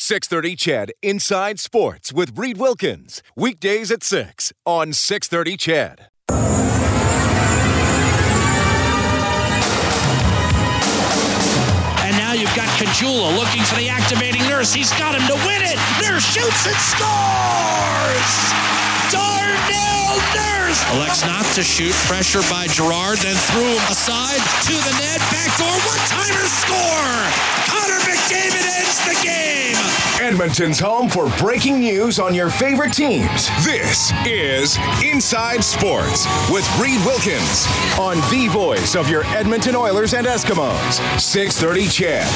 630 0.00 0.54
CHED 0.54 0.92
Inside 1.02 1.58
Sports 1.58 2.12
with 2.12 2.38
Reed 2.38 2.56
Wilkins. 2.56 3.20
Weekdays 3.34 3.90
at 3.90 4.04
6 4.04 4.52
on 4.64 4.92
630 4.92 5.56
CHED. 5.56 6.06
And 11.98 12.14
now 12.14 12.32
you've 12.32 12.54
got 12.54 12.70
Caggiula 12.78 13.34
looking 13.34 13.64
for 13.64 13.74
the 13.74 13.88
activating 13.90 14.42
nurse. 14.46 14.72
He's 14.72 14.92
got 14.94 15.18
him 15.18 15.26
to 15.26 15.34
win 15.42 15.66
it. 15.66 15.74
Nurse 16.06 16.22
shoots 16.22 16.62
and 16.62 16.78
scores! 16.78 18.32
Darnell 19.10 20.14
Nurse! 20.30 20.78
Elects 20.94 21.26
not 21.26 21.44
to 21.58 21.64
shoot. 21.64 21.92
Pressure 22.06 22.46
by 22.48 22.68
Gerard, 22.68 23.18
then 23.18 23.34
threw 23.50 23.66
him 23.66 23.82
aside 23.90 24.38
to 24.62 24.74
the 24.78 24.94
net. 25.02 25.18
Backdoor 25.34 25.74
one-timer 25.90 26.46
score! 26.46 27.67
Connor 28.28 28.40
McDavid 28.40 28.78
ends 28.78 29.04
the 29.06 29.26
game! 29.26 30.26
Edmonton's 30.26 30.78
home 30.78 31.08
for 31.08 31.30
breaking 31.38 31.80
news 31.80 32.18
on 32.18 32.34
your 32.34 32.50
favorite 32.50 32.92
teams. 32.92 33.48
This 33.64 34.12
is 34.26 34.78
Inside 35.04 35.64
Sports 35.64 36.26
with 36.50 36.68
Reed 36.78 37.00
Wilkins 37.06 37.66
on 37.98 38.16
the 38.30 38.48
voice 38.50 38.96
of 38.96 39.08
your 39.08 39.24
Edmonton 39.26 39.74
Oilers 39.76 40.14
and 40.14 40.26
Eskimos. 40.26 41.20
630 41.20 41.88
CHED. 41.88 42.26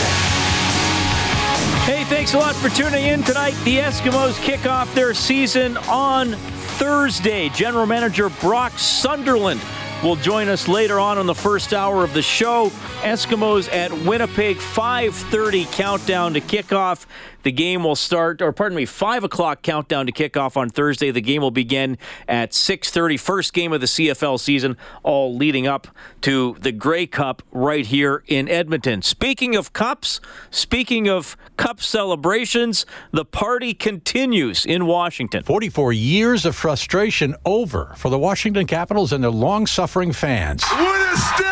Hey, 1.85 2.05
thanks 2.05 2.35
a 2.35 2.39
lot 2.39 2.55
for 2.55 2.69
tuning 2.71 3.05
in 3.07 3.23
tonight. 3.23 3.55
The 3.65 3.79
Eskimos 3.79 4.41
kick 4.43 4.67
off 4.67 4.93
their 4.95 5.15
season 5.15 5.77
on 5.89 6.33
Thursday. 6.79 7.49
General 7.51 7.87
Manager 7.87 8.29
Brock 8.29 8.73
Sunderland 8.79 9.61
will 10.03 10.17
join 10.17 10.49
us 10.49 10.69
later 10.69 10.99
on 10.99 11.19
in 11.19 11.27
the 11.27 11.35
first 11.35 11.73
hour 11.73 12.03
of 12.05 12.13
the 12.15 12.23
show. 12.23 12.71
Eskimos 13.03 13.73
at 13.73 13.93
Winnipeg, 13.93 14.59
5:30 14.59 15.67
countdown 15.73 16.35
to 16.35 16.41
kickoff. 16.41 17.07
The 17.43 17.53
game 17.53 17.85
will 17.85 17.97
start, 17.97 18.43
or 18.43 18.53
pardon 18.53 18.77
me, 18.77 18.85
5 18.85 19.25
o'clock 19.25 19.63
countdown 19.63 20.07
to 20.07 20.13
kickoff 20.13 20.57
on 20.57 20.71
Thursday. 20.71 21.11
The 21.11 21.21
game 21.21 21.43
will 21.43 21.51
begin 21.51 21.99
at 22.29 22.53
6.30, 22.53 23.19
first 23.19 23.53
game 23.53 23.73
of 23.73 23.81
the 23.81 23.87
CFL 23.87 24.39
season, 24.39 24.77
all 25.03 25.35
leading 25.37 25.67
up 25.67 25.89
to 26.23 26.57
the 26.61 26.73
Grey 26.73 27.07
Cup 27.07 27.43
right 27.53 27.87
here 27.87 28.23
in 28.27 28.49
Edmonton. 28.49 29.03
Speaking 29.03 29.57
of 29.57 29.73
cups, 29.73 30.21
speaking 30.51 31.09
of 31.09 31.37
cup 31.57 31.81
celebrations, 31.81 32.87
the 33.11 33.25
party 33.25 33.75
continues 33.75 34.65
in 34.65 34.87
Washington. 34.87 35.43
44 35.43 35.93
years 35.93 36.47
of 36.47 36.55
frustration 36.55 37.35
over 37.45 37.93
for 37.97 38.09
the 38.09 38.19
Washington 38.19 38.67
Capitals 38.67 39.13
and 39.13 39.23
their 39.23 39.31
long-suffering 39.31 40.13
fans. 40.13 40.65
We're 40.73 41.11
the 41.11 41.17
Stanley 41.17 41.52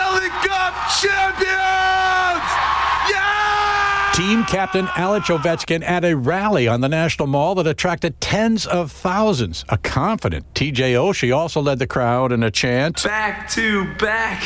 Team 4.20 4.44
captain 4.44 4.86
Alex 4.96 5.28
Ovechkin 5.28 5.82
at 5.82 6.04
a 6.04 6.14
rally 6.14 6.68
on 6.68 6.82
the 6.82 6.90
National 6.90 7.26
Mall 7.26 7.54
that 7.54 7.66
attracted 7.66 8.20
tens 8.20 8.66
of 8.66 8.92
thousands. 8.92 9.64
A 9.70 9.78
confident 9.78 10.44
TJ 10.52 10.92
Oshie 10.92 11.34
also 11.34 11.62
led 11.62 11.78
the 11.78 11.86
crowd 11.86 12.30
in 12.30 12.42
a 12.42 12.50
chant. 12.50 13.02
Back 13.02 13.48
to 13.52 13.86
back, 13.94 14.42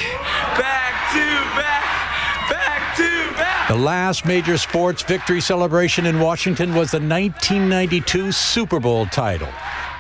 back 0.57 1.13
to 1.13 1.27
back, 1.59 2.49
back 2.49 2.97
to 2.99 3.37
back. 3.37 3.67
The 3.69 3.75
last 3.75 4.25
major 4.25 4.59
sports 4.59 5.03
victory 5.03 5.41
celebration 5.41 6.07
in 6.07 6.21
Washington 6.21 6.77
was 6.77 6.93
the 6.93 7.01
1992 7.01 8.31
Super 8.31 8.79
Bowl 8.79 9.07
title. 9.07 9.49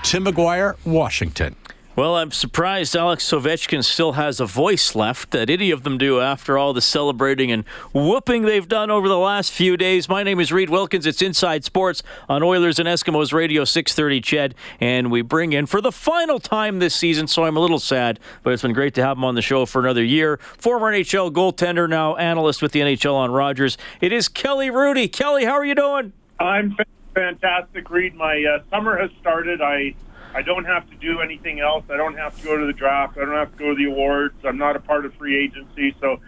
Tim 0.04 0.26
McGuire, 0.26 0.76
Washington. 0.84 1.56
Well, 1.96 2.16
I'm 2.16 2.32
surprised 2.32 2.96
Alex 2.96 3.30
Ovechkin 3.30 3.84
still 3.84 4.14
has 4.14 4.40
a 4.40 4.46
voice 4.46 4.96
left, 4.96 5.30
that 5.30 5.48
any 5.48 5.70
of 5.70 5.84
them 5.84 5.96
do 5.96 6.20
after 6.20 6.58
all 6.58 6.72
the 6.72 6.80
celebrating 6.80 7.52
and 7.52 7.64
whooping 7.92 8.42
they've 8.42 8.66
done 8.66 8.90
over 8.90 9.06
the 9.06 9.16
last 9.16 9.52
few 9.52 9.76
days. 9.76 10.08
My 10.08 10.24
name 10.24 10.40
is 10.40 10.50
Reed 10.50 10.70
Wilkins. 10.70 11.06
It's 11.06 11.22
Inside 11.22 11.62
Sports 11.62 12.02
on 12.28 12.42
Oilers 12.42 12.80
and 12.80 12.88
Eskimos 12.88 13.32
Radio 13.32 13.64
630 13.64 14.20
CHED. 14.22 14.54
And 14.80 15.12
we 15.12 15.22
bring 15.22 15.52
in 15.52 15.66
for 15.66 15.80
the 15.80 15.92
final 15.92 16.40
time 16.40 16.80
this 16.80 16.96
season, 16.96 17.28
so 17.28 17.44
I'm 17.44 17.56
a 17.56 17.60
little 17.60 17.78
sad, 17.78 18.18
but 18.42 18.52
it's 18.52 18.62
been 18.62 18.72
great 18.72 18.94
to 18.94 19.02
have 19.04 19.16
him 19.16 19.22
on 19.22 19.36
the 19.36 19.42
show 19.42 19.64
for 19.64 19.78
another 19.78 20.02
year. 20.02 20.38
Former 20.58 20.90
NHL 20.90 21.30
goaltender, 21.30 21.88
now 21.88 22.16
analyst 22.16 22.60
with 22.60 22.72
the 22.72 22.80
NHL 22.80 23.14
on 23.14 23.30
Rogers. 23.30 23.78
It 24.00 24.12
is 24.12 24.26
Kelly 24.26 24.66
Hrudey. 24.68 25.12
Kelly, 25.12 25.44
how 25.44 25.52
are 25.52 25.64
you 25.64 25.76
doing? 25.76 26.12
I'm 26.40 26.76
fantastic, 27.14 27.88
Reed. 27.88 28.16
My 28.16 28.44
uh, 28.44 28.64
summer 28.68 28.98
has 28.98 29.12
started. 29.20 29.62
I 29.62 29.94
I 30.34 30.42
don't 30.42 30.64
have 30.64 30.88
to 30.90 30.96
do 30.96 31.20
anything 31.20 31.60
else. 31.60 31.84
I 31.88 31.96
don't 31.96 32.16
have 32.16 32.36
to 32.38 32.44
go 32.44 32.56
to 32.56 32.66
the 32.66 32.72
draft. 32.72 33.16
I 33.16 33.24
don't 33.24 33.34
have 33.34 33.52
to 33.52 33.58
go 33.58 33.68
to 33.70 33.74
the 33.76 33.84
awards. 33.84 34.34
I'm 34.44 34.58
not 34.58 34.74
a 34.74 34.80
part 34.80 35.06
of 35.06 35.14
free 35.14 35.38
agency. 35.38 35.94
So, 36.00 36.18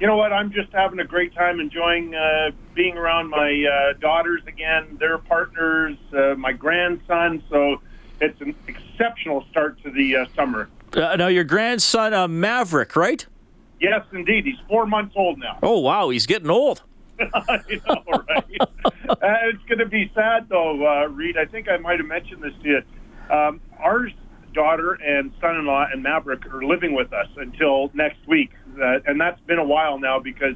you 0.00 0.08
know 0.08 0.16
what? 0.16 0.32
I'm 0.32 0.52
just 0.52 0.72
having 0.72 0.98
a 0.98 1.04
great 1.04 1.32
time 1.32 1.60
enjoying 1.60 2.12
uh, 2.12 2.50
being 2.74 2.96
around 2.96 3.30
my 3.30 3.64
uh, 3.64 3.92
daughters 4.00 4.42
again, 4.48 4.96
their 4.98 5.16
partners, 5.18 5.96
uh, 6.12 6.34
my 6.34 6.52
grandson. 6.52 7.40
So 7.48 7.80
it's 8.20 8.40
an 8.40 8.56
exceptional 8.66 9.44
start 9.50 9.80
to 9.84 9.90
the 9.92 10.16
uh, 10.16 10.26
summer. 10.34 10.68
Uh, 10.92 11.14
now, 11.14 11.28
your 11.28 11.44
grandson, 11.44 12.12
uh, 12.12 12.26
Maverick, 12.26 12.96
right? 12.96 13.24
Yes, 13.80 14.04
indeed. 14.12 14.44
He's 14.44 14.58
four 14.68 14.86
months 14.86 15.14
old 15.16 15.38
now. 15.38 15.58
Oh, 15.62 15.78
wow. 15.78 16.10
He's 16.10 16.26
getting 16.26 16.50
old. 16.50 16.82
Know, 17.22 18.04
right? 18.08 18.44
uh, 18.60 19.16
it's 19.44 19.62
going 19.68 19.78
to 19.78 19.86
be 19.86 20.10
sad, 20.12 20.48
though, 20.48 20.84
uh, 20.84 21.06
Reed. 21.06 21.36
I 21.36 21.44
think 21.44 21.68
I 21.68 21.76
might 21.76 21.98
have 21.98 22.08
mentioned 22.08 22.42
this 22.42 22.52
to 22.62 22.68
you. 22.68 22.82
Um, 23.32 23.60
our 23.78 24.08
daughter 24.52 24.92
and 24.92 25.32
son-in-law 25.40 25.86
and 25.90 26.02
Maverick 26.02 26.46
are 26.52 26.62
living 26.62 26.94
with 26.94 27.14
us 27.14 27.28
until 27.38 27.90
next 27.94 28.28
week, 28.28 28.50
uh, 28.78 28.98
and 29.06 29.18
that's 29.18 29.40
been 29.46 29.58
a 29.58 29.64
while 29.64 29.98
now 29.98 30.20
because 30.20 30.54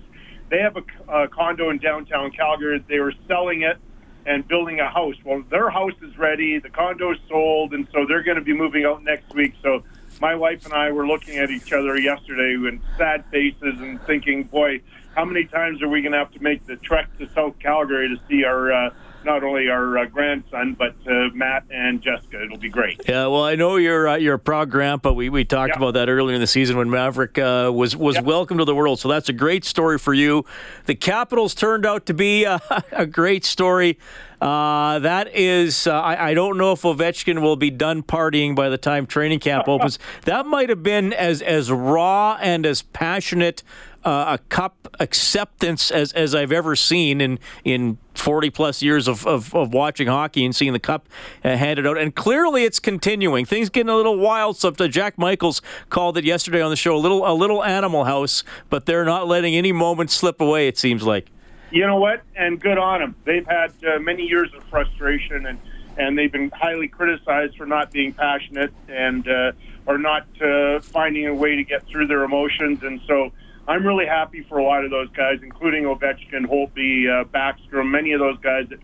they 0.51 0.59
have 0.59 0.77
a, 0.77 0.83
a 1.11 1.29
condo 1.29 1.71
in 1.71 1.79
downtown 1.79 2.31
Calgary. 2.31 2.85
They 2.87 3.01
were 3.01 3.15
selling 3.27 3.63
it 3.63 3.79
and 4.27 4.47
building 4.47 4.81
a 4.81 4.91
house. 4.91 5.15
Well, 5.25 5.43
their 5.51 5.71
house 5.71 5.95
is 6.03 6.19
ready, 6.19 6.59
the 6.59 6.69
condo's 6.69 7.17
sold, 7.31 7.73
and 7.73 7.89
so 7.95 8.05
they're 8.07 8.23
going 8.23 8.37
to 8.37 8.45
be 8.45 8.53
moving 8.53 8.85
out 8.85 9.03
next 9.03 9.35
week. 9.35 9.55
So 9.63 9.83
my 10.21 10.35
wife 10.35 10.67
and 10.67 10.75
I 10.75 10.91
were 10.93 11.07
looking 11.07 11.39
at 11.39 11.51
each 11.51 11.73
other 11.73 11.99
yesterday 11.99 12.57
with 12.59 12.79
sad 12.99 13.25
faces 13.31 13.81
and 13.81 14.03
thinking, 14.03 14.45
boy, 14.45 14.83
how 15.15 15.25
many 15.25 15.47
times 15.47 15.81
are 15.81 15.89
we 15.89 16.03
going 16.03 16.13
to 16.13 16.19
have 16.19 16.33
to 16.33 16.43
make 16.43 16.67
the 16.67 16.77
trek 16.77 17.09
to 17.19 17.31
South 17.33 17.59
Calgary 17.59 18.09
to 18.09 18.21
see 18.29 18.45
our 18.45 18.71
uh, 18.71 18.91
not 19.27 19.45
only 19.45 19.69
our 19.69 19.99
uh, 19.99 20.07
grandson 20.07 20.75
but 20.79 20.95
uh, 21.07 21.29
Matt 21.35 21.65
and 21.71 22.01
Jessica? 22.01 22.43
It'll 22.43 22.57
be 22.57 22.71
great. 22.71 23.01
Yeah, 23.07 23.27
well, 23.27 23.45
I 23.45 23.57
know 23.57 23.77
you're 23.77 24.09
uh, 24.09 24.17
you're 24.17 24.35
a 24.35 24.39
proud 24.39 24.71
grandpa. 24.71 25.13
We 25.13 25.29
we 25.29 25.45
talked 25.45 25.73
Yeah. 25.75 25.77
about 25.79 25.95
that 25.95 26.09
earlier 26.09 26.35
in 26.35 26.41
the 26.41 26.47
season 26.47 26.77
when 26.79 26.89
Maverick 26.89 27.37
uh, 27.39 27.71
was 27.75 27.95
was 27.97 28.15
Yeah. 28.15 28.23
welcome 28.23 28.57
to 28.59 28.65
the 28.65 28.75
world. 28.75 29.01
So 29.01 29.09
that's 29.09 29.29
a 29.29 29.33
great 29.35 29.65
story 29.67 29.99
for 29.99 30.15
you. 30.15 30.45
The 30.87 30.95
Capitals 30.95 31.55
turned 31.55 31.85
out 31.85 32.07
to 32.07 32.15
be 32.15 32.47
uh, 32.47 32.59
a 32.93 33.05
great 33.05 33.45
story. 33.45 33.99
Uh, 34.39 34.99
that 34.99 35.35
is, 35.35 35.87
uh, 35.87 35.99
I, 35.99 36.31
I 36.31 36.35
don't 36.35 36.59
know 36.59 36.73
if 36.73 36.83
Ovechkin 36.83 37.41
will 37.41 37.57
be 37.57 37.71
done 37.71 38.03
partying 38.03 38.55
by 38.55 38.69
the 38.69 38.77
time 38.77 39.07
training 39.07 39.41
camp 39.41 39.67
opens. 39.67 39.99
that 40.25 40.45
might 40.45 40.69
have 40.69 40.83
been 40.83 41.15
as 41.15 41.41
as 41.41 41.71
raw 41.73 42.37
and 42.41 42.67
as 42.67 42.83
passionate 42.83 43.63
uh, 44.07 44.39
a 44.39 44.39
cup 44.49 44.89
acceptance 45.01 45.91
as, 45.91 46.13
as 46.13 46.33
I've 46.33 46.53
ever 46.53 46.77
seen 46.77 47.21
in 47.21 47.41
in 47.65 47.99
40 48.15 48.51
plus 48.51 48.81
years 48.81 49.09
of, 49.09 49.27
of, 49.27 49.53
of 49.55 49.75
watching 49.75 50.07
hockey 50.07 50.45
and 50.45 50.55
seeing 50.55 50.73
the 50.73 50.79
cup 50.79 51.09
uh, 51.45 51.57
handed 51.57 51.87
out. 51.87 51.99
And 51.99 52.15
clearly 52.15 52.65
it's 52.65 52.79
continuing. 52.79 53.45
Things 53.45 53.69
getting 53.69 53.91
a 53.91 53.97
little 53.97 54.17
wild. 54.17 54.57
So 54.57 54.71
Jack 54.71 55.19
Michaels 55.19 55.61
called 55.91 56.17
it 56.17 56.25
yesterday 56.25 56.63
on 56.63 56.71
the 56.71 56.77
show 56.77 56.97
a 56.97 56.99
little 56.99 57.27
a 57.27 57.35
little 57.35 57.65
animal 57.65 58.05
house, 58.05 58.45
but 58.71 58.87
they're 58.87 59.05
not 59.05 59.27
letting 59.27 59.57
any 59.57 59.73
moment 59.73 60.13
slip 60.13 60.41
away. 60.41 60.69
It 60.69 60.79
seems 60.79 61.03
like. 61.03 61.33
You 61.73 61.85
know 61.85 61.97
what? 61.97 62.23
And 62.37 62.61
good 62.61 62.79
on 62.79 63.01
them. 63.01 63.17
They've 63.25 63.47
had 63.47 63.73
uh, 63.85 63.99
many 63.99 64.23
years 64.23 64.55
of 64.55 64.63
frustration, 64.71 65.47
and 65.47 65.59
and 65.99 66.17
they've 66.17 66.31
been 66.31 66.51
highly 66.51 66.87
criticized 66.87 67.57
for 67.57 67.67
not 67.67 67.91
being 67.91 68.13
passionate 68.13 68.73
and 68.87 69.27
uh, 69.27 69.51
or 69.85 69.99
not 69.99 70.27
uh, 70.41 70.79
finding 70.79 71.27
a 71.27 71.35
way 71.35 71.57
to 71.57 71.65
get 71.65 71.85
through 71.89 72.07
their 72.07 72.23
emotions. 72.23 72.85
And 72.85 73.01
so 73.09 73.33
I'm 73.69 73.87
really 73.87 74.07
happy 74.07 74.45
for 74.49 74.59
a 74.59 74.65
lot 74.65 74.85
of 74.85 74.91
those 74.91 75.11
guys, 75.11 75.41
including 75.43 75.85
Ovechkin, 75.85 76.47
Holtby, 76.47 77.09
uh, 77.09 77.25
Backstrom, 77.25 77.91
many 77.91 78.13
of 78.13 78.21
those 78.21 78.39
guys 78.39 78.69
that 78.71 78.79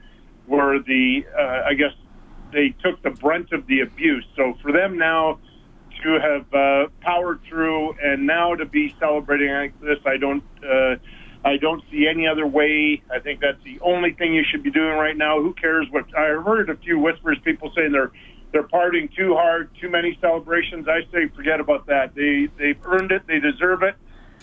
were 0.47 0.81
the 0.81 1.25
uh, 1.39 1.63
I 1.67 1.75
guess 1.75 1.93
they 2.53 2.75
took 2.83 3.03
the 3.03 3.11
brunt 3.11 3.53
of 3.53 3.67
the 3.67 3.81
abuse. 3.81 4.27
So 4.37 4.55
for 4.61 4.73
them 4.73 4.99
now 4.99 5.39
to 6.03 6.19
have 6.21 6.53
uh, 6.53 6.89
powered 7.01 7.41
through 7.49 7.95
and 8.03 8.27
now 8.27 8.55
to 8.55 8.65
be 8.65 8.95
celebrating 8.99 9.51
like 9.51 9.81
this, 9.81 9.99
I 10.05 10.17
don't. 10.17 10.45
Uh, 10.63 10.97
I 11.45 11.57
don't 11.57 11.83
see 11.91 12.07
any 12.07 12.29
other 12.29 12.47
way. 12.47 13.03
I 13.11 13.19
think 13.19 13.41
that's 13.41 13.61
the 13.65 13.81
only 13.81 14.13
thing 14.13 14.33
you 14.33 14.45
should 14.49 14.63
be 14.63 14.71
doing 14.71 14.97
right 14.97 15.17
now. 15.17 15.43
Who 15.43 15.53
cares 15.55 15.89
what? 15.91 16.05
I 16.17 16.27
heard 16.41 16.71
a 16.71 16.77
few 16.77 17.01
whispers, 17.01 17.37
people 17.43 17.73
saying 17.75 17.91
they're 17.91 18.13
they're 18.53 18.63
partying 18.63 19.13
too 19.15 19.35
hard, 19.35 19.71
too 19.81 19.89
many 19.89 20.17
celebrations. 20.21 20.87
I 20.87 21.01
say 21.11 21.27
forget 21.35 21.59
about 21.59 21.87
that. 21.87 22.15
They 22.15 22.49
they've 22.59 22.79
earned 22.85 23.11
it. 23.11 23.27
They 23.27 23.41
deserve 23.41 23.83
it, 23.83 23.97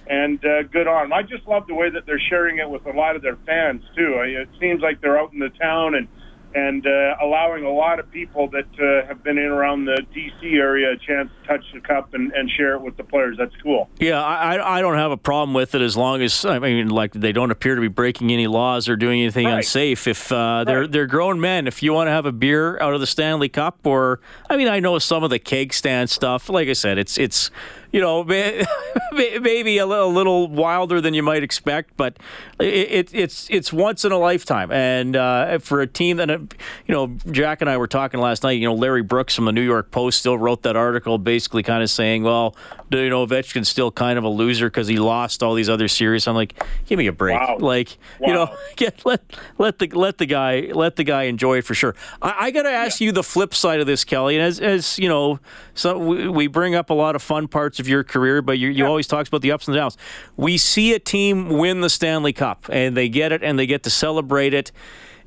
and 0.09 0.43
uh, 0.43 0.63
good 0.63 0.87
on 0.87 1.03
them. 1.09 1.13
I 1.13 1.21
just 1.21 1.47
love 1.47 1.67
the 1.67 1.75
way 1.75 1.89
that 1.89 2.05
they're 2.05 2.21
sharing 2.29 2.57
it 2.57 2.69
with 2.69 2.85
a 2.87 2.91
lot 2.91 3.15
of 3.15 3.21
their 3.21 3.37
fans 3.45 3.83
too. 3.95 4.15
It 4.25 4.49
seems 4.59 4.81
like 4.81 4.99
they're 5.01 5.19
out 5.19 5.31
in 5.33 5.39
the 5.39 5.49
town 5.49 5.95
and 5.95 6.07
and 6.55 6.83
uh, 6.87 7.13
allowing 7.21 7.63
a 7.63 7.69
lot 7.71 7.99
of 7.99 8.09
people 8.09 8.49
that 8.49 8.65
uh, 8.81 9.05
have 9.07 9.23
been 9.23 9.37
in 9.37 9.45
around 9.45 9.85
the 9.85 10.01
DC 10.15 10.55
area 10.55 10.93
a 10.93 10.97
chance 10.97 11.29
to 11.43 11.47
touch 11.47 11.63
the 11.75 11.79
cup 11.79 12.15
and, 12.15 12.31
and 12.31 12.49
share 12.57 12.73
it 12.73 12.81
with 12.81 12.97
the 12.97 13.03
players. 13.03 13.35
That's 13.37 13.53
cool. 13.61 13.87
Yeah, 13.99 14.19
I, 14.19 14.79
I 14.79 14.81
don't 14.81 14.97
have 14.97 15.11
a 15.11 15.17
problem 15.17 15.53
with 15.53 15.75
it 15.75 15.81
as 15.83 15.95
long 15.95 16.23
as 16.23 16.45
I 16.45 16.57
mean, 16.57 16.89
like 16.89 17.13
they 17.13 17.33
don't 17.33 17.51
appear 17.51 17.75
to 17.75 17.81
be 17.81 17.87
breaking 17.87 18.31
any 18.31 18.47
laws 18.47 18.89
or 18.89 18.95
doing 18.95 19.21
anything 19.21 19.45
Right. 19.45 19.57
unsafe. 19.57 20.07
If 20.07 20.31
uh, 20.31 20.63
they're 20.63 20.81
Right. 20.81 20.91
they're 20.91 21.05
grown 21.05 21.39
men, 21.39 21.67
if 21.67 21.83
you 21.83 21.93
want 21.93 22.07
to 22.07 22.11
have 22.13 22.25
a 22.25 22.31
beer 22.31 22.79
out 22.81 22.95
of 22.95 22.99
the 22.99 23.05
Stanley 23.05 23.49
Cup, 23.49 23.85
or 23.85 24.19
I 24.49 24.57
mean, 24.57 24.69
I 24.69 24.79
know 24.79 24.97
some 24.97 25.23
of 25.23 25.29
the 25.29 25.37
keg 25.37 25.71
stand 25.71 26.09
stuff. 26.09 26.49
Like 26.49 26.67
I 26.67 26.73
said, 26.73 26.97
it's 26.97 27.19
it's 27.19 27.51
you 27.91 28.01
know 28.01 28.23
maybe 29.13 29.77
a 29.77 29.85
little, 29.85 30.47
wilder 30.47 31.01
than 31.01 31.13
you 31.13 31.23
might 31.23 31.43
expect, 31.43 31.95
but 31.97 32.17
it, 32.59 32.65
it, 32.65 33.13
it's 33.13 33.49
it's 33.49 33.73
once 33.73 34.05
in 34.05 34.11
a 34.11 34.17
lifetime. 34.17 34.71
And 34.71 35.15
uh, 35.15 35.59
for 35.59 35.81
a 35.81 35.87
team 35.87 36.17
that, 36.17 36.29
uh, 36.29 36.39
you 36.87 36.93
know, 36.93 37.17
Jack 37.31 37.61
and 37.61 37.69
I 37.69 37.77
were 37.77 37.87
talking 37.87 38.19
last 38.19 38.43
night. 38.43 38.51
You 38.51 38.67
know, 38.67 38.75
Larry 38.75 39.03
Brooks 39.03 39.35
from 39.35 39.45
the 39.45 39.51
New 39.51 39.61
York 39.61 39.91
Post 39.91 40.19
still 40.19 40.37
wrote 40.37 40.63
that 40.63 40.75
article, 40.75 41.17
basically 41.17 41.63
kind 41.63 41.83
of 41.83 41.89
saying, 41.89 42.23
well, 42.23 42.55
you 42.91 43.09
know 43.09 43.25
Ovechkin's 43.25 43.69
still 43.69 43.91
kind 43.91 44.17
of 44.17 44.23
a 44.23 44.29
loser 44.29 44.67
because 44.67 44.87
he 44.87 44.97
lost 44.97 45.43
all 45.43 45.53
these 45.53 45.69
other 45.69 45.87
series. 45.87 46.27
I'm 46.27 46.35
like, 46.35 46.61
give 46.87 46.97
me 46.97 47.07
a 47.07 47.11
break. 47.11 47.39
Wow. 47.39 47.57
Like, 47.59 47.97
you 48.21 48.33
know, 48.33 48.55
get 48.75 49.01
let 49.05 49.21
let 49.57 49.79
the 49.79 49.87
let 49.87 50.17
the 50.17 50.25
guy 50.25 50.71
let 50.73 50.95
the 50.95 51.03
guy 51.03 51.23
enjoy 51.23 51.59
it 51.59 51.65
for 51.65 51.73
sure. 51.73 51.95
I, 52.21 52.35
I 52.39 52.51
got 52.51 52.63
to 52.63 52.71
ask 52.71 53.01
you 53.01 53.11
the 53.11 53.23
flip 53.23 53.53
side 53.53 53.79
of 53.79 53.87
this, 53.87 54.03
Kelly. 54.03 54.35
And 54.35 54.43
as 54.43 54.59
as 54.59 54.97
you 54.99 55.09
know, 55.09 55.39
so 55.73 55.97
we, 55.97 56.27
we 56.27 56.47
bring 56.47 56.75
up 56.75 56.89
a 56.89 56.93
lot 56.93 57.15
of 57.15 57.21
fun 57.21 57.47
parts 57.47 57.78
of 57.79 57.87
your 57.87 58.03
career, 58.03 58.41
but 58.41 58.57
you 58.57 58.69
you 58.69 58.85
always 58.85 59.07
talks 59.07 59.29
about 59.29 59.41
the 59.41 59.51
ups 59.51 59.67
and 59.67 59.75
downs. 59.75 59.97
We 60.37 60.57
see 60.57 60.93
a 60.93 60.99
team 60.99 61.49
win 61.49 61.81
the 61.81 61.89
Stanley 61.89 62.33
Cup, 62.33 62.65
and 62.71 62.95
they 62.95 63.09
get 63.09 63.31
it, 63.31 63.43
and 63.43 63.57
they 63.57 63.65
get 63.65 63.83
to 63.83 63.89
celebrate 63.89 64.53
it. 64.53 64.71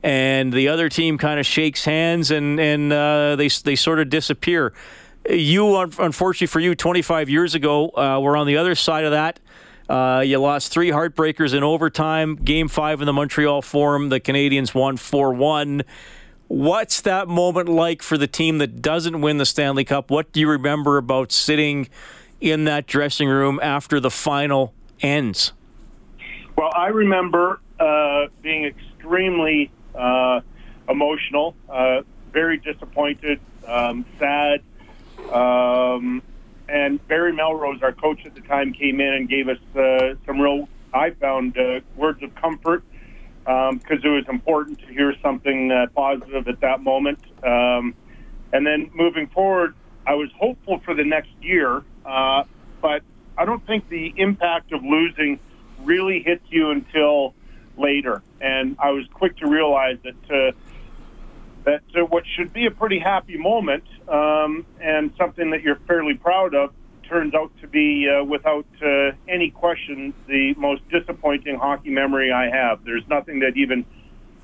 And 0.02 0.52
the 0.52 0.68
other 0.68 0.88
team 0.88 1.16
kind 1.16 1.38
of 1.38 1.46
shakes 1.46 1.84
hands, 1.84 2.30
and 2.30 2.58
and 2.58 2.92
uh, 2.92 3.36
they 3.36 3.48
they 3.48 3.76
sort 3.76 3.98
of 3.98 4.10
disappear. 4.10 4.72
You, 5.28 5.76
unfortunately 5.76 6.48
for 6.48 6.58
you, 6.58 6.74
25 6.74 7.28
years 7.28 7.54
ago, 7.54 7.90
uh, 7.90 8.18
were 8.20 8.36
on 8.36 8.48
the 8.48 8.56
other 8.56 8.74
side 8.74 9.04
of 9.04 9.12
that. 9.12 9.38
Uh, 9.88 10.20
you 10.20 10.38
lost 10.38 10.72
three 10.72 10.90
heartbreakers 10.90 11.54
in 11.54 11.62
overtime. 11.62 12.36
Game 12.36 12.68
five 12.68 13.00
in 13.00 13.06
the 13.06 13.12
Montreal 13.12 13.62
Forum, 13.62 14.08
the 14.08 14.20
Canadiens 14.20 14.74
won 14.74 14.96
4 14.96 15.34
1. 15.34 15.82
What's 16.48 17.00
that 17.02 17.28
moment 17.28 17.68
like 17.68 18.02
for 18.02 18.18
the 18.18 18.26
team 18.26 18.58
that 18.58 18.82
doesn't 18.82 19.20
win 19.20 19.38
the 19.38 19.46
Stanley 19.46 19.84
Cup? 19.84 20.10
What 20.10 20.32
do 20.32 20.40
you 20.40 20.48
remember 20.48 20.98
about 20.98 21.32
sitting 21.32 21.88
in 22.42 22.64
that 22.64 22.86
dressing 22.86 23.28
room 23.28 23.60
after 23.62 24.00
the 24.00 24.10
final 24.10 24.74
ends? 25.00 25.52
Well, 26.58 26.70
I 26.74 26.88
remember 26.88 27.60
uh, 27.78 28.26
being 28.42 28.64
extremely 28.64 29.70
uh, 29.94 30.40
emotional, 30.88 31.54
uh, 31.68 32.02
very 32.32 32.58
disappointed, 32.58 33.40
um, 33.66 34.04
sad. 34.18 34.60
Um, 35.32 36.20
and 36.68 37.06
Barry 37.06 37.32
Melrose, 37.32 37.80
our 37.80 37.92
coach 37.92 38.26
at 38.26 38.34
the 38.34 38.40
time, 38.40 38.72
came 38.72 39.00
in 39.00 39.14
and 39.14 39.28
gave 39.28 39.48
us 39.48 39.58
uh, 39.76 40.14
some 40.26 40.40
real, 40.40 40.68
I 40.92 41.10
found, 41.10 41.56
uh, 41.56 41.80
words 41.96 42.22
of 42.22 42.34
comfort 42.34 42.82
because 43.44 44.04
it 44.04 44.08
was 44.08 44.24
important 44.28 44.80
to 44.80 44.86
hear 44.86 45.14
something 45.22 45.70
uh, 45.70 45.86
positive 45.94 46.48
at 46.48 46.60
that 46.60 46.80
moment. 46.80 47.18
Um, 47.44 47.94
and 48.52 48.66
then 48.66 48.90
moving 48.94 49.28
forward, 49.28 49.74
I 50.06 50.14
was 50.14 50.28
hopeful 50.38 50.80
for 50.84 50.94
the 50.94 51.04
next 51.04 51.30
year, 51.40 51.82
uh, 52.04 52.44
but 52.80 53.02
I 53.36 53.44
don't 53.44 53.64
think 53.66 53.88
the 53.88 54.12
impact 54.16 54.72
of 54.72 54.82
losing 54.82 55.38
really 55.80 56.22
hits 56.22 56.44
you 56.48 56.70
until 56.70 57.34
later. 57.76 58.22
And 58.40 58.76
I 58.78 58.90
was 58.90 59.04
quick 59.12 59.36
to 59.38 59.48
realize 59.48 59.98
that 60.04 60.30
uh, 60.30 60.52
that 61.64 61.82
uh, 61.96 62.04
what 62.06 62.24
should 62.36 62.52
be 62.52 62.66
a 62.66 62.70
pretty 62.70 62.98
happy 62.98 63.36
moment 63.38 63.84
um, 64.08 64.66
and 64.80 65.12
something 65.16 65.50
that 65.50 65.62
you're 65.62 65.80
fairly 65.86 66.14
proud 66.14 66.54
of 66.54 66.74
turns 67.08 67.34
out 67.34 67.52
to 67.60 67.68
be, 67.68 68.08
uh, 68.08 68.24
without 68.24 68.66
uh, 68.82 69.10
any 69.28 69.50
question, 69.50 70.14
the 70.26 70.54
most 70.56 70.82
disappointing 70.88 71.58
hockey 71.58 71.90
memory 71.90 72.32
I 72.32 72.48
have. 72.48 72.84
There's 72.84 73.06
nothing 73.08 73.40
that 73.40 73.52
even 73.56 73.84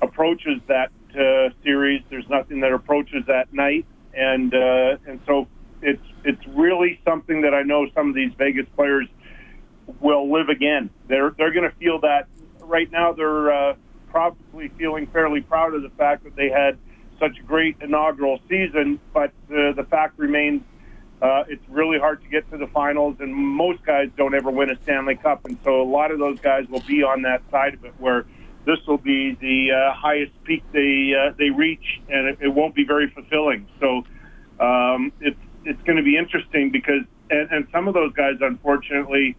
approaches 0.01 0.61
that 0.67 0.91
uh, 1.15 1.49
series. 1.63 2.03
There's 2.09 2.29
nothing 2.29 2.59
that 2.61 2.71
approaches 2.71 3.23
that 3.27 3.51
night, 3.53 3.85
and 4.13 4.53
uh, 4.53 4.97
and 5.07 5.19
so 5.25 5.47
it's 5.81 6.03
it's 6.23 6.45
really 6.47 6.99
something 7.05 7.41
that 7.41 7.53
I 7.53 7.63
know 7.63 7.87
some 7.95 8.09
of 8.09 8.15
these 8.15 8.33
Vegas 8.37 8.65
players 8.75 9.07
will 9.99 10.31
live 10.31 10.49
again. 10.49 10.89
They're 11.07 11.31
they're 11.31 11.53
going 11.53 11.69
to 11.69 11.75
feel 11.77 11.99
that 12.01 12.27
right 12.61 12.91
now. 12.91 13.13
They're 13.13 13.51
uh, 13.51 13.75
probably 14.09 14.69
feeling 14.69 15.07
fairly 15.07 15.41
proud 15.41 15.73
of 15.73 15.81
the 15.81 15.89
fact 15.89 16.23
that 16.23 16.35
they 16.35 16.49
had 16.49 16.77
such 17.19 17.37
a 17.37 17.43
great 17.43 17.77
inaugural 17.81 18.39
season, 18.47 18.99
but 19.13 19.31
uh, 19.51 19.73
the 19.73 19.85
fact 19.89 20.17
remains. 20.17 20.63
Uh, 21.21 21.43
it's 21.49 21.67
really 21.67 21.99
hard 21.99 22.23
to 22.23 22.29
get 22.29 22.49
to 22.49 22.57
the 22.57 22.67
finals, 22.67 23.17
and 23.19 23.35
most 23.35 23.83
guys 23.83 24.07
don't 24.15 24.33
ever 24.33 24.49
win 24.49 24.69
a 24.69 24.81
Stanley 24.83 25.15
Cup, 25.15 25.43
and 25.43 25.57
so 25.65 25.81
a 25.81 25.83
lot 25.83 26.11
of 26.11 26.19
those 26.19 26.39
guys 26.39 26.65
will 26.69 26.83
be 26.87 27.03
on 27.03 27.23
that 27.23 27.41
side 27.51 27.73
of 27.73 27.83
it, 27.83 27.93
where 27.99 28.25
this 28.65 28.77
will 28.87 28.97
be 28.97 29.35
the 29.41 29.71
uh, 29.71 29.93
highest 29.93 30.31
peak 30.45 30.63
they 30.71 31.13
uh, 31.13 31.33
they 31.37 31.49
reach, 31.49 31.99
and 32.07 32.29
it, 32.29 32.37
it 32.41 32.47
won't 32.47 32.73
be 32.73 32.85
very 32.85 33.09
fulfilling. 33.09 33.67
So 33.81 34.03
um, 34.63 35.11
it's 35.19 35.39
it's 35.65 35.81
going 35.83 35.97
to 35.97 36.03
be 36.03 36.17
interesting 36.17 36.71
because, 36.71 37.03
and, 37.29 37.51
and 37.51 37.67
some 37.71 37.87
of 37.87 37.93
those 37.93 38.13
guys, 38.13 38.35
unfortunately, 38.41 39.35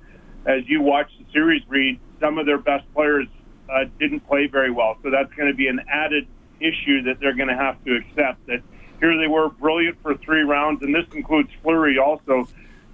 as 0.47 0.67
you 0.69 0.81
watch 0.81 1.11
the 1.19 1.25
series 1.33 1.63
Reed, 1.69 2.01
some 2.21 2.39
of 2.39 2.47
their 2.47 2.59
best 2.59 2.93
players 2.95 3.27
uh, 3.69 3.85
didn't 3.99 4.21
play 4.21 4.47
very 4.47 4.71
well. 4.71 4.97
So 5.03 5.11
that's 5.11 5.33
going 5.35 5.49
to 5.49 5.55
be 5.55 5.69
an 5.69 5.81
added 5.89 6.27
issue 6.61 7.03
that 7.03 7.21
they're 7.21 7.35
going 7.35 7.49
to 7.49 7.57
have 7.57 7.83
to 7.85 7.97
accept. 7.97 8.47
That 8.47 8.63
here 9.01 9.17
they 9.19 9.29
were 9.29 9.49
brilliant 9.49 10.01
for 10.03 10.15
three 10.17 10.43
rounds, 10.43 10.83
and 10.83 10.95
this 10.95 11.07
includes 11.15 11.51
Fleury 11.63 11.99
also, 11.99 12.49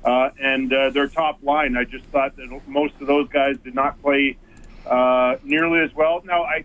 uh, 0.04 0.30
and 0.40 0.72
uh, 0.72 0.90
their 0.90 1.08
top 1.08 1.42
line. 1.42 1.76
I 1.76 1.84
just 1.84 2.04
thought 2.06 2.36
that 2.36 2.60
most 2.66 2.94
of 3.00 3.06
those 3.06 3.28
guys 3.28 3.56
did 3.58 3.74
not 3.74 4.00
play 4.00 4.36
uh, 4.86 5.36
nearly 5.42 5.80
as 5.80 5.92
well. 5.94 6.22
Now, 6.24 6.44
I, 6.44 6.64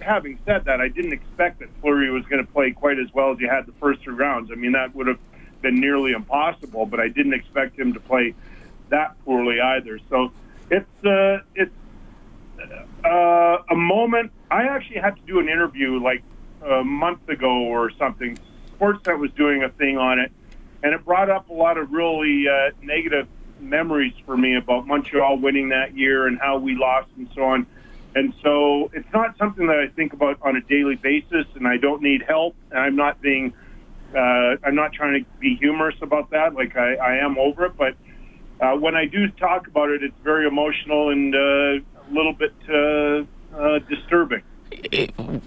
having 0.00 0.38
said 0.46 0.64
that, 0.64 0.80
I 0.80 0.88
didn't 0.88 1.12
expect 1.12 1.58
that 1.60 1.68
Fleury 1.80 2.10
was 2.10 2.24
going 2.26 2.44
to 2.44 2.50
play 2.50 2.70
quite 2.70 2.98
as 2.98 3.12
well 3.12 3.32
as 3.32 3.38
he 3.38 3.46
had 3.46 3.66
the 3.66 3.72
first 3.72 4.02
three 4.02 4.14
rounds. 4.14 4.50
I 4.50 4.54
mean, 4.54 4.72
that 4.72 4.94
would 4.94 5.06
have 5.06 5.18
been 5.62 5.80
nearly 5.80 6.12
impossible, 6.12 6.86
but 6.86 7.00
I 7.00 7.08
didn't 7.08 7.34
expect 7.34 7.78
him 7.78 7.92
to 7.94 8.00
play 8.00 8.34
that 8.90 9.16
poorly 9.24 9.60
either. 9.60 9.98
So 10.08 10.32
it's 10.70 11.04
uh, 11.04 11.38
it's 11.54 11.74
uh, 13.04 13.58
a 13.70 13.76
moment. 13.76 14.32
I 14.50 14.62
actually 14.64 15.00
had 15.00 15.16
to 15.16 15.22
do 15.22 15.40
an 15.40 15.48
interview 15.48 16.02
like 16.02 16.22
a 16.64 16.82
month 16.84 17.28
ago 17.28 17.64
or 17.64 17.90
something. 17.90 18.38
Sportsnet 18.78 19.18
was 19.18 19.30
doing 19.32 19.62
a 19.62 19.68
thing 19.70 19.98
on 19.98 20.18
it, 20.18 20.32
and 20.82 20.94
it 20.94 21.04
brought 21.04 21.30
up 21.30 21.48
a 21.50 21.52
lot 21.52 21.78
of 21.78 21.92
really 21.92 22.46
uh, 22.48 22.70
negative 22.82 23.28
memories 23.60 24.14
for 24.24 24.36
me 24.36 24.56
about 24.56 24.86
Montreal 24.86 25.38
winning 25.38 25.70
that 25.70 25.96
year 25.96 26.26
and 26.26 26.38
how 26.38 26.58
we 26.58 26.74
lost 26.74 27.08
and 27.16 27.28
so 27.34 27.42
on. 27.42 27.66
And 28.14 28.32
so 28.42 28.90
it's 28.94 29.12
not 29.12 29.36
something 29.36 29.66
that 29.66 29.78
I 29.78 29.88
think 29.88 30.12
about 30.12 30.38
on 30.42 30.56
a 30.56 30.60
daily 30.62 30.96
basis, 30.96 31.46
and 31.54 31.66
I 31.66 31.76
don't 31.76 32.02
need 32.02 32.22
help. 32.26 32.54
And 32.70 32.80
I'm 32.80 32.96
not 32.96 33.20
being, 33.20 33.52
uh, 34.14 34.56
I'm 34.64 34.74
not 34.74 34.92
trying 34.92 35.24
to 35.24 35.30
be 35.38 35.56
humorous 35.56 35.96
about 36.00 36.30
that. 36.30 36.54
Like 36.54 36.76
I, 36.76 36.94
I 36.94 37.16
am 37.16 37.38
over 37.38 37.66
it, 37.66 37.76
but 37.76 37.94
uh, 38.60 38.72
when 38.76 38.96
I 38.96 39.06
do 39.06 39.28
talk 39.28 39.66
about 39.66 39.90
it, 39.90 40.02
it's 40.02 40.18
very 40.24 40.46
emotional 40.46 41.10
and 41.10 41.34
uh, 41.34 41.38
a 41.38 41.82
little 42.10 42.32
bit 42.32 42.54
uh, 42.68 43.56
uh, 43.56 43.78
disturbing. 43.80 44.42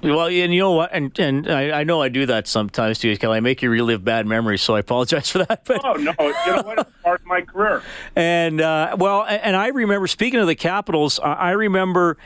Well, 0.03 0.27
and 0.27 0.53
you 0.53 0.59
know 0.59 0.71
what? 0.71 0.89
And 0.93 1.17
and 1.19 1.49
I, 1.49 1.81
I 1.81 1.83
know 1.83 2.01
I 2.01 2.09
do 2.09 2.25
that 2.25 2.47
sometimes 2.47 2.99
too, 2.99 3.15
Kelly. 3.17 3.37
I 3.37 3.39
make 3.39 3.61
you 3.61 3.69
relive 3.69 4.03
bad 4.03 4.25
memories, 4.25 4.61
so 4.61 4.75
I 4.75 4.79
apologize 4.79 5.29
for 5.29 5.39
that. 5.39 5.63
But 5.65 5.81
Oh 5.83 5.93
no, 5.93 6.13
you 6.19 6.55
know 6.55 6.61
what? 6.63 6.79
It's 6.79 6.89
part 7.03 7.21
of 7.21 7.27
my 7.27 7.41
career. 7.41 7.83
And 8.15 8.59
uh, 8.59 8.95
well, 8.99 9.23
and 9.27 9.55
I 9.55 9.67
remember 9.67 10.07
speaking 10.07 10.39
of 10.39 10.47
the 10.47 10.55
Capitals. 10.55 11.19
I 11.19 11.33
I 11.33 11.51
remember 11.51 12.17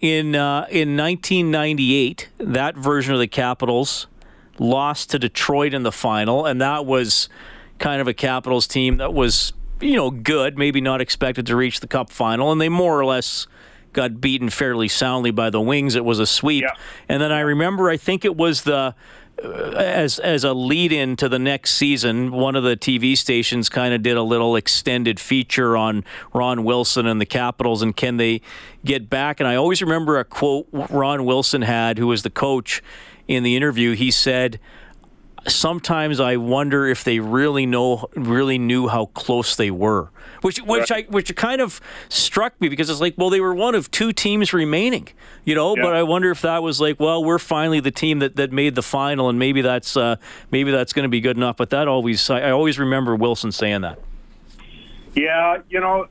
in 0.00 0.34
uh, 0.34 0.66
in 0.70 0.96
1998 0.96 2.28
that 2.38 2.76
version 2.76 3.14
of 3.14 3.20
the 3.20 3.28
Capitals 3.28 4.06
lost 4.60 5.10
to 5.10 5.18
Detroit 5.18 5.74
in 5.74 5.82
the 5.82 5.90
final, 5.90 6.46
and 6.46 6.60
that 6.60 6.86
was 6.86 7.28
kind 7.80 8.00
of 8.00 8.06
a 8.06 8.14
Capitals 8.14 8.68
team 8.68 8.98
that 8.98 9.12
was 9.12 9.52
you 9.80 9.96
know 9.96 10.10
good, 10.10 10.56
maybe 10.58 10.80
not 10.80 11.00
expected 11.00 11.46
to 11.46 11.56
reach 11.56 11.80
the 11.80 11.88
Cup 11.88 12.10
final, 12.10 12.52
and 12.52 12.60
they 12.60 12.68
more 12.68 13.00
or 13.00 13.04
less 13.04 13.48
got 13.92 14.20
beaten 14.20 14.50
fairly 14.50 14.86
soundly 14.86 15.32
by 15.32 15.50
the 15.50 15.60
Wings. 15.60 15.96
It 15.96 16.04
was 16.04 16.20
a 16.20 16.26
sweep, 16.26 16.62
Yeah. 16.62 16.74
and 17.08 17.20
then 17.20 17.32
I 17.32 17.40
remember 17.40 17.90
I 17.90 17.96
think 17.96 18.24
it 18.24 18.36
was 18.36 18.62
the 18.62 18.94
uh, 19.42 19.48
as 19.48 20.18
as 20.18 20.44
a 20.44 20.52
lead 20.52 20.92
in 20.92 21.16
to 21.16 21.28
the 21.28 21.38
next 21.38 21.74
season, 21.76 22.30
one 22.30 22.54
of 22.54 22.62
the 22.62 22.76
TV 22.76 23.16
stations 23.16 23.70
kind 23.70 23.94
of 23.94 24.02
did 24.02 24.18
a 24.18 24.22
little 24.22 24.54
extended 24.54 25.18
feature 25.18 25.78
on 25.78 26.04
Ron 26.34 26.62
Wilson 26.64 27.06
and 27.06 27.18
the 27.18 27.24
Capitals 27.26 27.80
and 27.80 27.96
can 27.96 28.18
they 28.18 28.42
get 28.84 29.08
back? 29.08 29.40
And 29.40 29.48
I 29.48 29.56
always 29.56 29.80
remember 29.80 30.18
a 30.18 30.24
quote 30.26 30.68
Ron 30.72 31.24
Wilson 31.24 31.62
had, 31.62 31.96
who 31.96 32.06
was 32.08 32.22
the 32.22 32.28
coach 32.30 32.82
in 33.30 33.44
the 33.44 33.56
interview. 33.56 33.94
He 33.94 34.10
said, 34.10 34.58
"Sometimes 35.46 36.18
I 36.18 36.36
wonder 36.36 36.86
if 36.86 37.04
they 37.04 37.20
really 37.20 37.64
know, 37.64 38.08
really 38.16 38.58
knew 38.58 38.88
how 38.88 39.06
close 39.06 39.56
they 39.56 39.70
were." 39.70 40.10
Which, 40.42 40.58
which 40.62 40.90
I, 40.90 41.02
which 41.02 41.34
kind 41.36 41.60
of 41.60 41.82
struck 42.08 42.58
me 42.62 42.70
because 42.70 42.88
it's 42.88 43.00
like, 43.00 43.14
well, 43.18 43.28
they 43.28 43.40
were 43.40 43.54
one 43.54 43.74
of 43.74 43.90
two 43.90 44.10
teams 44.10 44.54
remaining, 44.54 45.08
you 45.44 45.54
know. 45.54 45.76
Yeah. 45.76 45.82
But 45.82 45.94
I 45.94 46.02
wonder 46.02 46.30
if 46.30 46.40
that 46.40 46.62
was 46.62 46.80
like, 46.80 46.98
well, 46.98 47.22
we're 47.22 47.38
finally 47.38 47.80
the 47.80 47.90
team 47.90 48.20
that, 48.20 48.36
that 48.36 48.50
made 48.50 48.74
the 48.74 48.82
final, 48.82 49.28
and 49.28 49.38
maybe 49.38 49.60
that's 49.60 49.98
uh, 49.98 50.16
maybe 50.50 50.70
that's 50.70 50.94
going 50.94 51.04
to 51.04 51.10
be 51.10 51.20
good 51.20 51.36
enough. 51.36 51.56
But 51.56 51.70
that 51.70 51.88
always, 51.88 52.30
I, 52.30 52.40
I 52.40 52.50
always 52.52 52.78
remember 52.78 53.14
Wilson 53.14 53.52
saying 53.52 53.82
that. 53.82 53.98
Yeah, 55.14 55.58
you 55.68 55.80
know, 55.80 56.06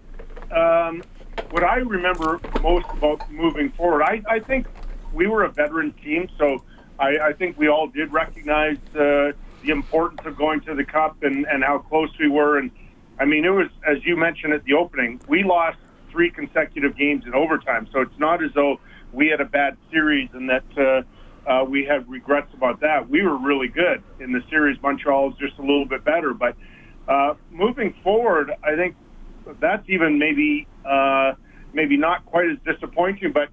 um, 0.52 1.02
what 1.50 1.64
I 1.64 1.78
remember 1.78 2.40
most 2.62 2.86
about 2.92 3.32
moving 3.32 3.72
forward, 3.72 4.04
I, 4.04 4.22
I 4.30 4.40
think 4.40 4.68
we 5.12 5.26
were 5.28 5.44
a 5.44 5.50
veteran 5.50 5.92
team, 5.94 6.30
so 6.38 6.64
I, 7.00 7.30
I 7.30 7.34
think 7.34 7.58
we 7.58 7.70
all 7.70 7.88
did 7.88 8.12
recognize 8.12 8.78
uh, 8.94 9.32
the 9.62 9.70
importance 9.70 10.22
of 10.26 10.38
going 10.38 10.62
to 10.62 10.76
the 10.76 10.84
Cup 10.84 11.24
and, 11.24 11.46
and 11.48 11.64
how 11.64 11.80
close 11.80 12.10
we 12.20 12.28
were. 12.28 12.58
And 12.58 12.72
I 13.20 13.26
mean, 13.26 13.46
it 13.46 13.50
was, 13.50 13.68
as 13.88 14.06
you 14.06 14.16
mentioned 14.18 14.54
at 14.54 14.64
the 14.66 14.74
opening, 14.74 15.20
we 15.28 15.44
lost 15.44 15.78
three 16.12 16.30
consecutive 16.30 16.98
games 16.98 17.26
in 17.26 17.34
overtime, 17.34 17.88
so 17.92 18.02
it's 18.02 18.20
not 18.20 18.44
as 18.44 18.52
though 18.54 18.80
we 19.14 19.28
had 19.28 19.42
a 19.42 19.46
bad 19.46 19.78
series 19.92 20.30
and 20.34 20.50
that 20.50 20.64
uh, 20.78 21.50
uh, 21.50 21.64
we 21.64 21.86
had 21.86 22.08
regrets 22.10 22.54
about 22.54 22.80
that. 22.82 23.10
We 23.10 23.24
were 23.24 23.38
really 23.38 23.68
good 23.68 24.04
in 24.20 24.32
the 24.32 24.44
series. 24.50 24.82
Montreal 24.82 25.32
is 25.32 25.38
just 25.38 25.58
a 25.58 25.62
little 25.62 25.86
bit 25.86 26.04
better, 26.04 26.34
but 26.34 26.56
uh, 27.08 27.36
moving 27.50 27.94
forward, 28.04 28.52
I 28.64 28.76
think 28.76 28.96
that's 29.60 29.88
even 29.90 30.20
maybe 30.20 30.68
uh, 30.86 31.34
maybe 31.74 31.98
not 31.98 32.26
quite 32.26 32.50
as 32.50 32.58
disappointing, 32.66 33.32
but 33.32 33.50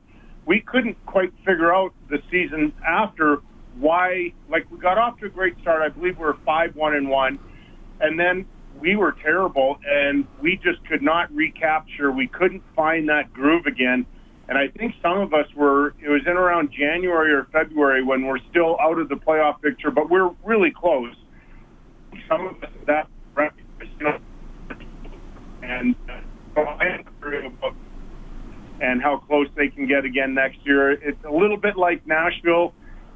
we 0.46 0.60
couldn't 0.60 0.96
quite 1.04 1.32
figure 1.44 1.74
out 1.74 1.92
the 2.08 2.18
season 2.30 2.72
after 2.86 3.38
why. 3.78 4.32
Like 4.48 4.70
we 4.70 4.78
got 4.78 4.96
off 4.96 5.18
to 5.18 5.26
a 5.26 5.28
great 5.28 5.58
start. 5.60 5.82
I 5.82 5.88
believe 5.88 6.18
we 6.18 6.24
were 6.24 6.38
five 6.46 6.74
one 6.74 6.94
and 6.94 7.10
one, 7.10 7.38
and 8.00 8.18
then 8.18 8.46
we 8.80 8.96
were 8.96 9.12
terrible, 9.22 9.78
and 9.86 10.26
we 10.40 10.56
just 10.56 10.84
could 10.86 11.02
not 11.02 11.32
recapture. 11.34 12.12
We 12.12 12.28
couldn't 12.28 12.62
find 12.74 13.08
that 13.08 13.32
groove 13.32 13.66
again. 13.66 14.06
And 14.48 14.56
I 14.56 14.68
think 14.68 14.94
some 15.02 15.18
of 15.18 15.34
us 15.34 15.46
were, 15.56 15.88
it 16.00 16.08
was 16.08 16.22
in 16.24 16.36
around 16.36 16.70
January 16.70 17.32
or 17.32 17.48
February 17.52 18.04
when 18.04 18.26
we're 18.26 18.38
still 18.50 18.76
out 18.80 18.98
of 19.00 19.08
the 19.08 19.16
playoff 19.16 19.60
picture, 19.60 19.90
but 19.90 20.08
we're 20.08 20.30
really 20.44 20.70
close. 20.70 21.14
Some 22.28 22.46
of 22.46 22.62
us, 22.62 22.70
that, 22.86 23.08
you 23.36 24.04
know, 24.04 24.18
and 25.62 25.96
uh, 26.08 26.60
I 26.60 26.84
am 26.86 27.46
about 27.46 27.74
and 28.80 29.02
how 29.02 29.18
close 29.18 29.48
they 29.56 29.68
can 29.68 29.86
get 29.86 30.04
again 30.04 30.34
next 30.34 30.58
year. 30.64 30.92
It's 30.92 31.22
a 31.24 31.30
little 31.30 31.56
bit 31.56 31.76
like 31.76 32.06
Nashville 32.06 32.74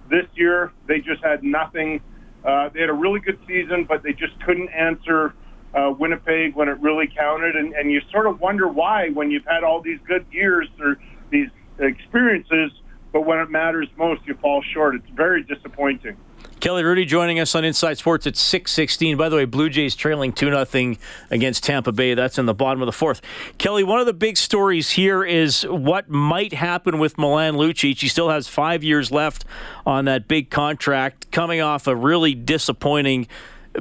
this 0.09 0.27
year. 0.35 0.73
They 0.89 0.99
just 0.99 1.23
had 1.23 1.43
nothing. 1.43 2.01
Uh, 2.45 2.71
they 2.73 2.81
had 2.81 2.91
a 2.91 2.95
really 2.95 3.21
good 3.21 3.39
season, 3.47 3.85
but 3.89 4.03
they 4.03 4.13
just 4.13 4.39
couldn't 4.45 4.71
answer 4.71 5.35
uh, 5.75 5.93
Winnipeg 5.99 6.55
when 6.55 6.69
it 6.69 6.81
really 6.81 7.07
counted. 7.15 7.57
And, 7.57 7.75
and 7.75 7.91
you 7.91 8.01
sort 8.11 8.27
of 8.27 8.41
wonder 8.41 8.69
why 8.69 9.11
when 9.11 9.31
you've 9.31 9.47
had 9.47 9.63
all 9.63 9.81
these 9.81 9.99
good 10.07 10.27
years 10.31 10.69
or 10.81 10.97
these 11.31 11.49
experiences, 11.79 12.73
but 13.13 13.23
when 13.23 13.39
it 13.39 13.51
matters 13.51 13.89
most, 13.97 14.23
you 14.27 14.35
fall 14.37 14.63
short. 14.73 14.95
It's 14.95 15.09
very 15.15 15.43
disappointing. 15.43 16.17
Kelly 16.61 16.83
Hrudey 16.83 17.07
joining 17.07 17.41
us 17.41 17.55
on 17.55 17.65
Inside 17.65 17.97
Sports 17.97 18.27
at 18.27 18.37
6:16. 18.37 19.17
By 19.17 19.31
the 19.31 19.37
way, 19.37 19.47
Blue 19.47 19.71
Jays 19.71 19.95
trailing 19.95 20.31
2 20.31 20.65
0 20.65 20.97
against 21.31 21.65
Tampa 21.65 21.91
Bay. 21.91 22.13
That's 22.13 22.39
in 22.39 22.45
the 22.45 22.53
bottom 22.53 22.83
of 22.83 22.87
the 22.87 22.93
fourth. 22.93 23.23
Kelly, 23.57 23.83
one 23.83 23.99
of 23.99 24.05
the 24.05 24.13
big 24.13 24.37
stories 24.37 24.91
here 24.91 25.25
is 25.25 25.63
what 25.63 26.11
might 26.11 26.53
happen 26.53 26.99
with 26.99 27.17
Milan 27.17 27.55
Lucic. 27.55 27.99
He 28.01 28.09
still 28.09 28.29
has 28.29 28.47
5 28.47 28.85
years 28.85 29.11
left 29.11 29.47
on 29.87 30.05
that 30.05 30.29
big 30.29 30.51
contract 30.51 31.31
coming 31.31 31.63
off 31.63 31.87
a 31.87 31.97
really 31.97 32.35
disappointing 32.35 33.27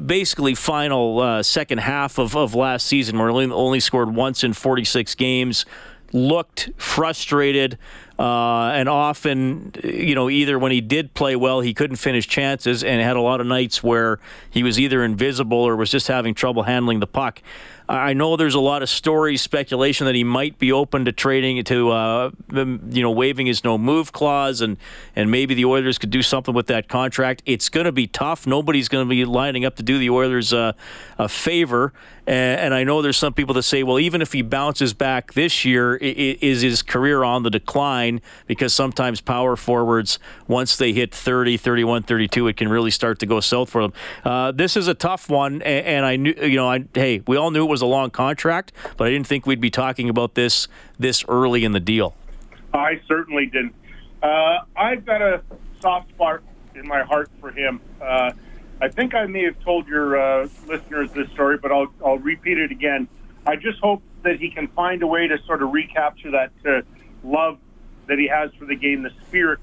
basically 0.05 0.55
final 0.55 1.19
uh, 1.19 1.43
second 1.43 1.79
half 1.79 2.17
of, 2.17 2.37
of 2.37 2.55
last 2.55 2.85
season 2.85 3.17
where 3.19 3.29
he 3.29 3.51
only 3.51 3.81
scored 3.81 4.15
once 4.15 4.43
in 4.43 4.53
46 4.53 5.15
games 5.15 5.65
looked 6.13 6.69
frustrated 6.77 7.77
uh, 8.19 8.71
and 8.73 8.89
often, 8.89 9.71
you 9.81 10.13
know, 10.13 10.29
either 10.29 10.59
when 10.59 10.73
he 10.73 10.81
did 10.81 11.13
play 11.13 11.37
well, 11.37 11.61
he 11.61 11.73
couldn't 11.73 11.95
finish 11.95 12.27
chances 12.27 12.83
and 12.83 13.01
had 13.01 13.15
a 13.15 13.21
lot 13.21 13.39
of 13.39 13.47
nights 13.47 13.81
where 13.81 14.19
he 14.49 14.61
was 14.61 14.77
either 14.77 15.05
invisible 15.05 15.57
or 15.57 15.77
was 15.77 15.89
just 15.89 16.09
having 16.09 16.33
trouble 16.33 16.63
handling 16.63 16.99
the 16.99 17.07
puck. 17.07 17.41
I 17.89 18.13
know 18.13 18.37
there's 18.37 18.53
a 18.53 18.59
lot 18.59 18.83
of 18.83 18.89
stories, 18.89 19.41
speculation 19.41 20.05
that 20.05 20.13
he 20.13 20.23
might 20.23 20.59
be 20.59 20.71
open 20.71 21.05
to 21.05 21.11
trading 21.11 21.63
to, 21.63 21.89
uh, 21.89 22.29
you 22.53 23.01
know, 23.01 23.09
waiving 23.09 23.47
his 23.47 23.63
no 23.63 23.79
move 23.79 24.11
clause, 24.11 24.61
and 24.61 24.77
and 25.15 25.31
maybe 25.31 25.55
the 25.55 25.65
Oilers 25.65 25.97
could 25.97 26.11
do 26.11 26.21
something 26.21 26.53
with 26.53 26.67
that 26.67 26.87
contract. 26.87 27.41
It's 27.47 27.67
going 27.67 27.85
to 27.85 27.91
be 27.91 28.05
tough. 28.05 28.45
Nobody's 28.45 28.89
going 28.89 29.07
to 29.07 29.09
be 29.09 29.25
lining 29.25 29.65
up 29.65 29.75
to 29.77 29.83
do 29.83 29.97
the 29.97 30.11
Oilers 30.11 30.53
uh, 30.53 30.73
a 31.17 31.27
favor. 31.27 31.91
And, 32.29 32.61
and 32.61 32.73
I 32.75 32.83
know 32.83 33.01
there's 33.01 33.17
some 33.17 33.33
people 33.33 33.55
that 33.55 33.63
say, 33.63 33.81
well, 33.81 33.99
even 33.99 34.21
if 34.21 34.33
he 34.33 34.43
bounces 34.43 34.93
back 34.93 35.33
this 35.33 35.65
year, 35.65 35.95
is 35.95 36.61
his 36.61 36.83
career 36.83 37.23
on 37.23 37.41
the 37.41 37.49
decline? 37.49 38.21
Because 38.45 38.71
sometimes 38.71 39.19
power 39.19 39.55
forwards, 39.55 40.19
once 40.47 40.77
they 40.77 40.93
hit 40.93 41.13
30, 41.13 41.57
31, 41.57 42.03
32, 42.03 42.47
it 42.47 42.55
can 42.55 42.69
really 42.69 42.91
start 42.91 43.17
to 43.19 43.25
go 43.25 43.39
south 43.39 43.71
for 43.71 43.81
them. 43.81 43.93
Uh, 44.23 44.51
this 44.51 44.77
is 44.77 44.87
a 44.87 44.93
tough 44.93 45.27
one, 45.27 45.63
and, 45.63 45.85
and 45.85 46.05
I 46.05 46.17
knew, 46.17 46.35
you 46.39 46.55
know, 46.55 46.69
I, 46.69 46.85
hey, 46.93 47.23
we 47.25 47.35
all 47.35 47.49
knew 47.49 47.65
it 47.65 47.69
was 47.69 47.78
a 47.81 47.85
long 47.85 48.09
contract, 48.09 48.71
but 48.97 49.07
I 49.07 49.11
didn't 49.11 49.27
think 49.27 49.45
we'd 49.45 49.61
be 49.61 49.69
talking 49.69 50.09
about 50.09 50.35
this 50.35 50.67
this 50.97 51.23
early 51.27 51.63
in 51.63 51.71
the 51.71 51.79
deal. 51.79 52.15
I 52.73 53.01
certainly 53.07 53.47
didn't. 53.47 53.75
Uh, 54.21 54.59
I've 54.75 55.05
got 55.05 55.21
a 55.21 55.41
soft 55.81 56.09
spot 56.09 56.41
in 56.75 56.87
my 56.87 57.03
heart 57.03 57.29
for 57.39 57.51
him. 57.51 57.81
Uh, 58.01 58.31
I 58.81 58.87
think 58.87 59.13
I 59.13 59.25
may 59.25 59.43
have 59.43 59.59
told 59.61 59.87
your 59.87 60.19
uh, 60.19 60.47
listeners 60.67 61.11
this 61.11 61.29
story, 61.31 61.57
but 61.57 61.71
I'll, 61.71 61.91
I'll 62.05 62.17
repeat 62.17 62.57
it 62.57 62.71
again. 62.71 63.07
I 63.45 63.55
just 63.55 63.79
hope 63.79 64.01
that 64.23 64.39
he 64.39 64.51
can 64.51 64.67
find 64.69 65.01
a 65.03 65.07
way 65.07 65.27
to 65.27 65.37
sort 65.45 65.63
of 65.63 65.71
recapture 65.71 66.31
that 66.31 66.51
uh, 66.65 66.81
love 67.23 67.57
that 68.07 68.17
he 68.17 68.27
has 68.27 68.51
for 68.57 68.65
the 68.65 68.75
game, 68.75 69.03
the 69.03 69.11
spirit 69.27 69.59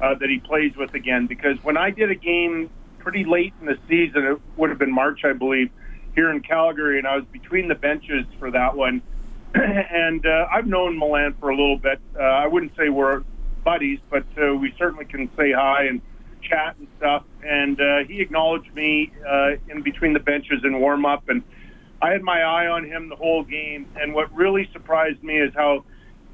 uh, 0.00 0.14
that 0.14 0.28
he 0.28 0.38
plays 0.38 0.76
with 0.76 0.94
again. 0.94 1.26
Because 1.26 1.62
when 1.62 1.76
I 1.76 1.90
did 1.90 2.10
a 2.10 2.14
game 2.14 2.70
pretty 2.98 3.24
late 3.24 3.54
in 3.60 3.66
the 3.66 3.78
season, 3.88 4.24
it 4.24 4.40
would 4.56 4.70
have 4.70 4.78
been 4.78 4.92
March, 4.92 5.24
I 5.24 5.32
believe, 5.32 5.70
here 6.18 6.32
in 6.32 6.40
Calgary, 6.40 6.98
and 6.98 7.06
I 7.06 7.14
was 7.14 7.24
between 7.30 7.68
the 7.68 7.76
benches 7.76 8.26
for 8.40 8.50
that 8.50 8.76
one. 8.76 9.02
and 9.54 10.26
uh, 10.26 10.48
I've 10.52 10.66
known 10.66 10.98
Milan 10.98 11.36
for 11.38 11.50
a 11.50 11.56
little 11.56 11.78
bit. 11.78 12.00
Uh, 12.18 12.22
I 12.22 12.48
wouldn't 12.48 12.72
say 12.76 12.88
we're 12.88 13.22
buddies, 13.62 14.00
but 14.10 14.24
uh, 14.36 14.52
we 14.56 14.74
certainly 14.76 15.04
can 15.04 15.30
say 15.36 15.52
hi 15.52 15.84
and 15.84 16.00
chat 16.42 16.74
and 16.76 16.88
stuff. 16.96 17.22
And 17.44 17.80
uh, 17.80 17.98
he 18.08 18.20
acknowledged 18.20 18.74
me 18.74 19.12
uh, 19.24 19.50
in 19.68 19.82
between 19.82 20.12
the 20.12 20.18
benches 20.18 20.64
in 20.64 20.80
warm 20.80 21.06
up, 21.06 21.28
and 21.28 21.44
I 22.02 22.10
had 22.10 22.22
my 22.22 22.42
eye 22.42 22.66
on 22.66 22.84
him 22.84 23.08
the 23.08 23.16
whole 23.16 23.44
game. 23.44 23.86
And 23.94 24.12
what 24.12 24.34
really 24.34 24.68
surprised 24.72 25.22
me 25.22 25.38
is 25.38 25.54
how 25.54 25.84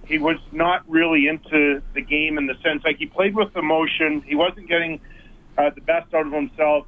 he 0.06 0.16
was 0.16 0.38
not 0.50 0.88
really 0.88 1.28
into 1.28 1.82
the 1.92 2.00
game 2.00 2.38
in 2.38 2.46
the 2.46 2.54
sense 2.62 2.82
like 2.84 2.96
he 2.96 3.04
played 3.04 3.36
with 3.36 3.54
emotion. 3.54 4.22
He 4.26 4.34
wasn't 4.34 4.66
getting 4.66 4.98
uh, 5.58 5.68
the 5.74 5.82
best 5.82 6.14
out 6.14 6.26
of 6.26 6.32
himself, 6.32 6.86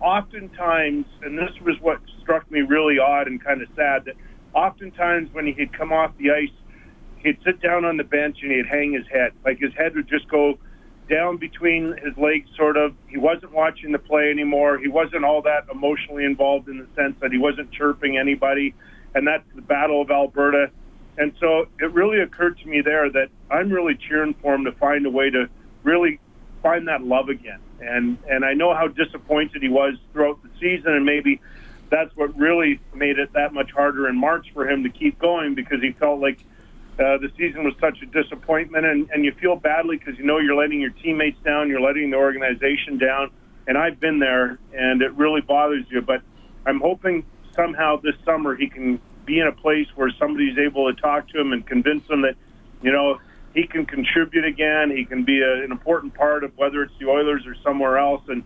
oftentimes, 0.00 1.06
and 1.22 1.38
this 1.38 1.50
was 1.64 1.76
what 1.80 2.00
struck 2.20 2.50
me 2.50 2.60
really 2.60 2.98
odd 2.98 3.26
and 3.26 3.42
kind 3.42 3.62
of 3.62 3.68
sad, 3.76 4.04
that 4.06 4.14
oftentimes 4.54 5.32
when 5.32 5.46
he'd 5.46 5.72
come 5.72 5.92
off 5.92 6.12
the 6.18 6.30
ice, 6.30 6.50
he'd 7.18 7.38
sit 7.44 7.60
down 7.60 7.84
on 7.84 7.96
the 7.96 8.04
bench 8.04 8.38
and 8.42 8.52
he'd 8.52 8.66
hang 8.66 8.92
his 8.92 9.06
head. 9.12 9.32
Like 9.44 9.58
his 9.58 9.72
head 9.74 9.94
would 9.94 10.08
just 10.08 10.28
go 10.28 10.58
down 11.08 11.38
between 11.38 11.96
his 12.04 12.16
legs, 12.16 12.48
sort 12.56 12.76
of. 12.76 12.94
He 13.08 13.16
wasn't 13.16 13.52
watching 13.52 13.92
the 13.92 13.98
play 13.98 14.30
anymore. 14.30 14.78
He 14.78 14.88
wasn't 14.88 15.24
all 15.24 15.42
that 15.42 15.64
emotionally 15.72 16.24
involved 16.24 16.68
in 16.68 16.78
the 16.78 16.86
sense 16.94 17.16
that 17.20 17.32
he 17.32 17.38
wasn't 17.38 17.72
chirping 17.72 18.18
anybody. 18.18 18.74
And 19.14 19.26
that's 19.26 19.44
the 19.54 19.62
Battle 19.62 20.02
of 20.02 20.10
Alberta. 20.10 20.70
And 21.16 21.32
so 21.40 21.66
it 21.80 21.92
really 21.92 22.20
occurred 22.20 22.58
to 22.58 22.66
me 22.68 22.82
there 22.82 23.10
that 23.10 23.28
I'm 23.50 23.70
really 23.70 23.96
cheering 24.08 24.34
for 24.40 24.54
him 24.54 24.64
to 24.64 24.72
find 24.72 25.04
a 25.06 25.10
way 25.10 25.30
to 25.30 25.48
really 25.82 26.20
find 26.62 26.86
that 26.88 27.02
love 27.02 27.28
again. 27.28 27.60
And 27.80 28.18
and 28.28 28.44
I 28.44 28.54
know 28.54 28.74
how 28.74 28.88
disappointed 28.88 29.62
he 29.62 29.68
was 29.68 29.94
throughout 30.12 30.42
the 30.42 30.50
season, 30.60 30.92
and 30.94 31.04
maybe 31.04 31.40
that's 31.90 32.14
what 32.16 32.36
really 32.36 32.80
made 32.94 33.18
it 33.18 33.32
that 33.32 33.54
much 33.54 33.70
harder 33.72 34.08
in 34.08 34.16
March 34.16 34.46
for 34.52 34.68
him 34.68 34.82
to 34.82 34.90
keep 34.90 35.18
going 35.18 35.54
because 35.54 35.80
he 35.80 35.92
felt 35.92 36.20
like 36.20 36.40
uh, 36.98 37.16
the 37.18 37.30
season 37.36 37.64
was 37.64 37.74
such 37.80 38.02
a 38.02 38.06
disappointment, 38.06 38.84
and, 38.84 39.08
and 39.10 39.24
you 39.24 39.32
feel 39.32 39.54
badly 39.54 39.96
because 39.96 40.18
you 40.18 40.24
know 40.24 40.38
you're 40.38 40.56
letting 40.56 40.80
your 40.80 40.90
teammates 40.90 41.38
down, 41.44 41.68
you're 41.68 41.80
letting 41.80 42.10
the 42.10 42.16
organization 42.16 42.98
down, 42.98 43.30
and 43.68 43.78
I've 43.78 44.00
been 44.00 44.18
there, 44.18 44.58
and 44.74 45.00
it 45.00 45.12
really 45.14 45.40
bothers 45.40 45.84
you. 45.90 46.02
But 46.02 46.22
I'm 46.66 46.80
hoping 46.80 47.24
somehow 47.54 48.00
this 48.00 48.16
summer 48.24 48.56
he 48.56 48.68
can 48.68 49.00
be 49.24 49.38
in 49.38 49.46
a 49.46 49.52
place 49.52 49.86
where 49.94 50.10
somebody's 50.18 50.58
able 50.58 50.92
to 50.92 51.00
talk 51.00 51.28
to 51.28 51.40
him 51.40 51.52
and 51.52 51.64
convince 51.64 52.08
him 52.08 52.22
that, 52.22 52.34
you 52.82 52.90
know, 52.90 53.20
he 53.58 53.66
can 53.66 53.84
contribute 53.84 54.44
again. 54.44 54.90
He 54.96 55.04
can 55.04 55.24
be 55.24 55.42
a, 55.42 55.64
an 55.64 55.72
important 55.72 56.14
part 56.14 56.44
of 56.44 56.56
whether 56.56 56.82
it's 56.82 56.94
the 57.00 57.06
Oilers 57.06 57.44
or 57.46 57.56
somewhere 57.64 57.98
else, 57.98 58.22
and 58.28 58.44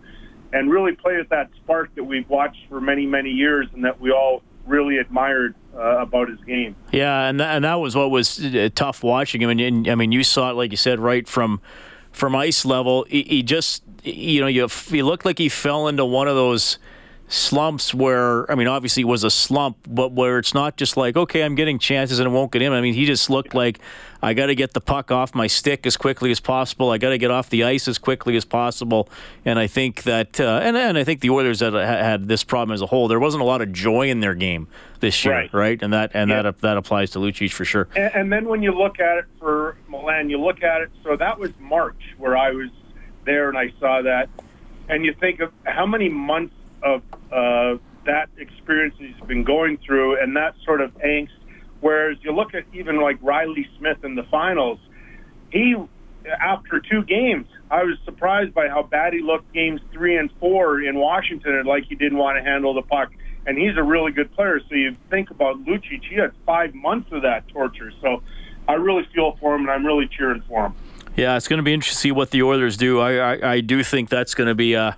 and 0.51 0.71
really 0.71 0.93
play 0.93 1.17
with 1.17 1.29
that 1.29 1.49
spark 1.63 1.93
that 1.95 2.03
we've 2.03 2.27
watched 2.29 2.67
for 2.67 2.81
many 2.81 3.05
many 3.05 3.29
years 3.29 3.67
and 3.73 3.85
that 3.85 3.99
we 4.01 4.11
all 4.11 4.41
really 4.65 4.97
admired 4.97 5.55
uh, 5.75 5.99
about 5.99 6.29
his 6.29 6.39
game. 6.41 6.75
Yeah, 6.91 7.27
and 7.27 7.39
that, 7.39 7.55
and 7.55 7.65
that 7.65 7.75
was 7.75 7.95
what 7.95 8.09
was 8.11 8.43
uh, 8.43 8.69
tough 8.73 9.03
watching 9.03 9.41
him. 9.41 9.49
And, 9.49 9.87
I 9.89 9.95
mean, 9.95 10.11
you 10.11 10.23
saw 10.23 10.51
it 10.51 10.53
like 10.53 10.71
you 10.71 10.77
said 10.77 10.99
right 10.99 11.27
from 11.27 11.61
from 12.11 12.35
ice 12.35 12.65
level. 12.65 13.05
He, 13.07 13.23
he 13.23 13.43
just 13.43 13.83
you 14.03 14.41
know 14.41 14.47
you 14.47 14.67
he 14.67 15.03
looked 15.03 15.25
like 15.25 15.37
he 15.37 15.49
fell 15.49 15.87
into 15.87 16.05
one 16.05 16.27
of 16.27 16.35
those 16.35 16.79
slumps 17.27 17.93
where 17.93 18.49
I 18.51 18.55
mean 18.55 18.67
obviously 18.67 19.01
it 19.01 19.07
was 19.07 19.23
a 19.23 19.31
slump, 19.31 19.77
but 19.87 20.11
where 20.11 20.39
it's 20.39 20.53
not 20.53 20.77
just 20.77 20.97
like 20.97 21.15
okay 21.17 21.43
I'm 21.43 21.55
getting 21.55 21.79
chances 21.79 22.19
and 22.19 22.27
it 22.27 22.31
won't 22.31 22.51
get 22.51 22.61
in. 22.61 22.73
I 22.73 22.81
mean 22.81 22.93
he 22.93 23.05
just 23.05 23.29
looked 23.29 23.53
like 23.53 23.79
I 24.23 24.33
got 24.33 24.45
to 24.45 24.55
get 24.55 24.73
the 24.73 24.79
puck 24.79 25.11
off 25.11 25.35
my 25.35 25.47
stick 25.47 25.85
as 25.85 25.97
quickly 25.97 26.31
as 26.31 26.39
possible. 26.39 26.91
I 26.91 26.97
got 26.97 27.09
to 27.09 27.17
get 27.17 27.29
off 27.29 27.49
the 27.49 27.65
ice 27.65 27.89
as 27.89 27.97
quickly 27.97 28.37
as 28.37 28.45
possible. 28.45 29.09
And 29.43 29.59
I 29.59 29.67
think 29.67 30.03
that 30.03 30.39
uh, 30.39 30.61
and 30.63 30.77
and 30.77 30.97
I 30.97 31.03
think 31.03 31.19
the 31.19 31.29
Oilers 31.29 31.59
had, 31.59 31.73
had 31.73 32.29
this 32.29 32.45
problem 32.45 32.73
as 32.73 32.81
a 32.81 32.85
whole. 32.85 33.09
There 33.09 33.19
wasn't 33.19 33.43
a 33.43 33.45
lot 33.45 33.61
of 33.61 33.73
joy 33.73 34.09
in 34.09 34.21
their 34.21 34.33
game 34.33 34.69
this 35.01 35.25
year, 35.25 35.33
right? 35.33 35.53
right? 35.53 35.83
And 35.83 35.91
that 35.91 36.11
and 36.13 36.29
yeah. 36.29 36.41
that 36.41 36.61
that 36.61 36.77
applies 36.77 37.11
to 37.11 37.19
Lucic 37.19 37.51
for 37.51 37.65
sure. 37.65 37.89
And, 37.97 38.15
and 38.15 38.31
then 38.31 38.45
when 38.47 38.63
you 38.63 38.71
look 38.71 39.01
at 39.01 39.17
it 39.17 39.25
for 39.39 39.75
Milan, 39.89 40.29
you 40.29 40.39
look 40.39 40.63
at 40.63 40.81
it. 40.81 40.89
So 41.03 41.17
that 41.17 41.37
was 41.37 41.51
March 41.59 42.15
where 42.17 42.37
I 42.37 42.51
was 42.51 42.69
there 43.25 43.49
and 43.49 43.57
I 43.57 43.73
saw 43.77 44.01
that, 44.03 44.29
and 44.87 45.03
you 45.03 45.13
think 45.19 45.41
of 45.41 45.51
how 45.65 45.85
many 45.85 46.07
months 46.07 46.55
of 46.81 47.01
uh, 47.29 47.75
that 48.05 48.29
experience 48.37 48.95
he's 48.97 49.19
been 49.27 49.43
going 49.43 49.77
through 49.77 50.21
and 50.21 50.37
that 50.37 50.55
sort 50.63 50.79
of 50.79 50.93
angst. 50.99 51.29
Whereas 51.83 52.17
you 52.21 52.31
look 52.31 52.55
at 52.55 52.63
even 52.71 53.01
like 53.01 53.17
Reilly 53.21 53.67
Smith 53.77 54.05
in 54.05 54.15
the 54.15 54.23
finals, 54.31 54.79
he 55.51 55.75
after 56.39 56.79
two 56.79 57.03
games, 57.03 57.45
I 57.69 57.83
was 57.83 57.97
surprised 58.05 58.53
by 58.53 58.69
how 58.69 58.83
bad 58.83 59.11
he 59.11 59.21
looked 59.21 59.51
games 59.51 59.81
three 59.91 60.15
and 60.15 60.31
four 60.39 60.81
in 60.81 60.95
Washington, 60.97 61.57
and 61.57 61.67
like 61.67 61.83
he 61.83 61.95
didn't 61.95 62.17
want 62.17 62.37
to 62.37 62.41
handle 62.41 62.73
the 62.73 62.83
puck. 62.83 63.11
And 63.45 63.57
he's 63.57 63.75
a 63.75 63.83
really 63.83 64.13
good 64.13 64.33
player. 64.33 64.61
So 64.69 64.75
you 64.75 64.95
think 65.09 65.29
about 65.29 65.57
Lucic, 65.65 66.05
he 66.09 66.15
had 66.15 66.31
five 66.45 66.73
months 66.73 67.11
of 67.11 67.23
that 67.23 67.49
torture. 67.49 67.91
So 68.01 68.23
I 68.69 68.75
really 68.75 69.03
feel 69.13 69.35
for 69.41 69.53
him, 69.53 69.63
and 69.63 69.71
I'm 69.71 69.85
really 69.85 70.07
cheering 70.07 70.41
for 70.47 70.67
him. 70.67 70.75
Yeah, 71.17 71.35
it's 71.35 71.49
going 71.49 71.57
to 71.57 71.63
be 71.63 71.73
interesting 71.73 71.97
to 71.97 71.99
see 71.99 72.11
what 72.13 72.31
the 72.31 72.43
Oilers 72.43 72.77
do. 72.77 73.01
I 73.01 73.33
I, 73.33 73.51
I 73.55 73.59
do 73.59 73.83
think 73.83 74.07
that's 74.07 74.35
going 74.35 74.47
to 74.47 74.55
be 74.55 74.73
a 74.75 74.95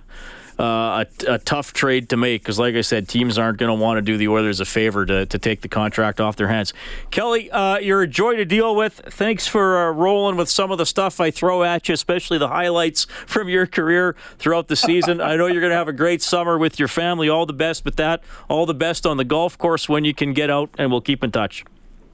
uh, 0.58 1.04
a, 1.28 1.34
a, 1.34 1.38
tough 1.38 1.72
trade 1.72 2.08
to 2.08 2.16
make 2.16 2.42
because, 2.42 2.58
like 2.58 2.74
I 2.74 2.80
said, 2.80 3.08
teams 3.08 3.38
aren't 3.38 3.58
going 3.58 3.68
to 3.68 3.82
want 3.82 3.98
to 3.98 4.02
do 4.02 4.16
the 4.16 4.28
Oilers 4.28 4.60
a 4.60 4.64
favor 4.64 5.04
to, 5.04 5.26
to 5.26 5.38
take 5.38 5.60
the 5.60 5.68
contract 5.68 6.20
off 6.20 6.36
their 6.36 6.48
hands. 6.48 6.72
Kelly, 7.10 7.50
uh, 7.50 7.78
you're 7.78 8.02
a 8.02 8.06
joy 8.06 8.36
to 8.36 8.44
deal 8.44 8.74
with. 8.74 8.94
Thanks 8.94 9.46
for 9.46 9.76
uh, 9.76 9.92
rolling 9.92 10.36
with 10.36 10.48
some 10.48 10.70
of 10.70 10.78
the 10.78 10.86
stuff 10.86 11.20
I 11.20 11.30
throw 11.30 11.62
at 11.62 11.88
you, 11.88 11.94
especially 11.94 12.38
the 12.38 12.48
highlights 12.48 13.04
from 13.26 13.48
your 13.48 13.66
career 13.66 14.16
throughout 14.38 14.68
the 14.68 14.76
season. 14.76 15.20
I 15.20 15.36
know 15.36 15.46
you're 15.46 15.60
going 15.60 15.72
to 15.72 15.76
have 15.76 15.88
a 15.88 15.92
great 15.92 16.22
summer 16.22 16.56
with 16.56 16.78
your 16.78 16.88
family. 16.88 17.28
All 17.28 17.44
the 17.44 17.52
best 17.52 17.84
with 17.84 17.96
that. 17.96 18.22
All 18.48 18.64
the 18.64 18.74
best 18.74 19.04
on 19.04 19.18
the 19.18 19.24
golf 19.24 19.58
course 19.58 19.88
when 19.88 20.04
you 20.04 20.14
can 20.14 20.32
get 20.32 20.50
out, 20.50 20.70
and 20.78 20.90
we'll 20.90 21.00
keep 21.02 21.22
in 21.22 21.32
touch. 21.32 21.64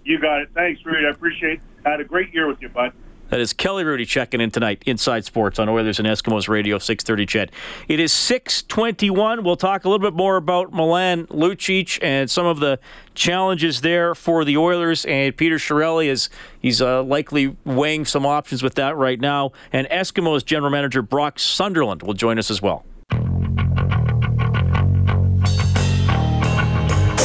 You 0.04 0.18
got 0.18 0.40
it. 0.40 0.48
Thanks, 0.52 0.84
Reed. 0.84 1.04
I 1.04 1.10
appreciate 1.10 1.54
it. 1.54 1.60
Had 1.84 2.00
a 2.00 2.04
great 2.04 2.34
year 2.34 2.48
with 2.48 2.60
you, 2.60 2.68
bud. 2.68 2.92
That 3.32 3.40
is 3.40 3.54
Kelly 3.54 3.82
Hrudey 3.82 4.06
checking 4.06 4.42
in 4.42 4.50
tonight, 4.50 4.82
Inside 4.84 5.24
Sports 5.24 5.58
on 5.58 5.66
Oilers 5.66 5.98
and 5.98 6.06
Eskimos 6.06 6.50
Radio, 6.50 6.78
630 6.78 7.24
CHED. 7.24 7.52
It 7.88 7.98
is 7.98 8.12
621. 8.12 9.42
We'll 9.42 9.56
talk 9.56 9.86
a 9.86 9.88
little 9.88 10.06
bit 10.06 10.14
more 10.14 10.36
about 10.36 10.74
Milan 10.74 11.26
Lucic 11.28 11.98
and 12.02 12.30
some 12.30 12.44
of 12.44 12.60
the 12.60 12.78
challenges 13.14 13.80
there 13.80 14.14
for 14.14 14.44
the 14.44 14.58
Oilers. 14.58 15.06
And 15.06 15.34
Peter 15.34 15.56
Chiarelli 15.56 16.08
is 16.08 16.28
he's 16.60 16.82
uh, 16.82 17.02
likely 17.04 17.56
weighing 17.64 18.04
some 18.04 18.26
options 18.26 18.62
with 18.62 18.74
that 18.74 18.98
right 18.98 19.18
now. 19.18 19.52
And 19.72 19.86
Eskimos 19.86 20.44
general 20.44 20.70
manager 20.70 21.00
Brock 21.00 21.38
Sunderland 21.38 22.02
will 22.02 22.12
join 22.12 22.38
us 22.38 22.50
as 22.50 22.60
well. 22.60 22.84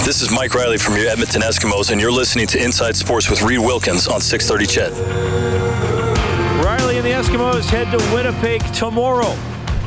This 0.06 0.22
is 0.22 0.32
Mike 0.32 0.54
Reilly 0.54 0.78
from 0.78 0.96
your 0.96 1.10
Edmonton 1.10 1.42
Eskimos, 1.42 1.92
and 1.92 2.00
you're 2.00 2.14
listening 2.14 2.48
to 2.48 2.64
Inside 2.64 2.96
Sports 2.96 3.30
with 3.30 3.42
Reed 3.42 3.60
Wilkins 3.60 4.08
on 4.08 4.22
630 4.22 4.66
CHED. 4.66 5.67
Eskimos 7.18 7.66
head 7.66 7.90
to 7.90 8.14
Winnipeg 8.14 8.62
tomorrow. 8.76 9.36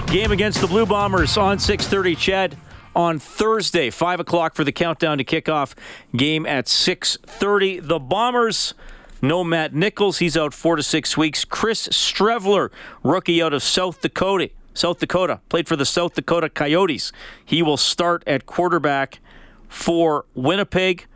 Game 0.09 0.33
against 0.33 0.61
the 0.61 0.67
Blue 0.67 0.85
Bombers 0.85 1.37
on 1.37 1.59
6:30. 1.59 2.17
CHED 2.17 2.57
on 2.97 3.21
Thursday, 3.21 3.89
five 3.89 4.19
o'clock 4.19 4.57
for 4.57 4.65
the 4.65 4.73
countdown 4.73 5.19
to 5.19 5.23
kickoff. 5.23 5.75
Game 6.17 6.45
at 6.45 6.67
6:30. 6.67 7.79
The 7.79 8.01
Bombers. 8.01 8.75
No 9.23 9.45
Matt 9.45 9.73
Nichols. 9.73 10.19
He's 10.19 10.37
out 10.37 10.53
four 10.53 10.75
to 10.75 10.83
six 10.83 11.17
weeks. 11.17 11.45
Chris 11.45 11.87
Streveler, 11.93 12.71
rookie 13.05 13.41
out 13.41 13.53
of 13.53 13.63
South 13.63 14.01
Dakota. 14.01 14.51
South 14.75 14.99
Dakota 14.99 15.39
played 15.49 15.69
for 15.69 15.77
the 15.77 15.87
South 15.87 16.15
Dakota 16.15 16.49
Coyotes. 16.49 17.13
He 17.45 17.63
will 17.63 17.77
start 17.77 18.25
at 18.27 18.45
quarterback 18.45 19.21
for 19.69 20.25
Winnipeg. 20.35 21.07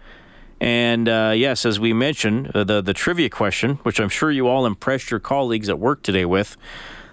And 0.64 1.10
uh, 1.10 1.34
yes, 1.36 1.66
as 1.66 1.78
we 1.78 1.92
mentioned, 1.92 2.50
uh, 2.54 2.64
the 2.64 2.80
the 2.80 2.94
trivia 2.94 3.28
question, 3.28 3.74
which 3.82 4.00
I'm 4.00 4.08
sure 4.08 4.30
you 4.30 4.48
all 4.48 4.64
impressed 4.64 5.10
your 5.10 5.20
colleagues 5.20 5.68
at 5.68 5.78
work 5.78 6.02
today 6.02 6.24
with, 6.24 6.56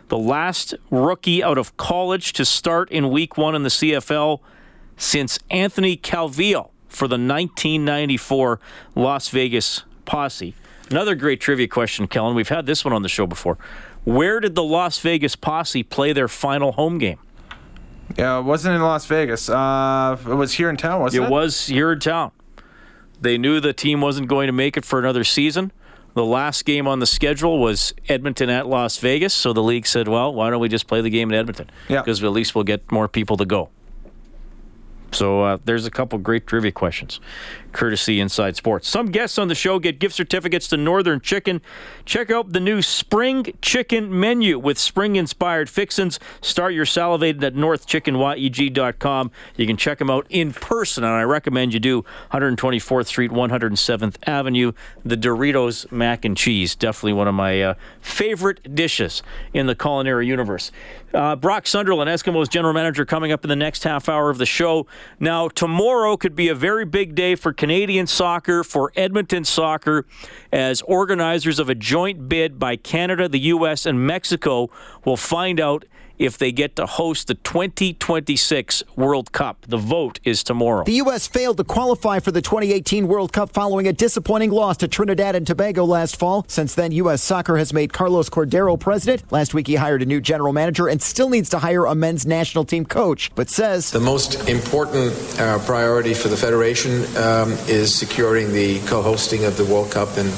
the 0.07 0.17
last 0.17 0.73
rookie 0.89 1.43
out 1.43 1.57
of 1.57 1.75
college 1.75 2.31
to 2.33 2.45
start 2.45 2.89
in 2.89 3.09
Week 3.09 3.37
One 3.37 3.53
in 3.53 3.63
the 3.63 3.69
CFL 3.69 4.39
since 4.95 5.37
Anthony 5.49 5.97
Calvillo 5.97 6.69
for 6.87 7.09
the 7.09 7.15
1994 7.15 8.61
Las 8.95 9.27
Vegas 9.27 9.83
Posse. 10.05 10.55
Another 10.89 11.13
great 11.13 11.41
trivia 11.41 11.67
question, 11.67 12.07
Kellen. 12.07 12.35
We've 12.35 12.47
had 12.47 12.65
this 12.65 12.85
one 12.85 12.93
on 12.93 13.01
the 13.01 13.09
show 13.09 13.27
before. 13.27 13.57
Where 14.05 14.39
did 14.39 14.55
the 14.55 14.63
Las 14.63 14.97
Vegas 14.99 15.35
Posse 15.35 15.83
play 15.83 16.13
their 16.13 16.29
final 16.29 16.71
home 16.71 16.99
game? 16.99 17.19
Yeah, 18.17 18.39
it 18.39 18.43
wasn't 18.43 18.75
in 18.75 18.81
Las 18.81 19.05
Vegas. 19.07 19.49
Uh, 19.49 20.17
it 20.25 20.35
was 20.35 20.53
here 20.53 20.69
in 20.69 20.77
town, 20.77 21.01
wasn't 21.01 21.23
it? 21.23 21.27
It 21.27 21.29
was 21.29 21.67
here 21.67 21.91
in 21.91 21.99
town. 21.99 22.31
They 23.21 23.37
knew 23.37 23.59
the 23.59 23.71
team 23.71 24.01
wasn't 24.01 24.27
going 24.27 24.47
to 24.47 24.53
make 24.53 24.75
it 24.75 24.83
for 24.83 24.99
another 24.99 25.23
season. 25.23 25.71
The 26.13 26.25
last 26.25 26.65
game 26.65 26.87
on 26.87 26.99
the 26.99 27.05
schedule 27.05 27.59
was 27.59 27.93
Edmonton 28.09 28.49
at 28.49 28.67
Las 28.67 28.97
Vegas, 28.97 29.33
so 29.33 29.53
the 29.53 29.63
league 29.63 29.87
said, 29.87 30.09
"Well, 30.09 30.33
why 30.33 30.49
don't 30.49 30.59
we 30.59 30.67
just 30.67 30.87
play 30.87 30.99
the 30.99 31.09
game 31.09 31.29
in 31.29 31.35
Edmonton? 31.35 31.69
Yeah, 31.87 32.01
because 32.01 32.21
at 32.21 32.31
least 32.31 32.53
we'll 32.53 32.65
get 32.65 32.91
more 32.91 33.07
people 33.07 33.37
to 33.37 33.45
go." 33.45 33.69
So 35.13 35.41
uh, 35.43 35.57
there's 35.63 35.85
a 35.85 35.91
couple 35.91 36.19
great 36.19 36.47
trivia 36.47 36.71
questions, 36.71 37.21
courtesy 37.73 38.19
Inside 38.19 38.55
Sports. 38.55 38.87
Some 38.87 39.07
guests 39.07 39.37
on 39.37 39.47
the 39.47 39.55
show 39.55 39.79
get 39.79 39.99
gift 39.99 40.15
certificates 40.15 40.67
to 40.69 40.77
Northern 40.77 41.19
Chicken. 41.19 41.61
Check 42.05 42.31
out 42.31 42.53
the 42.53 42.59
new 42.59 42.81
Spring 42.81 43.53
Chicken 43.61 44.19
menu 44.19 44.59
with 44.59 44.77
spring-inspired 44.77 45.69
fixins. 45.69 46.19
Start 46.41 46.73
your 46.73 46.85
salivating 46.85 47.43
at 47.43 47.55
northchickenyeg.com. 47.55 49.31
You 49.55 49.67
can 49.67 49.77
check 49.77 49.99
them 49.99 50.09
out 50.09 50.25
in 50.29 50.53
person, 50.53 51.03
and 51.03 51.13
I 51.13 51.23
recommend 51.23 51.73
you 51.73 51.79
do 51.79 52.03
124th 52.31 53.07
Street, 53.07 53.31
107th 53.31 54.15
Avenue. 54.27 54.71
The 55.03 55.17
Doritos 55.17 55.91
mac 55.91 56.25
and 56.25 56.35
cheese, 56.35 56.75
definitely 56.75 57.13
one 57.13 57.27
of 57.27 57.35
my 57.35 57.61
uh, 57.61 57.73
favorite 58.01 58.75
dishes 58.75 59.23
in 59.53 59.67
the 59.67 59.75
culinary 59.75 60.27
universe. 60.27 60.71
Uh, 61.13 61.35
Brock 61.35 61.67
Sunderland, 61.67 62.09
Eskimos 62.09 62.49
general 62.49 62.73
manager, 62.73 63.05
coming 63.05 63.31
up 63.31 63.43
in 63.43 63.49
the 63.49 63.55
next 63.55 63.83
half 63.83 64.07
hour 64.07 64.29
of 64.29 64.37
the 64.37 64.45
show. 64.45 64.87
Now, 65.19 65.49
tomorrow 65.49 66.17
could 66.17 66.35
be 66.35 66.47
a 66.47 66.55
very 66.55 66.85
big 66.85 67.15
day 67.15 67.35
for 67.35 67.53
Canadian 67.61 68.07
soccer, 68.07 68.63
for 68.63 68.91
Edmonton 68.95 69.45
soccer, 69.45 70.07
as 70.51 70.81
organizers 70.81 71.59
of 71.59 71.69
a 71.69 71.75
joint 71.75 72.27
bid 72.27 72.57
by 72.57 72.75
Canada, 72.75 73.29
the 73.29 73.37
U.S., 73.37 73.85
and 73.85 74.07
Mexico 74.07 74.71
will 75.05 75.15
find 75.15 75.59
out 75.59 75.85
if 76.21 76.37
they 76.37 76.51
get 76.51 76.75
to 76.75 76.85
host 76.85 77.27
the 77.27 77.33
2026 77.33 78.83
World 78.95 79.31
Cup. 79.31 79.65
The 79.67 79.77
vote 79.77 80.19
is 80.23 80.43
tomorrow. 80.43 80.83
The 80.83 81.01
U.S. 81.03 81.27
failed 81.27 81.57
to 81.57 81.63
qualify 81.63 82.19
for 82.19 82.31
the 82.31 82.43
2018 82.43 83.07
World 83.07 83.33
Cup 83.33 83.51
following 83.51 83.87
a 83.87 83.93
disappointing 83.93 84.51
loss 84.51 84.77
to 84.77 84.87
Trinidad 84.87 85.35
and 85.35 85.47
Tobago 85.47 85.83
last 85.83 86.17
fall. 86.17 86.45
Since 86.47 86.75
then, 86.75 86.91
U.S. 86.91 87.23
soccer 87.23 87.57
has 87.57 87.73
made 87.73 87.91
Carlos 87.91 88.29
Cordeiro 88.29 88.79
president. 88.79 89.29
Last 89.31 89.55
week, 89.55 89.65
he 89.65 89.75
hired 89.75 90.03
a 90.03 90.05
new 90.05 90.21
general 90.21 90.53
manager 90.53 90.87
and 90.87 91.01
still 91.01 91.29
needs 91.29 91.49
to 91.49 91.59
hire 91.59 91.85
a 91.85 91.95
men's 91.95 92.27
national 92.27 92.65
team 92.65 92.85
coach, 92.85 93.31
but 93.33 93.49
says 93.49 93.89
the 93.89 93.99
most 93.99 94.47
important 94.47 95.13
uh, 95.39 95.57
priority 95.65 96.13
for 96.13 96.27
the 96.27 96.37
Federation 96.37 97.03
um, 97.17 97.53
is 97.67 97.93
securing 97.93 98.53
the 98.53 98.79
co 98.81 99.01
hosting 99.01 99.43
of 99.45 99.57
the 99.57 99.65
World 99.65 99.91
Cup 99.91 100.17
in 100.19 100.31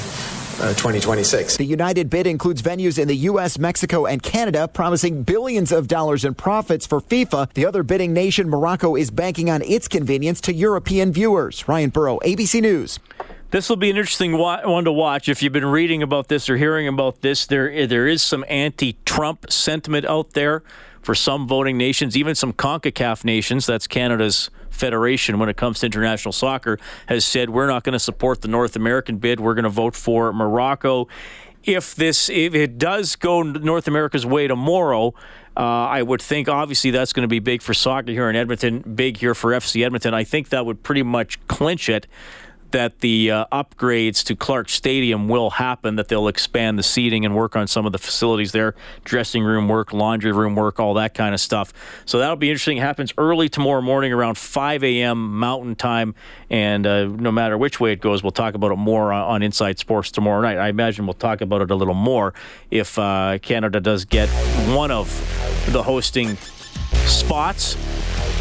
uh, 0.60 0.68
2026. 0.74 1.56
The 1.56 1.64
United 1.64 2.10
bid 2.10 2.26
includes 2.26 2.62
venues 2.62 2.98
in 2.98 3.08
the 3.08 3.16
U.S., 3.16 3.58
Mexico, 3.58 4.06
and 4.06 4.22
Canada, 4.22 4.68
promising 4.68 5.22
billions 5.22 5.72
of 5.72 5.88
dollars 5.88 6.24
in 6.24 6.34
profits 6.34 6.86
for 6.86 7.00
FIFA. 7.00 7.52
The 7.54 7.66
other 7.66 7.82
bidding 7.82 8.12
nation, 8.12 8.48
Morocco, 8.48 8.94
is 8.96 9.10
banking 9.10 9.50
on 9.50 9.62
its 9.62 9.88
convenience 9.88 10.40
to 10.42 10.54
European 10.54 11.12
viewers. 11.12 11.66
Ryan 11.68 11.90
Burrow, 11.90 12.18
ABC 12.20 12.60
News. 12.60 12.98
This 13.50 13.68
will 13.68 13.76
be 13.76 13.90
an 13.90 13.96
interesting 13.96 14.36
one 14.36 14.84
to 14.84 14.90
watch. 14.90 15.28
If 15.28 15.42
you've 15.42 15.52
been 15.52 15.66
reading 15.66 16.02
about 16.02 16.28
this 16.28 16.50
or 16.50 16.56
hearing 16.56 16.88
about 16.88 17.20
this, 17.20 17.46
there 17.46 17.86
there 17.86 18.08
is 18.08 18.20
some 18.20 18.44
anti-Trump 18.48 19.50
sentiment 19.50 20.06
out 20.06 20.32
there 20.32 20.64
for 21.02 21.14
some 21.14 21.46
voting 21.46 21.78
nations, 21.78 22.16
even 22.16 22.34
some 22.34 22.52
CONCACAF 22.52 23.24
nations. 23.24 23.66
That's 23.66 23.86
Canada's 23.86 24.50
federation 24.74 25.38
when 25.38 25.48
it 25.48 25.56
comes 25.56 25.80
to 25.80 25.86
international 25.86 26.32
soccer 26.32 26.78
has 27.06 27.24
said 27.24 27.50
we're 27.50 27.66
not 27.66 27.84
going 27.84 27.94
to 27.94 27.98
support 27.98 28.42
the 28.42 28.48
North 28.48 28.76
American 28.76 29.18
bid. 29.18 29.40
We're 29.40 29.54
going 29.54 29.64
to 29.64 29.70
vote 29.70 29.94
for 29.94 30.32
Morocco. 30.32 31.08
if 31.62 31.94
this 31.94 32.28
if 32.28 32.54
it 32.54 32.78
does 32.78 33.16
go 33.16 33.42
North 33.42 33.88
America's 33.88 34.26
way 34.26 34.46
tomorrow, 34.46 35.14
uh, 35.56 35.60
I 35.60 36.02
would 36.02 36.20
think 36.20 36.48
obviously 36.48 36.90
that's 36.90 37.12
going 37.12 37.22
to 37.22 37.28
be 37.28 37.38
big 37.38 37.62
for 37.62 37.74
soccer 37.74 38.10
here 38.10 38.28
in 38.28 38.36
Edmonton, 38.36 38.80
big 38.80 39.16
here 39.16 39.34
for 39.34 39.52
FC 39.52 39.84
Edmonton. 39.84 40.12
I 40.12 40.24
think 40.24 40.48
that 40.50 40.66
would 40.66 40.82
pretty 40.82 41.02
much 41.02 41.44
clinch 41.46 41.88
it 41.88 42.06
that 42.74 42.98
the 42.98 43.30
uh, 43.30 43.46
upgrades 43.52 44.24
to 44.24 44.34
Clarke 44.34 44.68
Stadium 44.68 45.28
will 45.28 45.50
happen, 45.50 45.94
that 45.94 46.08
they'll 46.08 46.26
expand 46.26 46.76
the 46.76 46.82
seating 46.82 47.24
and 47.24 47.36
work 47.36 47.54
on 47.54 47.68
some 47.68 47.86
of 47.86 47.92
the 47.92 47.98
facilities 47.98 48.50
there, 48.50 48.74
dressing 49.04 49.44
room 49.44 49.68
work, 49.68 49.92
laundry 49.92 50.32
room 50.32 50.56
work, 50.56 50.80
all 50.80 50.94
that 50.94 51.14
kind 51.14 51.34
of 51.34 51.40
stuff. 51.40 51.72
So 52.04 52.18
that'll 52.18 52.34
be 52.34 52.50
interesting. 52.50 52.78
It 52.78 52.80
happens 52.80 53.12
early 53.16 53.48
tomorrow 53.48 53.80
morning 53.80 54.12
around 54.12 54.38
5 54.38 54.82
a.m. 54.82 55.38
Mountain 55.38 55.76
Time. 55.76 56.16
And 56.50 56.84
uh, 56.84 57.04
no 57.04 57.30
matter 57.30 57.56
which 57.56 57.78
way 57.78 57.92
it 57.92 58.00
goes, 58.00 58.24
we'll 58.24 58.32
talk 58.32 58.54
about 58.54 58.72
it 58.72 58.76
more 58.76 59.12
on, 59.12 59.44
Inside 59.44 59.78
Sports 59.78 60.10
tomorrow 60.10 60.40
night. 60.40 60.58
I 60.58 60.68
imagine 60.68 61.06
we'll 61.06 61.14
talk 61.14 61.42
about 61.42 61.62
it 61.62 61.70
a 61.70 61.76
little 61.76 61.94
more 61.94 62.34
if 62.72 62.98
uh, 62.98 63.38
Canada 63.40 63.78
does 63.78 64.04
get 64.04 64.28
one 64.74 64.90
of 64.90 65.06
the 65.70 65.82
hosting 65.82 66.36
spots 67.06 67.76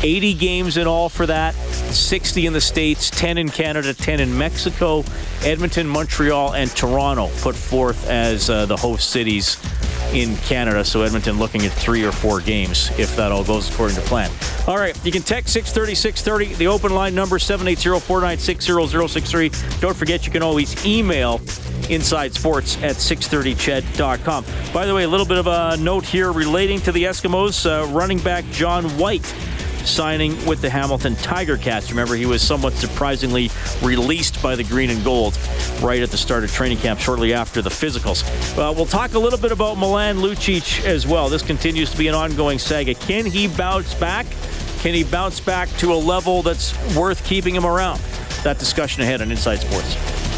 80 0.03 0.33
games 0.33 0.77
in 0.77 0.85
all 0.85 1.09
for 1.09 1.25
that, 1.25 1.55
60 1.55 2.45
in 2.45 2.53
the 2.53 2.61
States, 2.61 3.09
10 3.09 3.37
in 3.37 3.49
Canada, 3.49 3.93
10 3.93 4.19
in 4.19 4.37
Mexico. 4.37 5.03
Edmonton, 5.43 5.87
Montreal, 5.87 6.53
and 6.53 6.69
Toronto 6.71 7.29
put 7.41 7.55
forth 7.55 8.09
as 8.09 8.49
uh, 8.49 8.65
the 8.65 8.77
host 8.77 9.09
cities 9.11 9.57
in 10.13 10.35
Canada. 10.37 10.83
So 10.85 11.01
Edmonton 11.01 11.39
looking 11.39 11.65
at 11.65 11.71
three 11.71 12.03
or 12.03 12.11
four 12.11 12.39
games 12.39 12.91
if 12.99 13.15
that 13.15 13.31
all 13.31 13.43
goes 13.43 13.69
according 13.69 13.95
to 13.95 14.01
plan. 14.03 14.29
All 14.67 14.77
right, 14.77 14.97
you 15.05 15.11
can 15.11 15.21
text 15.21 15.53
630 15.53 15.95
630, 15.95 16.55
the 16.55 16.67
open 16.67 16.93
line 16.93 17.15
number 17.15 17.39
780 17.39 17.99
496 18.05 18.65
0063. 19.11 19.51
Don't 19.79 19.95
forget, 19.95 20.25
you 20.25 20.31
can 20.31 20.43
always 20.43 20.85
email 20.85 21.41
inside 21.89 22.33
sports 22.33 22.77
at 22.83 22.95
630ched.com. 22.95 24.45
By 24.73 24.85
the 24.85 24.93
way, 24.93 25.03
a 25.03 25.07
little 25.07 25.25
bit 25.25 25.37
of 25.37 25.47
a 25.47 25.77
note 25.77 26.05
here 26.05 26.31
relating 26.31 26.79
to 26.81 26.91
the 26.91 27.03
Eskimos. 27.03 27.65
Uh, 27.65 27.87
running 27.87 28.19
back 28.19 28.45
John 28.51 28.85
White 28.97 29.33
signing 29.85 30.45
with 30.45 30.61
the 30.61 30.69
Hamilton 30.69 31.15
Tiger 31.15 31.57
Cats. 31.57 31.89
Remember, 31.89 32.15
he 32.15 32.25
was 32.25 32.41
somewhat 32.41 32.73
surprisingly 32.73 33.49
released 33.81 34.41
by 34.41 34.55
the 34.55 34.63
green 34.63 34.89
and 34.89 35.03
gold 35.03 35.37
right 35.81 36.01
at 36.01 36.09
the 36.09 36.17
start 36.17 36.43
of 36.43 36.51
training 36.51 36.77
camp 36.77 36.99
shortly 36.99 37.33
after 37.33 37.61
the 37.61 37.69
physicals. 37.69 38.23
Uh, 38.57 38.73
we'll 38.73 38.85
talk 38.85 39.13
a 39.13 39.19
little 39.19 39.39
bit 39.39 39.51
about 39.51 39.77
Milan 39.77 40.17
Lucic 40.17 40.85
as 40.85 41.07
well. 41.07 41.29
This 41.29 41.41
continues 41.41 41.91
to 41.91 41.97
be 41.97 42.07
an 42.07 42.15
ongoing 42.15 42.59
saga. 42.59 42.93
Can 42.93 43.25
he 43.25 43.47
bounce 43.47 43.93
back? 43.95 44.25
Can 44.79 44.93
he 44.93 45.03
bounce 45.03 45.39
back 45.39 45.69
to 45.77 45.93
a 45.93 45.95
level 45.95 46.41
that's 46.41 46.73
worth 46.95 47.23
keeping 47.25 47.55
him 47.55 47.65
around? 47.65 47.99
That 48.43 48.59
discussion 48.59 49.01
ahead 49.01 49.21
on 49.21 49.31
Inside 49.31 49.57
Sports. 49.61 50.32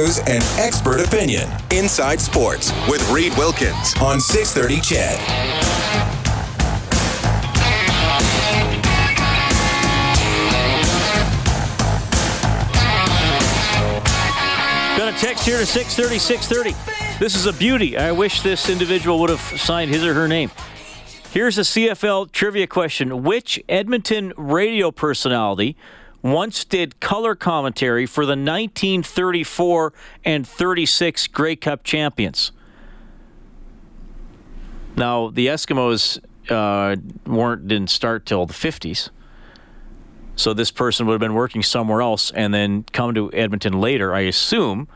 News 0.00 0.18
and 0.20 0.42
expert 0.58 0.98
opinion. 1.00 1.46
Inside 1.72 2.22
Sports 2.22 2.72
with 2.88 3.06
Reed 3.10 3.36
Wilkins 3.36 3.94
on 4.00 4.18
630 4.18 4.80
CHED. 4.80 5.18
Got 14.96 15.12
a 15.12 15.18
text 15.18 15.44
here 15.44 15.58
to 15.58 15.66
630 15.66 16.18
630. 16.18 17.18
This 17.18 17.34
is 17.34 17.44
a 17.44 17.52
beauty. 17.52 17.98
I 17.98 18.12
wish 18.12 18.40
this 18.40 18.70
individual 18.70 19.20
would 19.20 19.28
have 19.28 19.60
signed 19.60 19.90
his 19.90 20.02
or 20.02 20.14
her 20.14 20.26
name. 20.26 20.50
Here's 21.30 21.58
a 21.58 21.62
CFL 21.62 22.32
trivia 22.32 22.66
question 22.66 23.22
Which 23.22 23.62
Edmonton 23.68 24.32
radio 24.38 24.90
personality 24.90 25.76
once 26.22 26.64
did 26.64 27.00
color 27.00 27.34
commentary 27.34 28.06
for 28.06 28.24
the 28.24 28.30
1934 28.30 29.92
and 30.24 30.46
36 30.46 31.26
Grey 31.28 31.56
Cup 31.56 31.82
champions. 31.84 32.52
Now, 34.96 35.30
the 35.30 35.46
Eskimos 35.46 36.18
uh, 36.50 36.96
weren't 37.26 37.68
didn't 37.68 37.90
start 37.90 38.26
till 38.26 38.46
the 38.46 38.54
50s. 38.54 39.10
So 40.36 40.54
this 40.54 40.70
person 40.70 41.06
would 41.06 41.12
have 41.12 41.20
been 41.20 41.34
working 41.34 41.62
somewhere 41.62 42.00
else 42.00 42.30
and 42.30 42.52
then 42.54 42.84
come 42.92 43.14
to 43.14 43.32
Edmonton 43.32 43.80
later, 43.80 44.14
I 44.14 44.20
assume. 44.20 44.88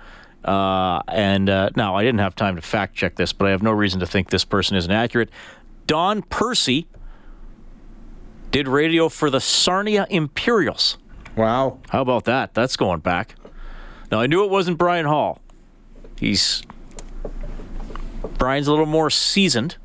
Uh, 0.44 1.00
and 1.08 1.48
uh, 1.48 1.70
now 1.76 1.96
I 1.96 2.02
didn't 2.02 2.20
have 2.20 2.34
time 2.34 2.56
to 2.56 2.62
fact 2.62 2.94
check 2.94 3.16
this, 3.16 3.32
but 3.32 3.48
I 3.48 3.50
have 3.50 3.62
no 3.62 3.72
reason 3.72 4.00
to 4.00 4.06
think 4.06 4.30
this 4.30 4.44
person 4.44 4.76
isn't 4.76 4.90
accurate. 4.90 5.30
Don 5.86 6.22
Percy 6.22 6.86
did 8.50 8.68
radio 8.68 9.08
for 9.08 9.30
the 9.30 9.40
Sarnia 9.40 10.06
Imperials. 10.10 10.98
Wow. 11.36 11.78
How 11.88 12.02
about 12.02 12.24
that? 12.24 12.54
That's 12.54 12.76
going 12.76 13.00
back. 13.00 13.34
Now, 14.10 14.20
I 14.20 14.26
knew 14.26 14.44
it 14.44 14.50
wasn't 14.50 14.78
Brian 14.78 15.06
Hall. 15.06 15.40
He's. 16.18 16.62
Brian's 18.38 18.66
a 18.66 18.70
little 18.70 18.86
more 18.86 19.10
seasoned 19.10 19.76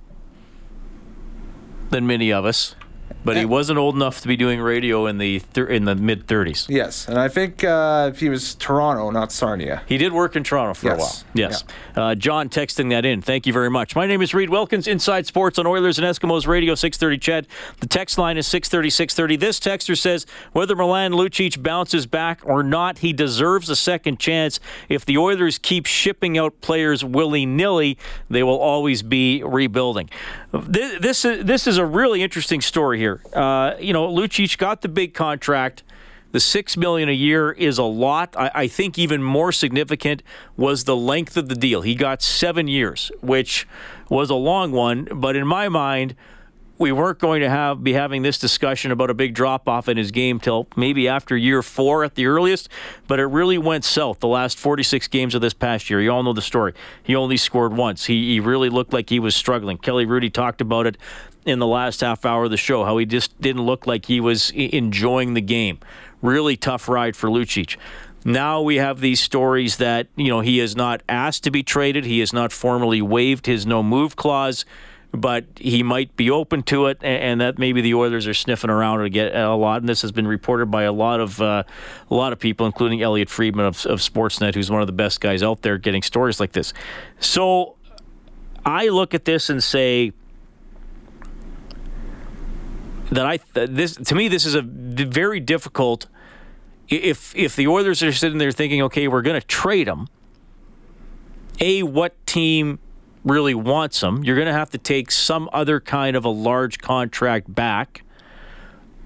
than 1.89 2.05
many 2.05 2.31
of 2.31 2.45
us 2.45 2.75
but 3.29 3.37
he 3.37 3.45
wasn't 3.45 3.77
old 3.77 3.93
enough 3.93 4.21
to 4.21 4.27
be 4.27 4.35
doing 4.35 4.59
radio 4.59 5.05
in 5.05 5.19
the 5.19 5.37
thir- 5.37 5.67
in 5.67 5.85
the 5.85 5.93
mid 5.93 6.25
30s. 6.25 6.67
Yes, 6.67 7.07
and 7.07 7.19
I 7.19 7.29
think 7.29 7.63
uh, 7.63 8.11
he 8.11 8.27
was 8.27 8.55
Toronto, 8.55 9.11
not 9.11 9.31
Sarnia. 9.31 9.83
He 9.85 9.99
did 9.99 10.13
work 10.13 10.35
in 10.35 10.43
Toronto 10.43 10.73
for 10.73 10.87
yes. 10.87 10.95
a 10.95 10.99
while. 10.99 11.33
Yes. 11.35 11.63
Yeah. 11.95 12.03
Uh, 12.03 12.15
John 12.15 12.49
texting 12.49 12.89
that 12.89 13.05
in. 13.05 13.21
Thank 13.21 13.45
you 13.45 13.53
very 13.53 13.69
much. 13.69 13.95
My 13.95 14.07
name 14.07 14.23
is 14.23 14.33
Reed 14.33 14.49
Wilkins, 14.49 14.87
Inside 14.87 15.27
Sports 15.27 15.59
on 15.59 15.67
Oilers 15.67 15.99
and 15.99 16.07
Eskimos 16.07 16.47
Radio 16.47 16.73
630 16.73 17.17
CHED. 17.19 17.47
The 17.81 17.87
text 17.87 18.17
line 18.17 18.35
is 18.37 18.47
630 18.47 18.89
630. 18.89 19.35
This 19.35 19.59
texter 19.59 19.95
says 19.95 20.25
whether 20.53 20.75
Milan 20.75 21.11
Lucic 21.11 21.61
bounces 21.61 22.07
back 22.07 22.41
or 22.43 22.63
not, 22.63 22.99
he 22.99 23.13
deserves 23.13 23.69
a 23.69 23.75
second 23.75 24.19
chance. 24.19 24.59
If 24.87 25.05
the 25.05 25.19
Oilers 25.19 25.59
keep 25.59 25.85
shipping 25.85 26.39
out 26.39 26.61
players 26.61 27.05
willy 27.05 27.45
nilly, 27.45 27.99
they 28.27 28.41
will 28.41 28.59
always 28.59 29.03
be 29.03 29.43
rebuilding. 29.43 30.09
This, 30.51 30.99
this, 30.99 31.21
this 31.43 31.67
is 31.67 31.77
a 31.77 31.85
really 31.85 32.23
interesting 32.23 32.59
story 32.59 32.97
here 32.97 33.18
Uh, 33.33 33.75
you 33.79 33.93
know, 33.93 34.07
Lucic 34.07 34.57
got 34.57 34.81
the 34.81 34.89
big 34.89 35.13
contract. 35.13 35.83
The 36.31 36.39
six 36.39 36.77
million 36.77 37.09
a 37.09 37.13
year 37.13 37.51
is 37.51 37.77
a 37.77 37.83
lot. 37.83 38.35
I, 38.37 38.51
I, 38.53 38.67
think 38.67 38.99
even 38.99 39.23
more 39.23 39.51
significant 39.51 40.21
was 40.55 40.83
the 40.83 40.95
length 40.95 41.37
of 41.37 41.49
the 41.49 41.55
deal. 41.55 41.81
He 41.81 41.95
got 41.95 42.21
seven 42.21 42.67
years, 42.67 43.11
which 43.21 43.67
was 44.09 44.29
a 44.29 44.35
long 44.35 44.71
one. 44.71 45.07
But 45.11 45.35
in 45.35 45.47
my 45.47 45.69
mind, 45.69 46.15
we 46.79 46.93
weren't 46.93 47.19
going 47.19 47.41
to 47.41 47.49
have 47.49 47.83
be 47.83 47.93
having 47.93 48.21
this 48.23 48.39
discussion 48.39 48.91
about 48.91 49.09
a 49.09 49.13
big 49.13 49.35
drop 49.35 49.67
off 49.67 49.89
in 49.89 49.97
his 49.97 50.11
game 50.11 50.39
till 50.39 50.67
maybe 50.75 51.07
after 51.07 51.35
year 51.35 51.61
four 51.61 52.05
at 52.05 52.15
the 52.15 52.25
earliest. 52.25 52.69
But 53.05 53.19
it 53.19 53.25
really 53.25 53.57
went 53.57 53.83
south 53.83 54.21
the 54.21 54.27
last 54.27 54.57
46 54.57 55.07
games 55.09 55.35
of 55.35 55.41
this 55.41 55.53
past 55.53 55.89
year. 55.89 56.01
You 56.01 56.11
all 56.11 56.23
know 56.23 56.33
the 56.33 56.41
story. 56.41 56.73
He 57.03 57.15
only 57.15 57.37
scored 57.37 57.73
once. 57.73 58.05
He, 58.05 58.33
he 58.33 58.39
really 58.39 58.69
looked 58.69 58.93
like 58.93 59.09
he 59.09 59.19
was 59.19 59.35
struggling. 59.35 59.77
Kelly 59.77 60.05
Hrudey 60.05 60.31
talked 60.31 60.61
about 60.61 60.87
it 60.87 60.97
in 61.45 61.59
the 61.59 61.67
last 61.67 62.01
half 62.01 62.25
hour 62.25 62.45
of 62.45 62.51
the 62.51 62.57
show, 62.57 62.85
how 62.85 62.97
he 62.97 63.05
just 63.05 63.39
didn't 63.41 63.63
look 63.63 63.85
like 63.85 64.05
he 64.05 64.21
was 64.21 64.49
enjoying 64.51 65.33
the 65.33 65.41
game. 65.41 65.79
Really 66.21 66.55
tough 66.55 66.87
ride 66.87 67.15
for 67.15 67.29
Lucic. 67.29 67.77
Now 68.25 68.61
we 68.61 68.75
have 68.75 68.99
these 68.99 69.21
stories 69.21 69.77
that, 69.77 70.07
you 70.15 70.27
know, 70.27 70.41
he 70.41 70.59
is 70.59 70.75
not 70.75 71.01
asked 71.07 71.43
to 71.45 71.51
be 71.51 71.63
traded. 71.63 72.05
He 72.05 72.19
has 72.19 72.33
not 72.33 72.51
formally 72.51 73.01
waived 73.01 73.45
his 73.45 73.65
no 73.65 73.81
move 73.81 74.15
clause, 74.17 74.65
but 75.11 75.45
he 75.55 75.81
might 75.81 76.15
be 76.15 76.29
open 76.29 76.63
to 76.63 76.85
it, 76.85 77.03
and 77.03 77.41
that 77.41 77.57
maybe 77.57 77.81
the 77.81 77.95
Oilers 77.95 78.27
are 78.27 78.33
sniffing 78.33 78.69
around 78.69 78.99
to 78.99 79.09
get 79.09 79.35
a 79.35 79.55
lot. 79.55 79.81
And 79.81 79.89
this 79.89 80.01
has 80.03 80.11
been 80.11 80.27
reported 80.27 80.67
by 80.67 80.83
a 80.83 80.91
lot 80.91 81.19
of 81.19 81.41
uh, 81.41 81.63
a 82.09 82.15
lot 82.15 82.31
of 82.31 82.39
people, 82.39 82.65
including 82.65 83.01
Elliot 83.01 83.29
Friedman 83.29 83.65
of, 83.65 83.85
of 83.85 83.99
Sportsnet, 83.99 84.53
who's 84.53 84.69
one 84.69 84.81
of 84.81 84.87
the 84.87 84.93
best 84.93 85.19
guys 85.19 85.41
out 85.41 85.61
there 85.61 85.77
getting 85.77 86.03
stories 86.03 86.39
like 86.39 86.51
this. 86.51 86.73
So 87.19 87.75
I 88.65 88.89
look 88.89 89.13
at 89.13 89.25
this 89.25 89.49
and 89.49 89.63
say, 89.63 90.13
that 93.11 93.25
I 93.25 93.39
this 93.53 93.95
to 93.95 94.15
me 94.15 94.27
this 94.27 94.45
is 94.45 94.55
a 94.55 94.61
very 94.61 95.39
difficult. 95.39 96.07
If 96.87 97.35
if 97.35 97.55
the 97.55 97.67
Oilers 97.67 98.01
are 98.03 98.11
sitting 98.11 98.37
there 98.37 98.51
thinking, 98.51 98.81
okay, 98.83 99.07
we're 99.07 99.21
going 99.21 99.39
to 99.39 99.47
trade 99.47 99.87
him. 99.87 100.07
A 101.59 101.83
what 101.83 102.25
team 102.25 102.79
really 103.29 103.53
wants 103.53 104.01
him? 104.01 104.23
You're 104.23 104.35
going 104.35 104.47
to 104.47 104.53
have 104.53 104.71
to 104.71 104.77
take 104.77 105.11
some 105.11 105.49
other 105.53 105.79
kind 105.79 106.15
of 106.15 106.25
a 106.25 106.29
large 106.29 106.79
contract 106.79 107.53
back, 107.53 108.03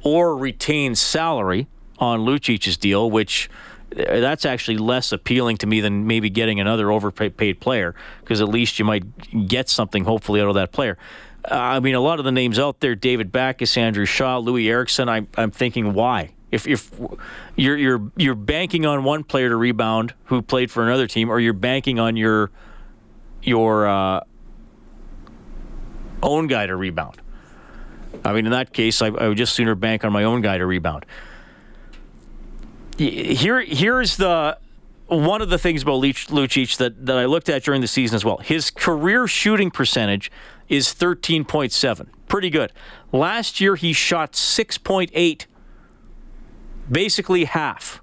or 0.04 0.36
retain 0.36 0.96
salary 0.96 1.68
on 2.00 2.22
Lucic's 2.22 2.78
deal, 2.78 3.10
which 3.10 3.50
uh, 3.92 4.20
that's 4.20 4.46
actually 4.46 4.78
less 4.78 5.12
appealing 5.12 5.58
to 5.58 5.68
me 5.68 5.82
than 5.82 6.08
maybe 6.08 6.30
getting 6.30 6.60
another 6.60 6.92
overpaid 6.92 7.60
player 7.60 7.96
because 8.22 8.42
at 8.42 8.50
least 8.50 8.80
you 8.80 8.86
might 8.86 9.48
get 9.48 9.70
something 9.70 10.04
hopefully 10.04 10.42
out 10.42 10.48
of 10.48 10.56
that 10.56 10.72
player. 10.72 10.98
I 11.46 11.80
mean, 11.80 11.96
a 11.96 12.00
lot 12.00 12.20
of 12.20 12.26
the 12.26 12.32
names 12.32 12.58
out 12.58 12.80
there: 12.80 12.96
David 12.96 13.32
Backes, 13.32 13.78
Andrew 13.78 14.06
Shaw, 14.06 14.40
Loui 14.40 14.68
Eriksson. 14.70 15.10
I'm 15.10 15.28
I'm 15.38 15.52
thinking, 15.52 15.94
why? 15.94 16.34
If, 16.52 16.68
if 16.68 16.92
you're 17.56 17.78
you're 17.78 18.12
you're 18.16 18.36
banking 18.36 18.86
on 18.86 19.04
one 19.04 19.24
player 19.24 19.50
to 19.50 19.56
rebound 19.56 20.14
who 20.26 20.42
played 20.42 20.72
for 20.72 20.84
another 20.84 21.08
team, 21.08 21.30
or 21.30 21.40
you're 21.40 21.54
banking 21.54 22.00
on 22.00 22.16
your 22.16 22.52
your 23.43 23.88
uh, 23.88 24.21
own 26.21 26.47
guy 26.47 26.65
to 26.65 26.75
rebound. 26.75 27.21
I 28.23 28.34
mean, 28.34 28.45
in 28.45 28.51
that 28.51 28.73
case, 28.73 29.01
I, 29.01 29.08
I 29.08 29.27
would 29.27 29.38
just 29.38 29.53
sooner 29.53 29.75
bank 29.75 30.03
on 30.03 30.12
my 30.12 30.23
own 30.23 30.41
guy 30.41 30.58
to 30.58 30.65
rebound. 30.65 31.06
Here, 32.97 33.62
here's 33.62 34.17
the 34.17 34.58
one 35.08 35.41
of 35.41 35.49
the 35.49 35.58
things 35.58 35.84
about 35.84 36.01
Lucic 36.01 36.77
that, 36.77 37.06
that 37.06 37.17
I 37.17 37.25
looked 37.25 37.49
at 37.49 37.63
during 37.63 37.82
the 37.82 37.88
season 37.88 38.15
as 38.15 38.23
well. 38.23 38.38
His 38.38 38.71
career 38.71 39.27
shooting 39.27 39.71
percentage 39.71 40.32
is 40.69 40.88
13.7. 40.88 42.08
Pretty 42.27 42.49
good. 42.49 42.71
Last 43.12 43.60
year, 43.60 43.75
he 43.75 43.93
shot 43.93 44.34
6.8, 44.34 45.45
basically 46.89 47.45
half. 47.45 48.01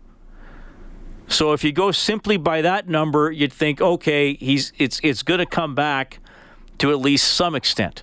So 1.31 1.53
if 1.53 1.62
you 1.62 1.71
go 1.71 1.93
simply 1.93 2.37
by 2.37 2.61
that 2.62 2.88
number, 2.88 3.31
you'd 3.31 3.53
think, 3.53 3.81
okay, 3.81 4.35
he's 4.35 4.73
it's 4.79 5.01
it's 5.03 5.23
going 5.23 5.38
to 5.38 5.47
come 5.47 5.75
back 5.75 6.19
to 6.79 6.90
at 6.90 6.99
least 6.99 7.33
some 7.33 7.55
extent. 7.55 8.03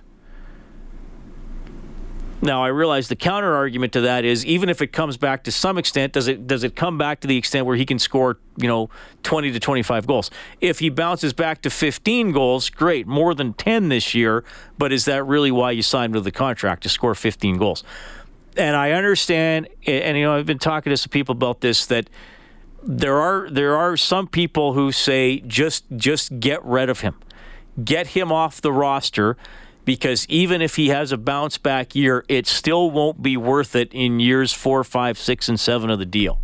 Now 2.40 2.64
I 2.64 2.68
realize 2.68 3.08
the 3.08 3.16
counter 3.16 3.52
argument 3.54 3.92
to 3.94 4.00
that 4.02 4.24
is 4.24 4.46
even 4.46 4.68
if 4.68 4.80
it 4.80 4.88
comes 4.88 5.16
back 5.16 5.44
to 5.44 5.52
some 5.52 5.76
extent, 5.76 6.14
does 6.14 6.26
it 6.26 6.46
does 6.46 6.64
it 6.64 6.74
come 6.74 6.96
back 6.96 7.20
to 7.20 7.28
the 7.28 7.36
extent 7.36 7.66
where 7.66 7.76
he 7.76 7.84
can 7.84 7.98
score, 7.98 8.38
you 8.56 8.66
know, 8.66 8.88
20 9.24 9.52
to 9.52 9.60
25 9.60 10.06
goals? 10.06 10.30
If 10.62 10.78
he 10.78 10.88
bounces 10.88 11.34
back 11.34 11.60
to 11.62 11.70
15 11.70 12.32
goals, 12.32 12.70
great, 12.70 13.06
more 13.06 13.34
than 13.34 13.52
10 13.52 13.90
this 13.90 14.14
year, 14.14 14.42
but 14.78 14.90
is 14.90 15.04
that 15.04 15.26
really 15.26 15.50
why 15.50 15.72
you 15.72 15.82
signed 15.82 16.14
with 16.14 16.24
the 16.24 16.32
contract 16.32 16.84
to 16.84 16.88
score 16.88 17.14
15 17.14 17.58
goals? 17.58 17.84
And 18.56 18.74
I 18.74 18.92
understand 18.92 19.68
and 19.86 20.16
you 20.16 20.24
know, 20.24 20.34
I've 20.34 20.46
been 20.46 20.58
talking 20.58 20.90
to 20.90 20.96
some 20.96 21.10
people 21.10 21.32
about 21.32 21.60
this 21.60 21.84
that 21.86 22.08
there 22.82 23.16
are 23.16 23.48
there 23.50 23.76
are 23.76 23.96
some 23.96 24.26
people 24.26 24.72
who 24.72 24.92
say 24.92 25.40
just 25.40 25.84
just 25.96 26.40
get 26.40 26.64
rid 26.64 26.88
of 26.88 27.00
him. 27.00 27.16
Get 27.82 28.08
him 28.08 28.32
off 28.32 28.60
the 28.60 28.72
roster 28.72 29.36
because 29.84 30.26
even 30.28 30.60
if 30.60 30.76
he 30.76 30.88
has 30.88 31.12
a 31.12 31.16
bounce 31.16 31.56
back 31.56 31.94
year, 31.94 32.24
it 32.28 32.46
still 32.46 32.90
won't 32.90 33.22
be 33.22 33.36
worth 33.36 33.74
it 33.74 33.92
in 33.92 34.20
years 34.20 34.52
four, 34.52 34.84
five, 34.84 35.16
six, 35.18 35.48
and 35.48 35.58
seven 35.58 35.88
of 35.88 35.98
the 35.98 36.06
deal. 36.06 36.40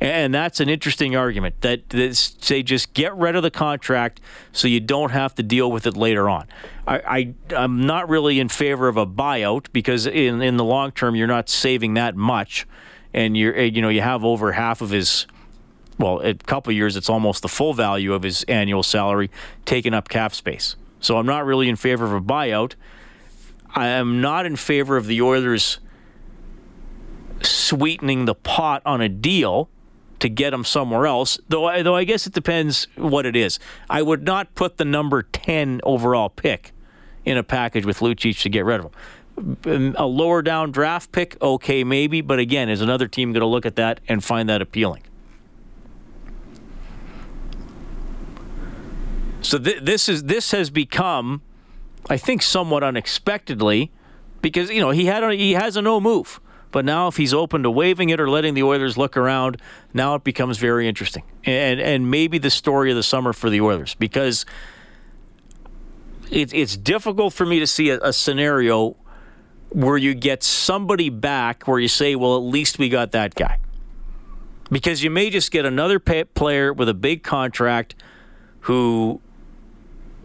And 0.00 0.34
that's 0.34 0.60
an 0.60 0.68
interesting 0.68 1.16
argument 1.16 1.60
that, 1.62 2.14
say 2.14 2.62
just 2.62 2.92
get 2.92 3.16
rid 3.16 3.34
of 3.34 3.42
the 3.42 3.50
contract 3.50 4.20
so 4.52 4.68
you 4.68 4.80
don't 4.80 5.10
have 5.10 5.34
to 5.36 5.42
deal 5.42 5.70
with 5.70 5.86
it 5.86 5.96
later 5.96 6.28
on. 6.28 6.46
I, 6.86 7.34
I 7.50 7.54
am 7.54 7.86
not 7.86 8.08
really 8.08 8.38
in 8.38 8.48
favor 8.48 8.88
of 8.88 8.96
a 8.96 9.06
buyout 9.06 9.66
because 9.72 10.06
in 10.06 10.42
in 10.42 10.56
the 10.56 10.64
long 10.64 10.92
term 10.92 11.14
you're 11.14 11.26
not 11.26 11.48
saving 11.48 11.94
that 11.94 12.14
much, 12.14 12.66
and 13.14 13.36
you're 13.36 13.58
you 13.58 13.82
know 13.82 13.88
you 13.88 14.02
have 14.02 14.24
over 14.24 14.52
half 14.52 14.82
of 14.82 14.90
his 14.90 15.26
well, 15.98 16.20
a 16.20 16.34
couple 16.34 16.72
years, 16.72 16.96
it's 16.96 17.08
almost 17.08 17.42
the 17.42 17.48
full 17.48 17.72
value 17.72 18.12
of 18.12 18.22
his 18.22 18.44
annual 18.44 18.82
salary 18.82 19.30
taking 19.64 19.94
up 19.94 20.08
cap 20.08 20.34
space. 20.34 20.76
So 21.00 21.18
I'm 21.18 21.26
not 21.26 21.44
really 21.46 21.68
in 21.68 21.76
favor 21.76 22.04
of 22.04 22.12
a 22.12 22.20
buyout. 22.20 22.74
I 23.74 23.88
am 23.88 24.20
not 24.20 24.46
in 24.46 24.56
favor 24.56 24.96
of 24.96 25.06
the 25.06 25.20
Oilers 25.22 25.78
sweetening 27.42 28.24
the 28.24 28.34
pot 28.34 28.82
on 28.86 29.00
a 29.00 29.08
deal 29.08 29.68
to 30.20 30.28
get 30.28 30.52
him 30.52 30.64
somewhere 30.64 31.06
else. 31.06 31.38
Though, 31.48 31.66
I, 31.66 31.82
though 31.82 31.94
I 31.94 32.04
guess 32.04 32.26
it 32.26 32.32
depends 32.32 32.88
what 32.96 33.26
it 33.26 33.36
is. 33.36 33.58
I 33.90 34.02
would 34.02 34.22
not 34.22 34.54
put 34.54 34.78
the 34.78 34.84
number 34.84 35.22
10 35.22 35.80
overall 35.82 36.30
pick 36.30 36.72
in 37.24 37.36
a 37.36 37.42
package 37.42 37.84
with 37.84 38.00
Lucic 38.00 38.40
to 38.42 38.48
get 38.48 38.64
rid 38.64 38.80
of 38.80 38.86
him. 38.86 38.92
Mm, 39.36 39.94
a 39.98 40.06
lower 40.06 40.40
down 40.40 40.72
draft 40.72 41.12
pick, 41.12 41.36
okay, 41.42 41.84
maybe, 41.84 42.22
but 42.22 42.38
again, 42.38 42.70
is 42.70 42.80
another 42.80 43.06
team 43.06 43.32
going 43.32 43.42
to 43.42 43.46
look 43.46 43.66
at 43.66 43.76
that 43.76 44.00
and 44.08 44.24
find 44.24 44.48
that 44.48 44.62
appealing? 44.62 45.02
So 49.46 49.60
th- 49.60 49.82
this 49.82 50.08
is 50.08 50.24
this 50.24 50.50
has 50.50 50.70
become, 50.70 51.40
I 52.10 52.16
think, 52.16 52.42
somewhat 52.42 52.82
unexpectedly, 52.82 53.92
because 54.42 54.70
you 54.70 54.80
know 54.80 54.90
he 54.90 55.06
had 55.06 55.22
a, 55.22 55.32
he 55.32 55.52
has 55.52 55.76
a 55.76 55.82
no 55.82 56.00
move, 56.00 56.40
but 56.72 56.84
now 56.84 57.06
if 57.06 57.16
he's 57.16 57.32
open 57.32 57.62
to 57.62 57.70
waiving 57.70 58.08
it 58.08 58.20
or 58.20 58.28
letting 58.28 58.54
the 58.54 58.64
Oilers 58.64 58.98
look 58.98 59.16
around, 59.16 59.62
now 59.94 60.16
it 60.16 60.24
becomes 60.24 60.58
very 60.58 60.88
interesting, 60.88 61.22
and 61.44 61.78
and 61.80 62.10
maybe 62.10 62.38
the 62.38 62.50
story 62.50 62.90
of 62.90 62.96
the 62.96 63.04
summer 63.04 63.32
for 63.32 63.48
the 63.48 63.60
Oilers 63.60 63.94
because 63.94 64.46
it, 66.28 66.52
it's 66.52 66.76
difficult 66.76 67.32
for 67.32 67.46
me 67.46 67.60
to 67.60 67.68
see 67.68 67.90
a, 67.90 68.00
a 68.00 68.12
scenario 68.12 68.96
where 69.68 69.96
you 69.96 70.14
get 70.14 70.42
somebody 70.42 71.08
back 71.08 71.68
where 71.68 71.78
you 71.78 71.86
say, 71.86 72.16
well, 72.16 72.36
at 72.36 72.42
least 72.42 72.80
we 72.80 72.88
got 72.88 73.12
that 73.12 73.36
guy. 73.36 73.60
Because 74.72 75.04
you 75.04 75.10
may 75.10 75.30
just 75.30 75.52
get 75.52 75.64
another 75.64 76.00
player 76.00 76.72
with 76.72 76.88
a 76.88 76.94
big 76.94 77.22
contract 77.22 77.94
who 78.60 79.20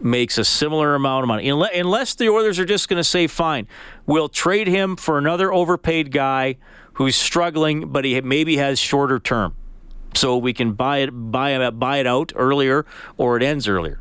makes 0.02 0.38
a 0.38 0.44
similar 0.44 0.94
amount 0.94 1.24
of 1.24 1.28
money. 1.28 1.48
Unless 1.48 2.14
the 2.14 2.28
Oilers 2.28 2.58
are 2.58 2.64
just 2.64 2.88
going 2.88 2.98
to 2.98 3.04
say, 3.04 3.26
fine, 3.26 3.66
we'll 4.06 4.28
trade 4.28 4.66
him 4.66 4.96
for 4.96 5.18
another 5.18 5.52
overpaid 5.52 6.12
guy 6.12 6.56
who's 6.94 7.16
struggling, 7.16 7.88
but 7.88 8.04
he 8.04 8.20
maybe 8.20 8.56
has 8.56 8.78
shorter 8.78 9.18
term. 9.18 9.54
So 10.14 10.36
we 10.36 10.52
can 10.52 10.72
buy 10.72 10.98
it, 10.98 11.10
buy 11.10 11.50
it, 11.50 11.78
buy 11.78 11.98
it 11.98 12.06
out 12.06 12.32
earlier, 12.36 12.84
or 13.16 13.36
it 13.36 13.42
ends 13.42 13.66
earlier. 13.66 14.00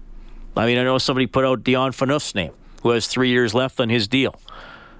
I 0.57 0.65
mean, 0.65 0.77
I 0.77 0.83
know 0.83 0.97
somebody 0.97 1.27
put 1.27 1.45
out 1.45 1.63
Dion 1.63 1.91
Phaneuf's 1.91 2.35
name, 2.35 2.51
who 2.83 2.89
has 2.89 3.07
three 3.07 3.29
years 3.29 3.53
left 3.53 3.79
on 3.79 3.87
his 3.89 4.07
deal. 4.07 4.39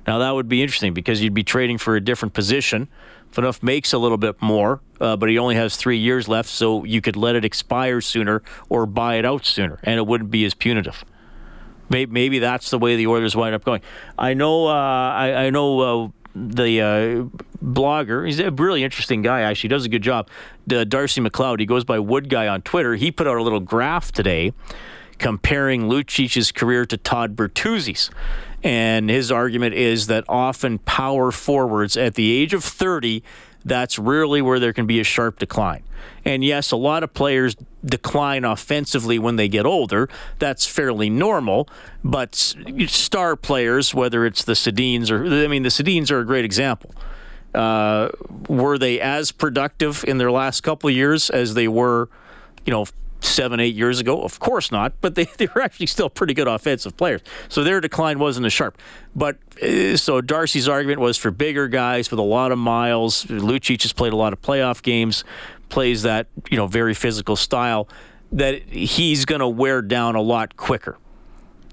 Now 0.07 0.19
that 0.19 0.31
would 0.31 0.47
be 0.47 0.61
interesting 0.61 0.93
because 0.93 1.21
you'd 1.21 1.33
be 1.33 1.43
trading 1.43 1.77
for 1.77 1.95
a 1.95 2.01
different 2.01 2.33
position. 2.33 2.87
Phaneuf 3.31 3.63
makes 3.63 3.93
a 3.93 3.97
little 3.97 4.17
bit 4.17 4.41
more, 4.41 4.81
uh, 4.99 5.15
but 5.15 5.29
he 5.29 5.37
only 5.37 5.55
has 5.55 5.77
three 5.77 5.97
years 5.97 6.27
left, 6.27 6.49
so 6.49 6.83
you 6.83 7.01
could 7.01 7.15
let 7.15 7.35
it 7.35 7.45
expire 7.45 8.01
sooner 8.01 8.41
or 8.69 8.85
buy 8.85 9.15
it 9.15 9.25
out 9.25 9.45
sooner, 9.45 9.79
and 9.83 9.97
it 9.97 10.05
wouldn't 10.05 10.31
be 10.31 10.43
as 10.45 10.53
punitive. 10.53 11.05
Maybe, 11.89 12.11
maybe 12.11 12.39
that's 12.39 12.69
the 12.69 12.79
way 12.79 12.95
the 12.95 13.07
Oilers 13.07 13.35
wind 13.35 13.53
up 13.55 13.63
going. 13.63 13.81
I 14.17 14.33
know. 14.33 14.67
Uh, 14.67 14.71
I, 14.71 15.45
I, 15.45 15.49
know. 15.49 15.79
Uh, 15.79 16.09
the 16.33 16.81
uh, 16.81 17.39
blogger. 17.63 18.25
He's 18.25 18.39
a 18.39 18.51
really 18.51 18.83
interesting 18.83 19.21
guy, 19.21 19.41
actually. 19.41 19.69
Does 19.69 19.85
a 19.85 19.89
good 19.89 20.01
job. 20.01 20.29
Darcy 20.67 21.21
McLeod, 21.21 21.59
he 21.59 21.65
goes 21.65 21.83
by 21.83 21.99
Wood 21.99 22.29
Guy 22.29 22.47
on 22.47 22.61
Twitter. 22.61 22.95
He 22.95 23.11
put 23.11 23.27
out 23.27 23.37
a 23.37 23.43
little 23.43 23.59
graph 23.59 24.11
today 24.11 24.53
comparing 25.17 25.87
Lucic's 25.87 26.51
career 26.51 26.85
to 26.85 26.97
Todd 26.97 27.35
Bertuzzi's. 27.35 28.09
And 28.63 29.09
his 29.09 29.31
argument 29.31 29.75
is 29.75 30.07
that 30.07 30.23
often 30.29 30.79
power 30.79 31.31
forwards 31.31 31.97
at 31.97 32.15
the 32.15 32.31
age 32.31 32.53
of 32.53 32.63
30, 32.63 33.23
that's 33.65 33.97
really 33.97 34.41
where 34.41 34.59
there 34.59 34.73
can 34.73 34.85
be 34.85 34.99
a 34.99 35.03
sharp 35.03 35.39
decline. 35.39 35.83
And 36.25 36.43
yes, 36.43 36.71
a 36.71 36.75
lot 36.75 37.03
of 37.03 37.13
players 37.13 37.55
decline 37.83 38.45
offensively 38.45 39.17
when 39.19 39.35
they 39.35 39.47
get 39.47 39.65
older. 39.65 40.09
That's 40.39 40.65
fairly 40.65 41.09
normal. 41.09 41.67
But 42.03 42.35
star 42.35 43.35
players, 43.35 43.93
whether 43.93 44.25
it's 44.25 44.43
the 44.43 44.53
Sedins 44.53 45.09
or, 45.09 45.25
I 45.25 45.47
mean, 45.47 45.63
the 45.63 45.69
Sedins 45.69 46.11
are 46.11 46.19
a 46.19 46.25
great 46.25 46.45
example. 46.45 46.91
Uh, 47.53 48.09
were 48.47 48.77
they 48.77 48.99
as 49.01 49.31
productive 49.31 50.05
in 50.07 50.17
their 50.17 50.31
last 50.31 50.61
couple 50.61 50.89
of 50.89 50.95
years 50.95 51.29
as 51.29 51.53
they 51.53 51.67
were, 51.67 52.09
you 52.65 52.71
know, 52.71 52.85
seven, 53.21 53.59
eight 53.59 53.75
years 53.75 53.99
ago? 53.99 54.21
Of 54.21 54.39
course 54.39 54.71
not, 54.71 54.93
but 55.01 55.15
they, 55.15 55.25
they 55.37 55.47
were 55.53 55.61
actually 55.61 55.87
still 55.87 56.09
pretty 56.09 56.33
good 56.33 56.47
offensive 56.47 56.97
players. 56.97 57.21
So 57.49 57.63
their 57.63 57.81
decline 57.81 58.19
wasn't 58.19 58.45
as 58.45 58.53
sharp. 58.53 58.77
But 59.15 59.37
uh, 59.61 59.97
so 59.97 60.21
Darcy's 60.21 60.67
argument 60.67 60.99
was 60.99 61.17
for 61.17 61.31
bigger 61.31 61.67
guys 61.67 62.11
with 62.11 62.19
a 62.19 62.23
lot 62.23 62.51
of 62.51 62.57
miles. 62.57 63.25
Lucic 63.25 63.81
has 63.83 63.93
played 63.93 64.13
a 64.13 64.17
lot 64.17 64.33
of 64.33 64.41
playoff 64.41 64.81
games, 64.81 65.23
plays 65.69 66.03
that, 66.03 66.27
you 66.49 66.57
know, 66.57 66.67
very 66.67 66.93
physical 66.93 67.35
style, 67.35 67.87
that 68.31 68.61
he's 68.63 69.25
going 69.25 69.41
to 69.41 69.47
wear 69.47 69.81
down 69.81 70.15
a 70.15 70.21
lot 70.21 70.55
quicker. 70.55 70.97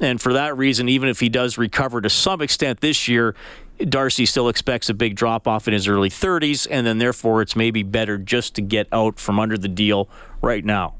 And 0.00 0.20
for 0.20 0.34
that 0.34 0.56
reason, 0.56 0.88
even 0.88 1.08
if 1.08 1.18
he 1.20 1.28
does 1.28 1.58
recover 1.58 2.00
to 2.00 2.10
some 2.10 2.40
extent 2.40 2.80
this 2.80 3.08
year, 3.08 3.34
Darcy 3.78 4.26
still 4.26 4.48
expects 4.48 4.88
a 4.88 4.94
big 4.94 5.14
drop 5.14 5.46
off 5.46 5.68
in 5.68 5.74
his 5.74 5.86
early 5.86 6.10
30s, 6.10 6.66
and 6.70 6.86
then 6.86 6.98
therefore 6.98 7.42
it's 7.42 7.54
maybe 7.54 7.82
better 7.82 8.18
just 8.18 8.54
to 8.56 8.62
get 8.62 8.88
out 8.92 9.18
from 9.18 9.38
under 9.38 9.56
the 9.56 9.68
deal 9.68 10.08
right 10.42 10.64
now. 10.64 10.94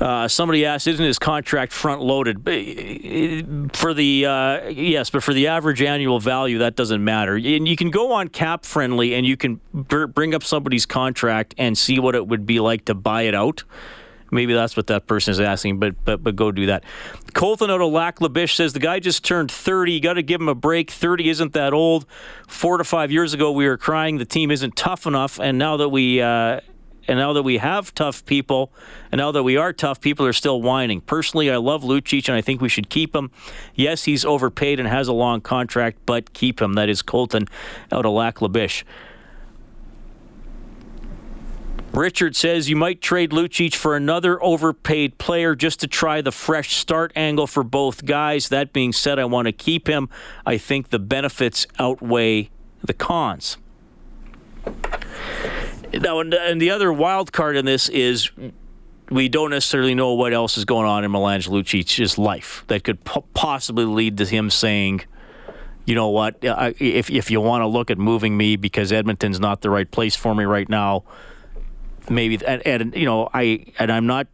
Uh, 0.00 0.28
somebody 0.28 0.64
asked, 0.64 0.86
"Isn't 0.86 1.04
his 1.04 1.18
contract 1.18 1.72
front 1.72 2.00
loaded?" 2.00 2.44
For 3.74 3.92
the 3.94 4.26
uh, 4.26 4.68
yes, 4.68 5.10
but 5.10 5.24
for 5.24 5.34
the 5.34 5.48
average 5.48 5.82
annual 5.82 6.20
value, 6.20 6.58
that 6.58 6.76
doesn't 6.76 7.02
matter. 7.02 7.34
And 7.34 7.66
you 7.66 7.76
can 7.76 7.90
go 7.90 8.12
on 8.12 8.28
Cap 8.28 8.64
Friendly 8.64 9.14
and 9.14 9.26
you 9.26 9.36
can 9.36 9.60
br- 9.74 10.06
bring 10.06 10.34
up 10.34 10.44
somebody's 10.44 10.86
contract 10.86 11.54
and 11.58 11.76
see 11.76 11.98
what 11.98 12.14
it 12.14 12.28
would 12.28 12.46
be 12.46 12.60
like 12.60 12.84
to 12.84 12.94
buy 12.94 13.22
it 13.22 13.34
out. 13.34 13.64
Maybe 14.30 14.52
that's 14.52 14.76
what 14.76 14.88
that 14.88 15.06
person 15.06 15.32
is 15.32 15.40
asking, 15.40 15.80
but 15.80 16.04
but 16.04 16.22
but 16.22 16.36
go 16.36 16.52
do 16.52 16.66
that. 16.66 16.84
Colton 17.32 17.70
out 17.70 17.80
of 17.80 17.90
Lac 17.90 18.18
says 18.48 18.72
the 18.72 18.78
guy 18.78 19.00
just 19.00 19.24
turned 19.24 19.50
30. 19.50 19.92
You 19.92 20.00
got 20.00 20.14
to 20.14 20.22
give 20.22 20.40
him 20.40 20.48
a 20.48 20.54
break. 20.54 20.90
30 20.92 21.28
isn't 21.30 21.52
that 21.54 21.72
old. 21.72 22.06
Four 22.46 22.78
to 22.78 22.84
five 22.84 23.10
years 23.10 23.34
ago, 23.34 23.50
we 23.50 23.66
were 23.66 23.78
crying 23.78 24.18
the 24.18 24.24
team 24.24 24.52
isn't 24.52 24.76
tough 24.76 25.06
enough, 25.06 25.40
and 25.40 25.58
now 25.58 25.76
that 25.78 25.88
we. 25.88 26.20
Uh, 26.20 26.60
and 27.08 27.18
now 27.18 27.32
that 27.32 27.42
we 27.42 27.58
have 27.58 27.94
tough 27.94 28.24
people, 28.26 28.70
and 29.10 29.18
now 29.18 29.32
that 29.32 29.42
we 29.42 29.56
are 29.56 29.72
tough, 29.72 30.00
people 30.00 30.26
are 30.26 30.32
still 30.32 30.60
whining. 30.62 31.00
Personally, 31.00 31.50
I 31.50 31.56
love 31.56 31.82
Lucic, 31.82 32.28
and 32.28 32.36
I 32.36 32.42
think 32.42 32.60
we 32.60 32.68
should 32.68 32.90
keep 32.90 33.16
him. 33.16 33.30
Yes, 33.74 34.04
he's 34.04 34.24
overpaid 34.24 34.78
and 34.78 34.88
has 34.88 35.08
a 35.08 35.12
long 35.12 35.40
contract, 35.40 35.98
but 36.06 36.32
keep 36.34 36.60
him. 36.60 36.74
That 36.74 36.88
is 36.88 37.02
Colton 37.02 37.48
out 37.90 38.04
of 38.04 38.12
Lac 38.12 38.42
La. 38.42 38.48
Richard 41.94 42.36
says 42.36 42.68
you 42.68 42.76
might 42.76 43.00
trade 43.00 43.30
Lucic 43.30 43.74
for 43.74 43.96
another 43.96 44.42
overpaid 44.44 45.16
player 45.16 45.56
just 45.56 45.80
to 45.80 45.86
try 45.86 46.20
the 46.20 46.30
fresh 46.30 46.76
start 46.76 47.12
angle 47.16 47.46
for 47.46 47.64
both 47.64 48.04
guys. 48.04 48.50
That 48.50 48.72
being 48.74 48.92
said, 48.92 49.18
I 49.18 49.24
want 49.24 49.46
to 49.46 49.52
keep 49.52 49.88
him. 49.88 50.10
I 50.44 50.58
think 50.58 50.90
the 50.90 50.98
benefits 50.98 51.66
outweigh 51.78 52.50
the 52.82 52.92
cons. 52.92 53.56
Now, 55.92 56.20
and 56.20 56.60
the 56.60 56.70
other 56.70 56.92
wild 56.92 57.32
card 57.32 57.56
in 57.56 57.64
this 57.64 57.88
is 57.88 58.30
we 59.10 59.28
don't 59.28 59.50
necessarily 59.50 59.94
know 59.94 60.14
what 60.14 60.32
else 60.32 60.58
is 60.58 60.64
going 60.64 60.86
on 60.86 61.04
in 61.04 61.10
Milan 61.10 61.40
Lucic's 61.40 62.18
life 62.18 62.64
that 62.68 62.84
could 62.84 63.02
possibly 63.04 63.84
lead 63.84 64.18
to 64.18 64.26
him 64.26 64.50
saying, 64.50 65.02
you 65.86 65.94
know 65.94 66.10
what, 66.10 66.36
if, 66.42 67.10
if 67.10 67.30
you 67.30 67.40
want 67.40 67.62
to 67.62 67.66
look 67.66 67.90
at 67.90 67.96
moving 67.96 68.36
me 68.36 68.56
because 68.56 68.92
Edmonton's 68.92 69.40
not 69.40 69.62
the 69.62 69.70
right 69.70 69.90
place 69.90 70.14
for 70.14 70.34
me 70.34 70.44
right 70.44 70.68
now, 70.68 71.04
maybe 72.10 72.38
and, 72.46 72.66
and 72.66 72.94
you 72.94 73.04
know 73.04 73.28
I 73.32 73.66
and 73.78 73.90
I'm 73.90 74.06
not 74.06 74.26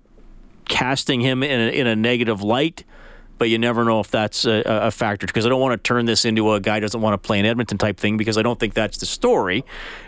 casting 0.64 1.20
him 1.20 1.42
in 1.42 1.60
a, 1.60 1.70
in 1.72 1.86
a 1.86 1.94
negative 1.94 2.42
light, 2.42 2.84
but 3.38 3.48
you 3.48 3.58
never 3.58 3.84
know 3.84 4.00
if 4.00 4.10
that's 4.10 4.44
a, 4.44 4.62
a 4.64 4.90
factor 4.90 5.26
because 5.26 5.46
I 5.46 5.48
don't 5.48 5.60
want 5.60 5.72
to 5.72 5.88
turn 5.88 6.06
this 6.06 6.24
into 6.24 6.52
a 6.52 6.60
guy 6.60 6.80
doesn't 6.80 7.00
want 7.00 7.14
to 7.14 7.26
play 7.26 7.38
in 7.38 7.46
Edmonton 7.46 7.78
type 7.78 7.98
thing 7.98 8.16
because 8.16 8.38
I 8.38 8.42
don't 8.42 8.58
think 8.58 8.74
that's 8.74 8.98
the 8.98 9.06
story. 9.06 9.64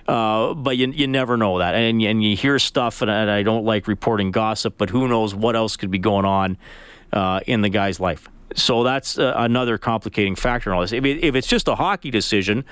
Uh, 0.06 0.54
but 0.54 0.76
you 0.76 0.88
you 0.88 1.06
never 1.06 1.36
know 1.36 1.58
that, 1.58 1.74
and 1.74 2.00
and 2.02 2.22
you 2.22 2.36
hear 2.36 2.58
stuff, 2.58 3.02
and 3.02 3.10
I 3.10 3.42
don't 3.42 3.64
like 3.64 3.88
reporting 3.88 4.30
gossip, 4.30 4.74
but 4.78 4.90
who 4.90 5.08
knows 5.08 5.34
what 5.34 5.56
else 5.56 5.76
could 5.76 5.90
be 5.90 5.98
going 5.98 6.24
on 6.24 6.56
uh, 7.12 7.40
in 7.46 7.62
the 7.62 7.68
guy's 7.68 8.00
life. 8.00 8.28
So 8.54 8.84
that's 8.84 9.18
uh, 9.18 9.34
another 9.36 9.76
complicating 9.76 10.36
factor 10.36 10.70
in 10.70 10.74
all 10.76 10.80
this. 10.80 10.92
If, 10.92 11.04
it, 11.04 11.24
if 11.24 11.34
it's 11.34 11.46
just 11.46 11.68
a 11.68 11.74
hockey 11.74 12.10
decision, 12.10 12.64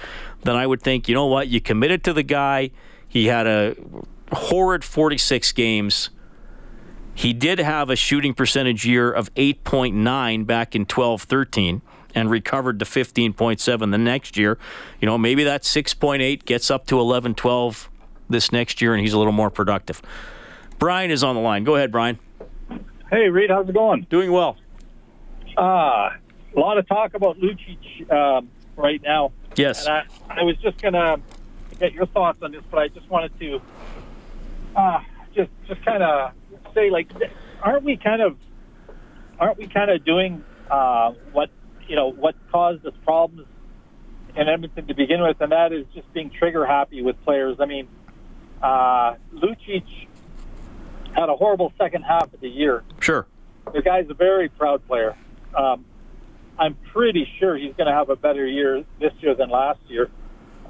then 0.43 0.55
I 0.57 0.67
would 0.67 0.81
think, 0.81 1.09
you 1.09 1.15
know 1.15 1.27
what, 1.27 1.49
you 1.49 1.61
committed 1.61 2.05
to 2.05 2.13
the 2.13 2.23
guy. 2.23 2.71
He 3.09 3.27
had 3.27 3.47
a 3.47 3.77
horrid 4.33 4.85
46 4.85 5.53
games. 5.53 6.11
He 7.15 7.33
did 7.33 7.59
have 7.59 7.91
a 7.91 7.97
shooting 7.97 8.35
percentage 8.35 8.85
year 8.85 9.11
of 9.11 9.33
8.9 9.35 10.47
back 10.47 10.75
in 10.75 10.85
12 10.87 11.23
13 11.23 11.83
and 12.15 12.31
recovered 12.31 12.79
to 12.79 12.85
15.7 12.85 13.91
the 13.91 13.99
next 13.99 14.37
year. 14.37 14.59
You 15.01 15.07
know, 15.07 15.19
maybe 15.19 15.45
that 15.45 15.63
6.8 15.63 16.45
gets 16.45 16.71
up 16.71 16.87
to 16.87 16.99
11 16.99 17.35
12 17.35 17.91
this 18.29 18.53
next 18.53 18.81
year 18.81 18.95
and 18.95 19.01
he's 19.01 19.13
a 19.13 19.19
little 19.19 19.33
more 19.33 19.51
productive. 19.51 20.03
Brian 20.79 21.11
is 21.11 21.23
on 21.23 21.35
the 21.35 21.41
line. 21.41 21.65
Go 21.65 21.77
ahead, 21.77 21.93
Brian. 21.93 22.19
Hey, 23.11 23.29
Reed, 23.29 23.51
how's 23.51 23.69
it 23.69 23.75
going? 23.75 24.07
Doing 24.11 24.33
well. 24.33 24.57
Uh, 25.57 26.11
a 26.57 26.61
lot 26.61 26.79
of 26.79 26.89
talk 26.89 27.15
about 27.15 27.39
Lucic 27.39 28.11
um, 28.13 28.51
right 28.77 29.01
now. 29.03 29.33
Yes. 29.57 29.87
And 29.87 29.95
I, 30.31 30.41
I 30.41 30.43
was 30.43 30.57
just 30.57 30.81
going 30.81 30.95
to 30.95 31.21
get 31.79 31.93
your 31.93 32.07
thoughts 32.07 32.43
on 32.43 32.53
this, 32.53 32.63
but 32.71 32.79
I 32.79 32.89
just 32.89 33.09
wanted 33.09 33.39
to 33.39 33.61
uh, 34.75 35.01
just 35.35 35.51
just 35.69 35.85
kind 35.85 36.03
of 36.03 36.33
say 36.75 36.91
like, 36.91 37.11
aren't 37.63 37.85
we 37.85 37.97
kind 37.97 38.23
of 38.23 38.37
aren't 39.39 39.59
we 39.59 39.67
kind 39.67 39.91
of 39.91 40.05
doing 40.05 40.45
uh, 40.71 41.13
what 41.33 41.51
you 41.89 41.97
know 41.97 42.11
what 42.11 42.35
caused 42.51 42.85
us 42.87 42.95
problems 43.05 43.47
in 44.37 44.49
Edmonton 44.49 44.87
to 44.87 44.95
begin 44.95 45.23
with, 45.23 45.41
and 45.41 45.53
that 45.53 45.73
is 45.73 45.87
just 45.95 46.13
being 46.13 46.31
trigger 46.31 46.67
happy 46.67 47.03
with 47.03 47.23
players. 47.25 47.59
I 47.61 47.67
mean, 47.67 47.89
uh, 48.63 49.15
Lucic 49.33 49.85
had 51.15 51.29
a 51.29 51.37
horrible 51.37 51.73
second 51.79 52.03
half 52.03 52.33
of 52.33 52.41
the 52.41 52.49
year. 52.49 52.83
Sure, 53.01 53.27
the 53.73 53.83
guy's 53.83 54.09
a 54.11 54.15
very 54.15 54.49
proud 54.49 54.87
player. 54.87 55.17
Um, 55.57 55.85
I'm 56.59 56.77
pretty 56.93 57.29
sure 57.39 57.57
he's 57.57 57.75
going 57.75 57.87
to 57.87 57.93
have 57.93 58.11
a 58.11 58.17
better 58.17 58.47
year 58.47 58.85
this 59.01 59.13
year 59.21 59.35
than 59.35 59.51
last 59.51 59.81
year. 59.89 60.11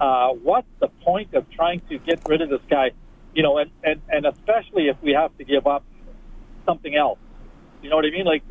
Uh, 0.01 0.31
what's 0.31 0.69
the 0.81 0.89
point 0.89 1.35
of 1.35 1.49
trying 1.51 1.81
to 1.89 1.99
get 1.99 2.23
rid 2.27 2.41
of 2.41 2.49
this 2.49 2.61
guy? 2.69 2.91
you 3.35 3.43
know, 3.43 3.59
and, 3.59 3.71
and, 3.83 4.01
and 4.09 4.27
especially 4.27 4.89
if 4.89 4.97
we 5.03 5.13
have 5.13 5.37
to 5.39 5.45
give 5.45 5.67
up 5.67 5.85
something 6.67 6.95
else. 6.97 7.19
You 7.83 7.91
know 7.91 7.97
what 7.97 8.05
I 8.05 8.11
mean? 8.11 8.25
Like, 8.27 8.43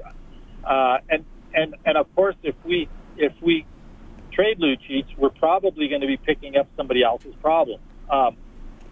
uh, 0.64 0.98
and, 1.10 1.26
and, 1.54 1.76
and 1.86 1.98
of 1.98 2.14
course, 2.16 2.36
if 2.44 2.56
we, 2.66 2.90
if 3.18 3.34
we 3.42 3.66
trade 4.32 4.60
Lucic, 4.60 5.06
we're 5.18 5.30
probably 5.30 5.88
going 5.88 6.02
to 6.02 6.08
be 6.08 6.18
picking 6.18 6.58
up 6.58 6.68
somebody 6.78 7.04
else's 7.04 7.36
problem. 7.42 7.82
Um, 8.10 8.38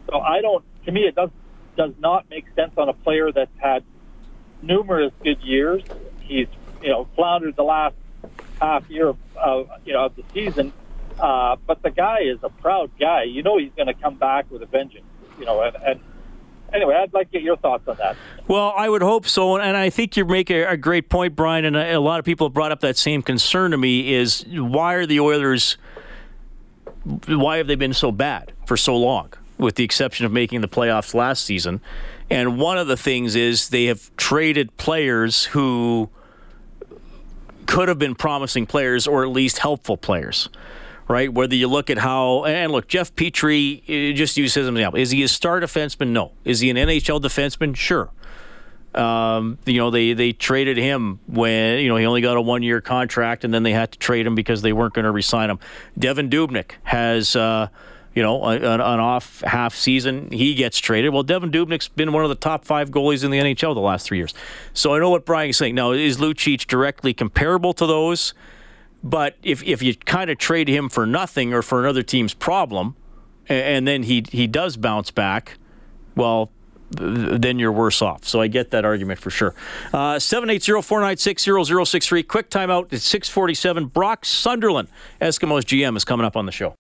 so 0.10 0.20
I 0.20 0.42
don't, 0.42 0.64
to 0.86 0.92
me, 0.92 1.02
it 1.02 1.16
does, 1.16 1.30
does 1.78 1.94
not 2.00 2.30
make 2.30 2.46
sense 2.56 2.74
on 2.78 2.90
a 2.90 2.94
player 2.94 3.32
that's 3.32 3.52
had 3.58 3.84
numerous 4.62 5.14
good 5.24 5.42
years. 5.42 5.84
He's, 6.22 6.48
you 6.82 6.90
know, 6.90 7.08
floundered 7.16 7.56
the 7.56 7.64
last 7.64 7.96
half 8.60 8.84
year 8.90 9.10
of, 9.10 9.70
you 9.86 9.94
know, 9.94 10.06
of 10.06 10.16
the 10.16 10.24
season. 10.34 10.74
Uh, 11.20 11.56
but 11.68 11.82
the 11.84 11.92
guy 11.92 12.20
is 12.22 12.40
a 12.44 12.50
proud 12.50 12.92
guy. 13.00 13.24
You 13.24 13.44
know 13.44 13.58
he's 13.58 13.72
going 13.76 13.88
to 13.88 13.94
come 13.94 14.18
back 14.18 14.50
with 14.52 14.64
a 14.64 14.66
vengeance 14.66 15.06
you 15.38 15.46
know, 15.46 15.62
and, 15.64 15.76
and 15.84 16.02
anyway, 16.74 16.96
I'd 16.96 17.14
like 17.14 17.32
to 17.32 17.38
get 17.38 17.44
your 17.44 17.58
thoughts 17.58 17.88
on 17.88 17.98
that. 17.98 18.16
Well, 18.48 18.74
I 18.76 18.90
would 18.90 19.02
hope 19.02 19.28
so, 19.28 19.58
and 19.58 19.78
I 19.78 19.90
think 19.90 20.18
you 20.18 20.26
make 20.26 20.50
a, 20.50 20.64
a 20.64 20.78
great 20.78 21.10
point, 21.10 21.36
Brian. 21.36 21.66
And 21.66 21.76
a, 21.76 21.96
a, 21.96 22.00
lot 22.00 22.20
of 22.20 22.26
people 22.26 22.48
have 22.48 22.54
brought 22.54 22.72
up 22.72 22.82
that 22.82 22.98
same 22.98 23.22
concern 23.22 23.72
to 23.72 23.78
me: 23.78 24.14
is 24.14 24.46
why 24.48 24.96
are 24.96 25.06
the 25.06 25.20
Oilers? 25.20 25.78
Why 27.28 27.58
have 27.58 27.68
they 27.68 27.76
been 27.76 27.94
so 27.94 28.12
bad 28.12 28.52
for 28.66 28.78
so 28.78 28.96
long? 28.96 29.34
With 29.58 29.76
the 29.76 29.84
exception 29.84 30.26
of 30.26 30.32
making 30.32 30.62
the 30.62 30.68
playoffs 30.68 31.14
last 31.14 31.46
season, 31.46 31.82
and 32.30 32.60
one 32.60 32.78
of 32.78 32.88
the 32.88 32.98
things 32.98 33.36
is 33.36 33.70
they 33.70 33.86
have 33.86 34.16
traded 34.18 34.76
players 34.78 35.46
who 35.46 36.10
could 37.68 37.88
have 37.88 38.00
been 38.00 38.16
promising 38.16 38.66
players 38.66 39.08
or 39.08 39.24
at 39.24 39.30
least 39.30 39.60
helpful 39.60 39.98
players 39.98 40.50
right? 41.12 41.32
Whether 41.32 41.56
you 41.56 41.68
look 41.68 41.90
at 41.90 41.98
how 41.98 42.46
and 42.46 42.72
look, 42.72 42.88
Jeff 42.88 43.14
Petry, 43.16 43.84
eh, 43.88 44.14
just 44.14 44.38
use 44.38 44.54
his 44.54 44.68
example. 44.68 45.00
Is 45.00 45.12
he 45.12 45.22
a 45.24 45.28
star 45.28 45.60
defenseman? 45.60 46.10
No. 46.10 46.32
Is 46.46 46.62
he 46.62 46.70
an 46.70 46.78
NHL 46.78 47.22
defenseman? 47.22 47.76
Sure. 47.76 48.10
Um, 48.96 49.58
you 49.66 49.78
know, 49.78 49.90
they 49.90 50.14
they 50.14 50.34
traded 50.34 50.78
him 50.78 51.20
when 51.28 51.80
you 51.80 51.90
know 51.90 51.96
he 51.96 52.06
only 52.06 52.22
got 52.22 52.36
a 52.38 52.42
one 52.42 52.64
year 52.64 52.82
contract, 52.82 53.44
and 53.44 53.54
then 53.54 53.64
they 53.64 53.72
had 53.72 53.92
to 53.92 54.00
trade 54.00 54.26
him 54.26 54.36
because 54.36 54.62
they 54.62 54.74
weren't 54.74 54.94
going 54.94 55.06
to 55.06 55.12
resign 55.12 55.50
him. 55.50 55.60
Devan 56.00 56.30
Dubnyk 56.30 56.72
has. 56.84 57.36
Uh, 57.36 57.68
you 58.14 58.22
know, 58.22 58.44
an, 58.44 58.62
an, 58.62 58.82
off 58.82 59.40
half 59.40 59.74
season, 59.74 60.30
he 60.32 60.54
gets 60.54 60.78
traded. 60.80 61.14
Well, 61.14 61.24
Devan 61.24 61.50
Dubnyk's 61.50 61.88
been 61.88 62.12
one 62.12 62.26
of 62.26 62.30
the 62.30 62.36
top 62.36 62.66
five 62.66 62.92
goalies 62.92 63.24
in 63.24 63.32
the 63.32 63.40
NHL 63.40 63.74
the 63.74 63.80
last 63.80 64.06
three 64.06 64.18
years. 64.18 64.34
So 64.74 64.94
I 64.94 65.00
know 65.00 65.10
what 65.10 65.26
Brian's 65.26 65.56
saying. 65.56 65.76
Now, 65.76 65.92
is 65.92 66.18
Lucic 66.18 66.68
directly 66.68 67.14
comparable 67.14 67.72
to 67.72 67.86
those? 67.86 68.34
But 69.04 69.38
if 69.42 69.64
if 69.64 69.82
you 69.82 69.96
kind 69.96 70.30
of 70.30 70.38
trade 70.38 70.68
him 70.68 70.90
for 70.90 71.06
nothing 71.06 71.54
or 71.54 71.62
for 71.62 71.82
another 71.82 72.04
team's 72.04 72.34
problem, 72.34 72.96
and 73.48 73.88
then 73.88 74.04
he 74.04 74.24
he 74.32 74.48
does 74.48 74.78
bounce 74.78 75.12
back, 75.12 75.58
well, 76.16 76.52
then 76.92 77.58
you're 77.58 77.72
worse 77.72 78.02
off. 78.02 78.26
So 78.26 78.42
I 78.42 78.48
get 78.48 78.72
that 78.72 78.84
argument 78.86 79.20
for 79.20 79.30
sure. 79.30 79.56
Uh, 79.94 80.16
780-496-0063. 80.16 82.28
Quick 82.28 82.50
timeout 82.50 82.92
at 82.94 83.02
647. 83.02 83.86
Brock 83.86 84.26
Sunderland, 84.26 84.90
Eskimos 85.22 85.62
GM, 85.62 85.96
is 85.96 86.04
coming 86.04 86.26
up 86.26 86.36
on 86.36 86.46
the 86.46 86.52
show. 86.52 86.76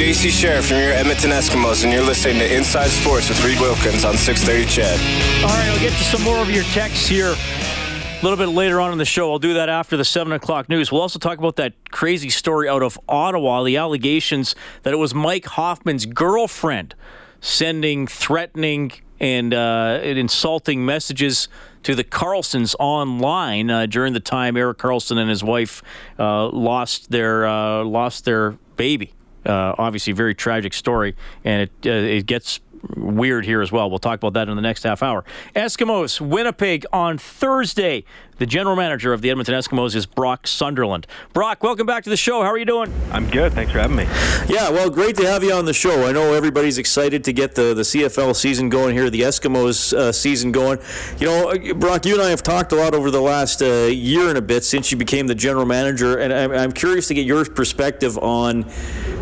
JC 0.00 0.30
Sherritt 0.30 0.66
from 0.66 0.78
your 0.78 0.92
Edmonton 0.92 1.28
Eskimos, 1.28 1.84
and 1.84 1.92
you're 1.92 2.02
listening 2.02 2.38
to 2.38 2.56
Inside 2.56 2.88
Sports 2.88 3.28
with 3.28 3.44
Reed 3.44 3.60
Wilkins 3.60 4.02
on 4.02 4.16
630 4.16 4.64
CHED. 4.64 4.98
All 5.44 5.50
right, 5.50 5.68
we'll 5.70 5.78
get 5.78 5.92
to 5.92 6.04
some 6.04 6.22
more 6.22 6.38
of 6.38 6.50
your 6.50 6.64
texts 6.64 7.06
here 7.06 7.34
a 7.34 8.20
little 8.22 8.38
bit 8.38 8.46
later 8.46 8.80
on 8.80 8.92
in 8.92 8.98
the 8.98 9.04
show. 9.04 9.30
I'll 9.30 9.38
do 9.38 9.52
that 9.52 9.68
after 9.68 9.98
the 9.98 10.04
7 10.06 10.32
o'clock 10.32 10.70
news. 10.70 10.90
We'll 10.90 11.02
also 11.02 11.18
talk 11.18 11.36
about 11.36 11.56
that 11.56 11.74
crazy 11.90 12.30
story 12.30 12.66
out 12.66 12.82
of 12.82 12.98
Ottawa, 13.10 13.62
the 13.62 13.76
allegations 13.76 14.54
that 14.84 14.94
it 14.94 14.96
was 14.96 15.14
Mike 15.14 15.44
Hoffman's 15.44 16.06
girlfriend 16.06 16.94
sending 17.42 18.06
threatening 18.06 18.92
and, 19.20 19.52
uh, 19.52 20.00
insulting 20.02 20.82
messages 20.82 21.46
to 21.82 21.94
the 21.94 22.04
Karlssons 22.04 22.74
online 22.80 23.68
uh, 23.68 23.84
during 23.84 24.14
the 24.14 24.20
time 24.20 24.56
Erik 24.56 24.78
Karlsson 24.78 25.18
and 25.18 25.28
his 25.28 25.44
wife 25.44 25.82
uh, 26.18 26.48
lost 26.48 27.10
their 27.10 27.46
uh, 27.46 27.84
lost 27.84 28.24
their 28.24 28.52
baby. 28.76 29.12
Uh, 29.44 29.74
obviously, 29.78 30.12
very 30.12 30.34
tragic 30.34 30.74
story, 30.74 31.16
and 31.44 31.62
it 31.62 31.70
uh, 31.86 31.90
it 31.90 32.26
gets 32.26 32.60
weird 32.96 33.44
here 33.44 33.60
as 33.60 33.70
well. 33.70 33.90
We'll 33.90 33.98
talk 33.98 34.18
about 34.18 34.34
that 34.34 34.48
in 34.48 34.56
the 34.56 34.62
next 34.62 34.82
half 34.84 35.02
hour. 35.02 35.24
Eskimos, 35.54 36.20
Winnipeg 36.20 36.86
on 36.92 37.18
Thursday. 37.18 38.04
The 38.40 38.46
general 38.46 38.74
manager 38.74 39.12
of 39.12 39.20
the 39.20 39.28
Edmonton 39.28 39.54
Eskimos 39.54 39.94
is 39.94 40.06
Brock 40.06 40.46
Sunderland. 40.46 41.06
Brock, 41.34 41.62
welcome 41.62 41.86
back 41.86 42.04
to 42.04 42.10
the 42.10 42.16
show. 42.16 42.40
How 42.40 42.48
are 42.48 42.56
you 42.56 42.64
doing? 42.64 42.90
I'm 43.12 43.28
good. 43.28 43.52
Thanks 43.52 43.70
for 43.70 43.78
having 43.78 43.98
me. 43.98 44.04
Yeah, 44.48 44.70
well, 44.70 44.88
great 44.88 45.14
to 45.16 45.26
have 45.26 45.44
you 45.44 45.52
on 45.52 45.66
the 45.66 45.74
show. 45.74 46.08
I 46.08 46.12
know 46.12 46.32
everybody's 46.32 46.78
excited 46.78 47.22
to 47.24 47.34
get 47.34 47.54
the, 47.54 47.74
the 47.74 47.82
CFL 47.82 48.34
season 48.34 48.70
going 48.70 48.96
here, 48.96 49.10
the 49.10 49.20
Eskimos 49.20 49.92
uh, 49.92 50.10
season 50.10 50.52
going. 50.52 50.78
You 51.18 51.26
know, 51.26 51.74
Brock, 51.74 52.06
you 52.06 52.14
and 52.14 52.22
I 52.22 52.30
have 52.30 52.42
talked 52.42 52.72
a 52.72 52.76
lot 52.76 52.94
over 52.94 53.10
the 53.10 53.20
last 53.20 53.60
uh, 53.60 53.90
year 53.92 54.30
and 54.30 54.38
a 54.38 54.42
bit 54.42 54.64
since 54.64 54.90
you 54.90 54.96
became 54.96 55.26
the 55.26 55.34
general 55.34 55.66
manager, 55.66 56.16
and 56.16 56.32
I'm, 56.32 56.50
I'm 56.50 56.72
curious 56.72 57.08
to 57.08 57.14
get 57.14 57.26
your 57.26 57.44
perspective 57.44 58.16
on 58.16 58.64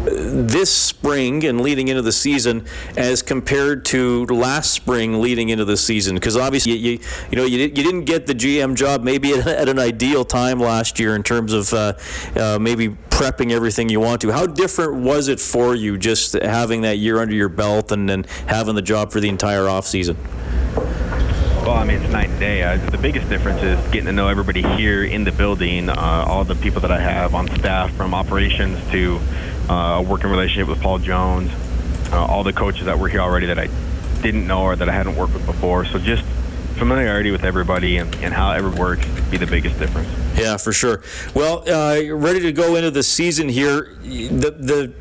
this 0.09 0.73
spring 0.73 1.45
and 1.45 1.61
leading 1.61 1.89
into 1.89 2.03
the 2.03 2.13
season 2.13 2.65
as 2.97 3.23
compared 3.23 3.85
to 3.87 4.27
last 4.27 4.71
spring 4.73 5.21
leading 5.21 5.49
into 5.49 5.65
the 5.65 5.77
season? 5.77 6.15
Because 6.15 6.37
obviously, 6.37 6.73
you, 6.73 6.99
you 7.31 7.37
know, 7.37 7.45
you, 7.45 7.59
you 7.59 7.69
didn't 7.71 8.05
get 8.05 8.27
the 8.27 8.35
GM 8.35 8.77
job 8.77 9.03
maybe 9.09 9.33
at, 9.33 9.71
an 9.71 9.79
ideal 9.79 10.23
time 10.23 10.61
last 10.61 10.99
year 10.99 11.17
in 11.17 11.23
terms 11.23 11.55
of 11.55 11.73
uh, 11.73 11.95
uh, 12.37 12.59
maybe 12.61 12.91
prepping 13.09 13.51
everything 13.51 13.89
you 13.89 14.01
want 14.01 14.21
to. 14.21 14.31
How 14.31 14.45
different 14.45 14.97
was 14.97 15.29
it 15.29 15.41
for 15.41 15.75
you 15.75 15.97
just 15.97 16.35
having 16.35 16.83
that 16.83 16.99
year 16.99 17.19
under 17.19 17.35
your 17.35 17.49
belt 17.49 17.91
and 17.91 18.07
then 18.07 18.25
having 18.47 18.75
the 18.75 18.83
job 18.83 19.11
for 19.11 19.19
the 19.19 19.31
entire 19.31 19.63
offseason? 19.63 20.17
Well, 21.65 21.77
I 21.77 21.85
mean, 21.85 22.03
it's 22.03 22.13
night 22.13 22.29
and 22.29 22.39
day. 22.39 22.63
Uh, 22.63 22.77
the 22.91 22.99
biggest 22.99 23.31
difference 23.31 23.63
is 23.63 23.79
getting 23.91 24.07
to 24.07 24.13
know 24.13 24.29
everybody 24.29 24.63
here 24.77 25.05
in 25.05 25.25
the 25.25 25.33
building, 25.33 25.89
uh, 25.89 25.95
all 26.29 26.45
the 26.45 26.55
people 26.57 26.83
that 26.83 26.93
I 26.93 27.01
have 27.01 27.35
on 27.35 27.49
staff, 27.57 27.91
from 27.95 28.13
operations 28.13 28.79
to 28.91 29.19
uh, 29.71 30.05
working 30.07 30.29
relationship 30.29 30.69
with 30.69 30.83
Paul 30.83 30.99
Jones, 30.99 31.51
uh, 32.13 32.27
all 32.27 32.43
the 32.43 32.53
coaches 32.53 32.85
that 32.85 32.99
were 32.99 33.09
here 33.09 33.21
already 33.21 33.47
that 33.47 33.59
I 33.59 33.69
didn't 34.21 34.47
know 34.47 34.65
or 34.65 34.77
that 34.77 34.89
I 34.89 34.93
hadn't 34.93 35.17
worked 35.17 35.33
with 35.33 35.47
before. 35.47 35.87
So 35.87 35.99
just 35.99 36.25
familiarity 36.79 37.31
with 37.31 37.45
everybody 37.45 37.99
and, 37.99 38.15
and 38.17 38.33
how 38.33 38.53
it 38.53 38.79
works 38.79 39.07
be 39.31 39.37
the 39.37 39.47
biggest 39.47 39.79
difference. 39.79 40.09
Yeah, 40.39 40.57
for 40.57 40.73
sure. 40.73 41.03
Well, 41.35 41.69
uh, 41.69 42.15
ready 42.15 42.41
to 42.41 42.53
go 42.53 42.77
into 42.77 42.91
the 42.91 43.03
season 43.03 43.49
here. 43.49 43.97
The 44.03 44.55
the 44.57 44.93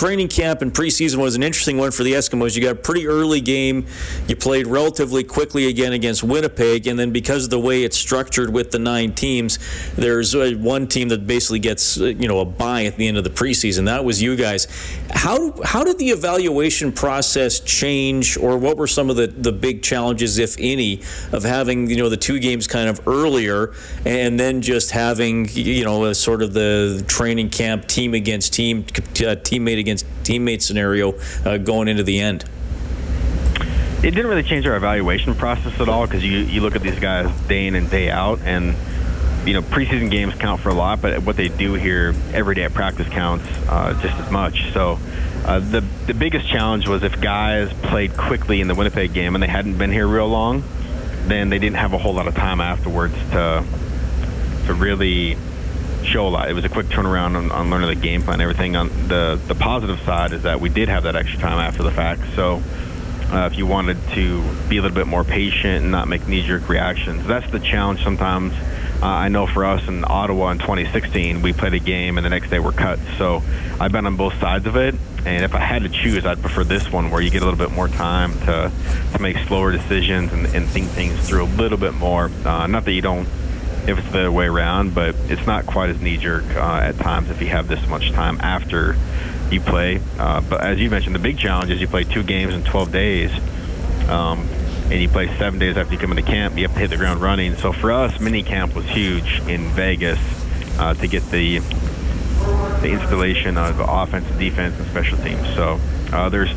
training 0.00 0.28
camp 0.28 0.62
and 0.62 0.72
preseason 0.72 1.18
was 1.18 1.36
an 1.36 1.42
interesting 1.42 1.76
one 1.76 1.90
for 1.90 2.04
the 2.04 2.14
Eskimos. 2.14 2.56
You 2.56 2.62
got 2.62 2.72
a 2.72 2.74
pretty 2.74 3.06
early 3.06 3.42
game. 3.42 3.84
You 4.28 4.34
played 4.34 4.66
relatively 4.66 5.22
quickly 5.22 5.66
again 5.66 5.92
against 5.92 6.22
Winnipeg, 6.22 6.86
and 6.86 6.98
then 6.98 7.12
because 7.12 7.44
of 7.44 7.50
the 7.50 7.60
way 7.60 7.84
it's 7.84 7.98
structured 7.98 8.48
with 8.50 8.70
the 8.70 8.78
nine 8.78 9.12
teams, 9.12 9.58
there's 9.96 10.34
uh, 10.34 10.52
one 10.56 10.86
team 10.86 11.08
that 11.08 11.26
basically 11.26 11.58
gets 11.58 12.00
uh, 12.00 12.06
you 12.06 12.28
know 12.28 12.40
a 12.40 12.46
bye 12.46 12.86
at 12.86 12.96
the 12.96 13.08
end 13.08 13.18
of 13.18 13.24
the 13.24 13.30
preseason. 13.30 13.84
That 13.84 14.02
was 14.02 14.22
you 14.22 14.36
guys. 14.36 14.68
How 15.10 15.60
how 15.64 15.84
did 15.84 15.98
the 15.98 16.08
evaluation 16.08 16.92
process 16.92 17.60
change, 17.60 18.38
or 18.38 18.56
what 18.56 18.78
were 18.78 18.86
some 18.86 19.10
of 19.10 19.16
the 19.16 19.26
the 19.26 19.52
big 19.52 19.82
challenges, 19.82 20.38
if 20.38 20.56
any, 20.58 21.02
of 21.30 21.42
having 21.42 21.90
you 21.90 21.96
know 21.96 22.08
the 22.08 22.16
two 22.16 22.38
games 22.38 22.66
kind 22.66 22.88
of 22.88 23.06
earlier, 23.06 23.74
and 24.06 24.40
then 24.40 24.62
just 24.62 24.92
having 24.92 25.46
you 25.50 25.84
know 25.84 26.10
sort 26.14 26.40
of 26.40 26.54
the 26.54 27.04
training 27.06 27.50
camp 27.50 27.86
team 27.86 28.14
against 28.14 28.54
team 28.54 28.78
uh, 28.78 29.36
teammate 29.44 29.78
against 29.78 29.89
teammate 29.96 30.62
scenario 30.62 31.14
uh, 31.44 31.56
going 31.58 31.88
into 31.88 32.02
the 32.02 32.20
end? 32.20 32.44
It 34.02 34.12
didn't 34.12 34.28
really 34.28 34.42
change 34.42 34.66
our 34.66 34.76
evaluation 34.76 35.34
process 35.34 35.78
at 35.78 35.88
all 35.88 36.06
because 36.06 36.24
you, 36.24 36.38
you 36.38 36.62
look 36.62 36.74
at 36.74 36.82
these 36.82 36.98
guys 36.98 37.30
day 37.48 37.66
in 37.66 37.74
and 37.74 37.90
day 37.90 38.10
out, 38.10 38.40
and 38.40 38.74
you 39.46 39.52
know 39.52 39.62
preseason 39.62 40.10
games 40.10 40.34
count 40.34 40.60
for 40.60 40.70
a 40.70 40.74
lot, 40.74 41.02
but 41.02 41.22
what 41.22 41.36
they 41.36 41.48
do 41.48 41.74
here 41.74 42.14
every 42.32 42.54
day 42.54 42.64
at 42.64 42.72
practice 42.72 43.08
counts 43.08 43.46
uh, 43.68 43.98
just 44.02 44.14
as 44.16 44.30
much. 44.30 44.72
So. 44.72 44.98
Uh, 45.42 45.58
the 45.58 45.80
the 46.06 46.12
biggest 46.12 46.46
challenge 46.46 46.86
was 46.86 47.02
if 47.02 47.18
guys 47.18 47.72
played 47.84 48.14
quickly 48.14 48.60
in 48.60 48.68
the 48.68 48.74
Winnipeg 48.74 49.14
game 49.14 49.34
and 49.34 49.42
they 49.42 49.48
hadn't 49.48 49.78
been 49.78 49.90
here 49.90 50.06
real 50.06 50.28
long, 50.28 50.62
then 51.28 51.48
they 51.48 51.58
didn't 51.58 51.76
have 51.76 51.94
a 51.94 51.98
whole 51.98 52.12
lot 52.12 52.28
of 52.28 52.34
time 52.34 52.60
afterwards 52.60 53.14
to 53.30 53.64
to 54.66 54.74
really 54.74 55.38
show 56.04 56.26
a 56.26 56.30
lot. 56.30 56.50
It 56.50 56.54
was 56.54 56.64
a 56.64 56.68
quick 56.68 56.86
turnaround 56.86 57.36
on, 57.36 57.50
on 57.50 57.70
learning 57.70 57.88
the 57.88 57.94
game 57.94 58.22
plan, 58.22 58.34
and 58.34 58.42
everything. 58.42 58.76
On 58.76 58.88
the 59.08 59.40
the 59.46 59.54
positive 59.54 60.00
side 60.00 60.32
is 60.32 60.42
that 60.42 60.60
we 60.60 60.68
did 60.68 60.88
have 60.88 61.04
that 61.04 61.16
extra 61.16 61.38
time 61.38 61.58
after 61.58 61.82
the 61.82 61.90
fact. 61.90 62.22
So 62.34 62.62
uh, 63.32 63.48
if 63.50 63.56
you 63.56 63.66
wanted 63.66 63.96
to 64.14 64.42
be 64.68 64.78
a 64.78 64.82
little 64.82 64.94
bit 64.94 65.06
more 65.06 65.22
patient 65.22 65.82
and 65.82 65.90
not 65.90 66.08
make 66.08 66.26
knee-jerk 66.26 66.68
reactions, 66.68 67.26
that's 67.26 67.48
the 67.52 67.60
challenge 67.60 68.02
sometimes. 68.02 68.52
Uh, 69.02 69.06
I 69.06 69.28
know 69.28 69.46
for 69.46 69.64
us 69.64 69.86
in 69.88 70.04
Ottawa 70.04 70.50
in 70.50 70.58
2016, 70.58 71.40
we 71.40 71.52
played 71.52 71.72
a 71.72 71.78
game 71.78 72.18
and 72.18 72.24
the 72.24 72.28
next 72.28 72.50
day 72.50 72.58
we're 72.58 72.72
cut. 72.72 72.98
So 73.16 73.42
I've 73.78 73.92
been 73.92 74.04
on 74.04 74.16
both 74.16 74.38
sides 74.40 74.66
of 74.66 74.76
it. 74.76 74.94
And 75.24 75.44
if 75.44 75.54
I 75.54 75.60
had 75.60 75.82
to 75.82 75.88
choose, 75.88 76.26
I'd 76.26 76.40
prefer 76.40 76.64
this 76.64 76.90
one 76.90 77.10
where 77.10 77.20
you 77.20 77.30
get 77.30 77.42
a 77.42 77.44
little 77.44 77.58
bit 77.58 77.70
more 77.70 77.88
time 77.88 78.32
to, 78.40 78.72
to 79.12 79.22
make 79.22 79.38
slower 79.46 79.70
decisions 79.70 80.32
and, 80.32 80.46
and 80.54 80.66
think 80.66 80.88
things 80.88 81.28
through 81.28 81.44
a 81.44 81.50
little 81.56 81.78
bit 81.78 81.94
more. 81.94 82.30
Uh, 82.44 82.66
not 82.66 82.84
that 82.84 82.92
you 82.92 83.02
don't 83.02 83.28
if 83.90 83.98
it's 83.98 84.12
the 84.12 84.20
other 84.20 84.32
way 84.32 84.46
around, 84.46 84.94
but 84.94 85.14
it's 85.28 85.46
not 85.46 85.66
quite 85.66 85.90
as 85.90 86.00
knee 86.00 86.16
jerk 86.16 86.44
uh, 86.56 86.80
at 86.82 86.96
times 86.98 87.30
if 87.30 87.40
you 87.40 87.48
have 87.48 87.68
this 87.68 87.86
much 87.88 88.10
time 88.12 88.40
after 88.40 88.96
you 89.50 89.60
play. 89.60 90.00
Uh, 90.18 90.40
but 90.40 90.60
as 90.62 90.78
you 90.78 90.90
mentioned, 90.90 91.14
the 91.14 91.20
big 91.20 91.38
challenge 91.38 91.70
is 91.70 91.80
you 91.80 91.88
play 91.88 92.04
two 92.04 92.22
games 92.22 92.54
in 92.54 92.62
12 92.62 92.92
days, 92.92 93.30
um, 94.08 94.40
and 94.90 95.00
you 95.00 95.08
play 95.08 95.26
seven 95.38 95.58
days 95.58 95.76
after 95.76 95.92
you 95.92 95.98
come 95.98 96.10
into 96.10 96.22
camp. 96.22 96.56
You 96.56 96.62
have 96.62 96.74
to 96.74 96.80
hit 96.80 96.90
the 96.90 96.96
ground 96.96 97.20
running. 97.20 97.56
So 97.56 97.72
for 97.72 97.92
us, 97.92 98.18
mini 98.20 98.42
camp 98.42 98.74
was 98.74 98.86
huge 98.86 99.40
in 99.48 99.68
Vegas 99.70 100.18
uh, 100.78 100.94
to 100.94 101.06
get 101.06 101.24
the 101.30 101.60
the 102.80 102.88
installation 102.88 103.58
of 103.58 103.78
offense, 103.80 104.26
defense, 104.38 104.78
and 104.78 104.88
special 104.88 105.18
teams. 105.18 105.46
So 105.54 105.78
uh, 106.12 106.30
there's 106.30 106.50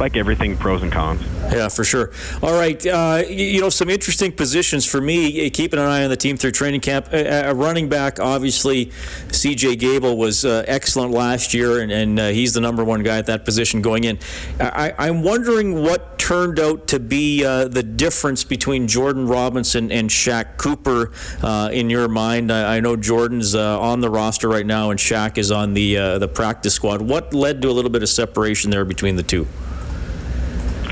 like 0.00 0.16
everything, 0.16 0.56
pros 0.56 0.82
and 0.82 0.90
cons. 0.90 1.22
Yeah, 1.52 1.68
for 1.68 1.84
sure. 1.84 2.10
All 2.42 2.52
right, 2.52 2.84
uh, 2.86 3.22
you 3.28 3.60
know 3.60 3.70
some 3.70 3.90
interesting 3.90 4.32
positions 4.32 4.86
for 4.86 5.00
me. 5.00 5.46
Uh, 5.46 5.50
keeping 5.52 5.78
an 5.78 5.86
eye 5.86 6.04
on 6.04 6.10
the 6.10 6.16
team 6.16 6.36
through 6.36 6.52
training 6.52 6.80
camp. 6.80 7.12
A, 7.12 7.52
running 7.54 7.88
back, 7.88 8.18
obviously, 8.20 8.90
C.J. 9.30 9.76
Gable 9.76 10.16
was 10.16 10.44
uh, 10.44 10.64
excellent 10.66 11.12
last 11.12 11.52
year, 11.52 11.80
and, 11.80 11.92
and 11.92 12.18
uh, 12.18 12.28
he's 12.28 12.54
the 12.54 12.60
number 12.60 12.84
one 12.84 13.02
guy 13.02 13.18
at 13.18 13.26
that 13.26 13.44
position 13.44 13.82
going 13.82 14.04
in. 14.04 14.18
I, 14.58 15.08
am 15.08 15.22
wondering 15.22 15.82
what 15.82 16.18
turned 16.18 16.60
out 16.60 16.86
to 16.88 17.00
be 17.00 17.44
uh, 17.44 17.68
the 17.68 17.82
difference 17.82 18.44
between 18.44 18.86
Jordan 18.86 19.26
Robinson 19.26 19.90
and 19.90 20.08
Shaq 20.08 20.56
Cooper 20.56 21.12
uh, 21.42 21.70
in 21.72 21.90
your 21.90 22.08
mind. 22.08 22.52
I, 22.52 22.76
I 22.76 22.80
know 22.80 22.96
Jordan's 22.96 23.54
on 23.54 24.00
the 24.00 24.10
roster 24.10 24.48
right 24.48 24.66
now, 24.66 24.90
and 24.90 24.98
Shaq 24.98 25.36
is 25.36 25.50
on 25.50 25.74
the 25.74 25.90
the 26.20 26.28
practice 26.28 26.74
squad. 26.74 27.02
What 27.02 27.34
led 27.34 27.60
to 27.62 27.68
a 27.68 27.72
little 27.72 27.90
bit 27.90 28.02
of 28.02 28.08
separation 28.08 28.70
there 28.70 28.84
between 28.84 29.16
the 29.16 29.22
two? 29.22 29.46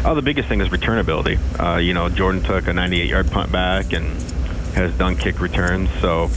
Oh, 0.04 0.14
the 0.14 0.22
biggest 0.22 0.48
thing 0.48 0.60
is 0.60 0.68
returnability. 0.68 1.38
Uh, 1.58 1.78
you 1.78 1.92
know, 1.92 2.08
Jordan 2.08 2.42
took 2.42 2.66
a 2.68 2.70
98-yard 2.70 3.30
punt 3.30 3.50
back 3.50 3.92
and 3.92 4.06
has 4.74 4.96
done 4.96 5.16
kick 5.16 5.40
returns, 5.40 5.90
so 6.00 6.30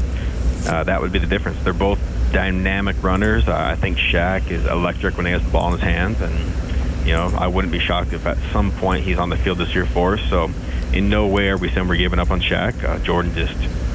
uh, 0.68 0.84
that 0.84 1.02
would 1.02 1.12
be 1.12 1.20
the 1.20 1.28
difference. 1.28 1.64
They're 1.64 1.74
both 1.74 2.00
dynamic 2.32 3.02
runners. 3.04 3.48
Uh, 3.48 3.56
I 3.56 3.76
think 3.76 3.98
Shaq 3.98 4.50
is 4.50 4.66
electric 4.66 5.16
when 5.16 5.26
he 5.26 5.32
has 5.32 5.44
the 5.44 5.52
ball 5.52 5.68
in 5.68 5.74
his 5.74 5.82
hands, 5.82 6.22
and 6.22 7.06
you 7.06 7.14
know, 7.14 7.32
I 7.38 7.48
wouldn't 7.48 7.72
be 7.72 7.80
shocked 7.80 8.14
if 8.14 8.26
at 8.26 8.38
some 8.52 8.72
point 8.72 9.04
he's 9.04 9.18
on 9.18 9.30
the 9.30 9.38
field 9.38 9.58
this 9.58 9.74
year 9.76 9.86
for 9.86 10.16
us. 10.16 10.30
So, 10.30 10.50
in 10.94 11.10
no 11.10 11.28
way 11.28 11.50
are 11.50 11.58
we 11.58 11.70
saying 11.70 11.88
we're 11.88 11.98
giving 11.98 12.20
up 12.20 12.32
on 12.32 12.42
Shaq. 12.42 12.84
Uh, 12.84 13.00
Jordan 13.00 13.34
just 13.34 13.54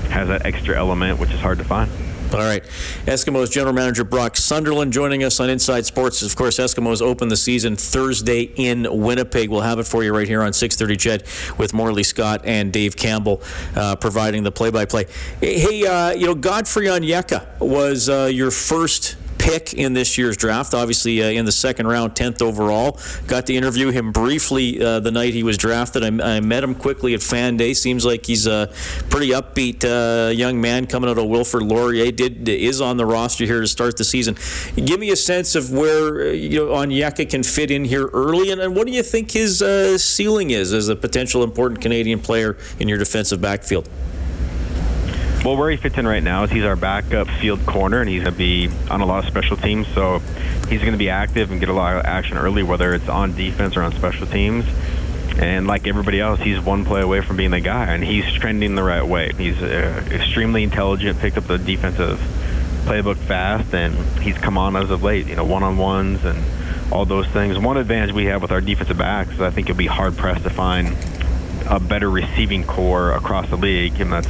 has 0.08 0.28
that 0.28 0.46
extra 0.46 0.76
element, 0.76 1.18
which 1.18 1.30
is 1.30 1.40
hard 1.40 1.58
to 1.58 1.64
find. 1.64 1.90
All 2.32 2.40
right. 2.40 2.64
Eskimos 3.06 3.50
general 3.50 3.72
manager 3.72 4.02
Brock 4.02 4.36
Sunderland 4.36 4.92
joining 4.92 5.22
us 5.22 5.38
on 5.38 5.48
Inside 5.48 5.86
Sports. 5.86 6.22
Of 6.22 6.34
course, 6.34 6.58
Eskimos 6.58 7.00
open 7.00 7.28
the 7.28 7.36
season 7.36 7.76
Thursday 7.76 8.52
in 8.56 8.86
Winnipeg. 8.90 9.48
We'll 9.48 9.60
have 9.60 9.78
it 9.78 9.86
for 9.86 10.02
you 10.02 10.12
right 10.12 10.26
here 10.26 10.42
on 10.42 10.52
630 10.52 10.96
CHED 10.96 11.56
with 11.56 11.72
Morley 11.72 12.02
Scott 12.02 12.40
and 12.44 12.72
Dave 12.72 12.96
Campbell 12.96 13.42
uh, 13.76 13.94
providing 13.94 14.42
the 14.42 14.50
play-by-play. 14.50 15.06
Hey, 15.40 15.86
uh, 15.86 16.10
you 16.10 16.26
know, 16.26 16.34
Godfrey 16.34 16.86
Onyeka 16.86 17.60
was 17.60 18.08
uh, 18.08 18.28
your 18.32 18.50
first 18.50 19.16
pick 19.46 19.74
in 19.74 19.92
this 19.92 20.18
year's 20.18 20.36
draft. 20.36 20.74
Obviously, 20.74 21.22
uh, 21.22 21.28
in 21.28 21.44
the 21.44 21.52
second 21.52 21.86
round, 21.86 22.14
10th 22.14 22.42
overall. 22.42 22.98
Got 23.26 23.46
to 23.46 23.54
interview 23.54 23.90
him 23.90 24.10
briefly 24.10 24.82
uh, 24.82 25.00
the 25.00 25.12
night 25.12 25.34
he 25.34 25.44
was 25.44 25.56
drafted. 25.56 26.02
I, 26.02 26.36
I, 26.36 26.40
met 26.40 26.64
him 26.64 26.74
quickly 26.74 27.14
at 27.14 27.22
Fan 27.22 27.56
Day. 27.56 27.72
Seems 27.72 28.04
like 28.04 28.26
he's 28.26 28.46
a 28.46 28.72
pretty 29.08 29.28
upbeat 29.28 29.84
uh, 29.84 30.30
young 30.30 30.60
man 30.60 30.86
coming 30.86 31.08
out 31.08 31.18
of 31.18 31.26
Wilfrid 31.26 31.62
Laurier. 31.62 32.10
Did 32.10 32.48
is 32.48 32.80
on 32.80 32.96
the 32.96 33.06
roster 33.06 33.44
here 33.44 33.60
to 33.60 33.68
start 33.68 33.96
the 33.96 34.04
season. 34.04 34.36
Give 34.74 34.98
me 34.98 35.10
a 35.10 35.16
sense 35.16 35.54
of 35.54 35.70
where 35.70 36.28
uh, 36.28 36.32
you 36.32 36.58
know 36.58 36.72
Onyeka 36.72 37.30
can 37.30 37.42
fit 37.42 37.70
in 37.70 37.84
here 37.84 38.08
early, 38.08 38.50
and, 38.50 38.60
and 38.60 38.74
what 38.74 38.86
do 38.86 38.92
you 38.92 39.02
think 39.02 39.30
his 39.30 39.62
uh, 39.62 39.96
ceiling 39.96 40.50
is 40.50 40.72
as 40.72 40.88
a 40.88 40.96
potential 40.96 41.42
important 41.42 41.80
Canadian 41.80 42.20
player 42.20 42.56
in 42.80 42.88
your 42.88 42.98
defensive 42.98 43.40
backfield? 43.40 43.88
Well, 45.46 45.56
where 45.56 45.70
he 45.70 45.76
fits 45.76 45.96
in 45.96 46.08
right 46.08 46.24
now 46.24 46.42
is 46.42 46.50
he's 46.50 46.64
our 46.64 46.74
backup 46.74 47.28
field 47.28 47.64
corner, 47.66 48.00
and 48.00 48.10
he's 48.10 48.24
going 48.24 48.34
to 48.34 48.36
be 48.36 48.68
on 48.90 49.00
a 49.00 49.06
lot 49.06 49.22
of 49.22 49.30
special 49.30 49.56
teams. 49.56 49.86
So 49.94 50.18
he's 50.68 50.80
going 50.80 50.90
to 50.90 50.98
be 50.98 51.08
active 51.08 51.52
and 51.52 51.60
get 51.60 51.68
a 51.68 51.72
lot 51.72 51.96
of 51.96 52.04
action 52.04 52.36
early, 52.36 52.64
whether 52.64 52.92
it's 52.94 53.08
on 53.08 53.36
defense 53.36 53.76
or 53.76 53.82
on 53.82 53.92
special 53.92 54.26
teams. 54.26 54.64
And 55.38 55.68
like 55.68 55.86
everybody 55.86 56.20
else, 56.20 56.40
he's 56.40 56.58
one 56.58 56.84
play 56.84 57.00
away 57.00 57.20
from 57.20 57.36
being 57.36 57.52
the 57.52 57.60
guy, 57.60 57.94
and 57.94 58.02
he's 58.02 58.24
trending 58.32 58.74
the 58.74 58.82
right 58.82 59.06
way. 59.06 59.30
He's 59.38 59.62
uh, 59.62 60.04
extremely 60.10 60.64
intelligent, 60.64 61.20
picked 61.20 61.38
up 61.38 61.44
the 61.44 61.58
defensive 61.58 62.18
playbook 62.84 63.16
fast, 63.16 63.72
and 63.72 63.94
he's 64.20 64.36
come 64.36 64.58
on 64.58 64.74
as 64.74 64.90
of 64.90 65.04
late. 65.04 65.28
You 65.28 65.36
know, 65.36 65.44
one-on-ones 65.44 66.24
and 66.24 66.92
all 66.92 67.04
those 67.04 67.28
things. 67.28 67.56
One 67.56 67.76
advantage 67.76 68.12
we 68.12 68.24
have 68.24 68.42
with 68.42 68.50
our 68.50 68.60
defensive 68.60 68.98
backs 68.98 69.34
is 69.34 69.40
I 69.40 69.50
think 69.50 69.68
you'll 69.68 69.76
be 69.76 69.86
hard 69.86 70.16
pressed 70.16 70.42
to 70.42 70.50
find 70.50 70.96
a 71.70 71.78
better 71.78 72.10
receiving 72.10 72.64
core 72.64 73.12
across 73.12 73.48
the 73.48 73.56
league, 73.56 74.00
and 74.00 74.12
that's 74.12 74.26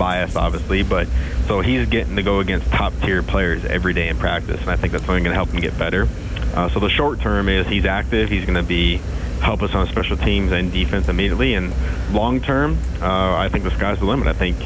bias, 0.00 0.34
obviously, 0.34 0.82
but 0.82 1.06
so 1.46 1.60
he's 1.60 1.86
getting 1.88 2.16
to 2.16 2.22
go 2.22 2.40
against 2.40 2.66
top 2.70 2.94
tier 3.02 3.22
players 3.22 3.64
every 3.66 3.92
day 3.92 4.08
in 4.08 4.16
practice, 4.16 4.60
and 4.62 4.70
I 4.70 4.76
think 4.76 4.94
that's 4.94 5.08
only 5.08 5.20
going 5.20 5.30
to 5.30 5.34
help 5.34 5.50
him 5.50 5.60
get 5.60 5.78
better. 5.78 6.08
Uh, 6.54 6.70
so 6.70 6.80
the 6.80 6.88
short 6.88 7.20
term 7.20 7.50
is 7.50 7.66
he's 7.66 7.84
active. 7.84 8.30
He's 8.30 8.46
going 8.46 8.56
to 8.56 8.62
be 8.62 8.96
help 9.40 9.62
us 9.62 9.74
on 9.74 9.86
special 9.88 10.16
teams 10.16 10.52
and 10.52 10.72
defense 10.72 11.08
immediately. 11.08 11.54
And 11.54 11.72
long 12.12 12.40
term, 12.40 12.78
uh, 13.00 13.36
I 13.36 13.48
think 13.50 13.64
the 13.64 13.70
sky's 13.70 13.98
the 13.98 14.06
limit. 14.06 14.26
I 14.26 14.32
think 14.32 14.56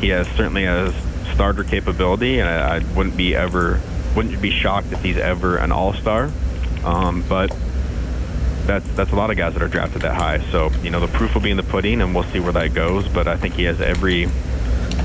he 0.00 0.10
has 0.10 0.28
certainly 0.28 0.64
has 0.64 0.94
starter 1.34 1.64
capability, 1.64 2.38
and 2.38 2.48
I, 2.48 2.76
I 2.76 2.78
wouldn't 2.94 3.16
be 3.16 3.34
ever 3.34 3.80
wouldn't 4.14 4.42
be 4.42 4.50
shocked 4.50 4.92
if 4.92 5.02
he's 5.02 5.16
ever 5.16 5.56
an 5.56 5.72
All 5.72 5.94
Star. 5.94 6.30
Um, 6.84 7.24
but 7.28 7.50
that's 8.66 8.86
that's 8.94 9.12
a 9.12 9.16
lot 9.16 9.30
of 9.30 9.36
guys 9.36 9.54
that 9.54 9.62
are 9.62 9.68
drafted 9.68 10.02
that 10.02 10.14
high. 10.14 10.40
So 10.50 10.70
you 10.82 10.90
know 10.90 11.00
the 11.00 11.08
proof 11.08 11.34
will 11.34 11.40
be 11.40 11.50
in 11.50 11.56
the 11.56 11.62
pudding, 11.62 12.02
and 12.02 12.14
we'll 12.14 12.24
see 12.24 12.40
where 12.40 12.52
that 12.52 12.74
goes. 12.74 13.08
But 13.08 13.26
I 13.26 13.36
think 13.36 13.54
he 13.54 13.64
has 13.64 13.80
every 13.80 14.28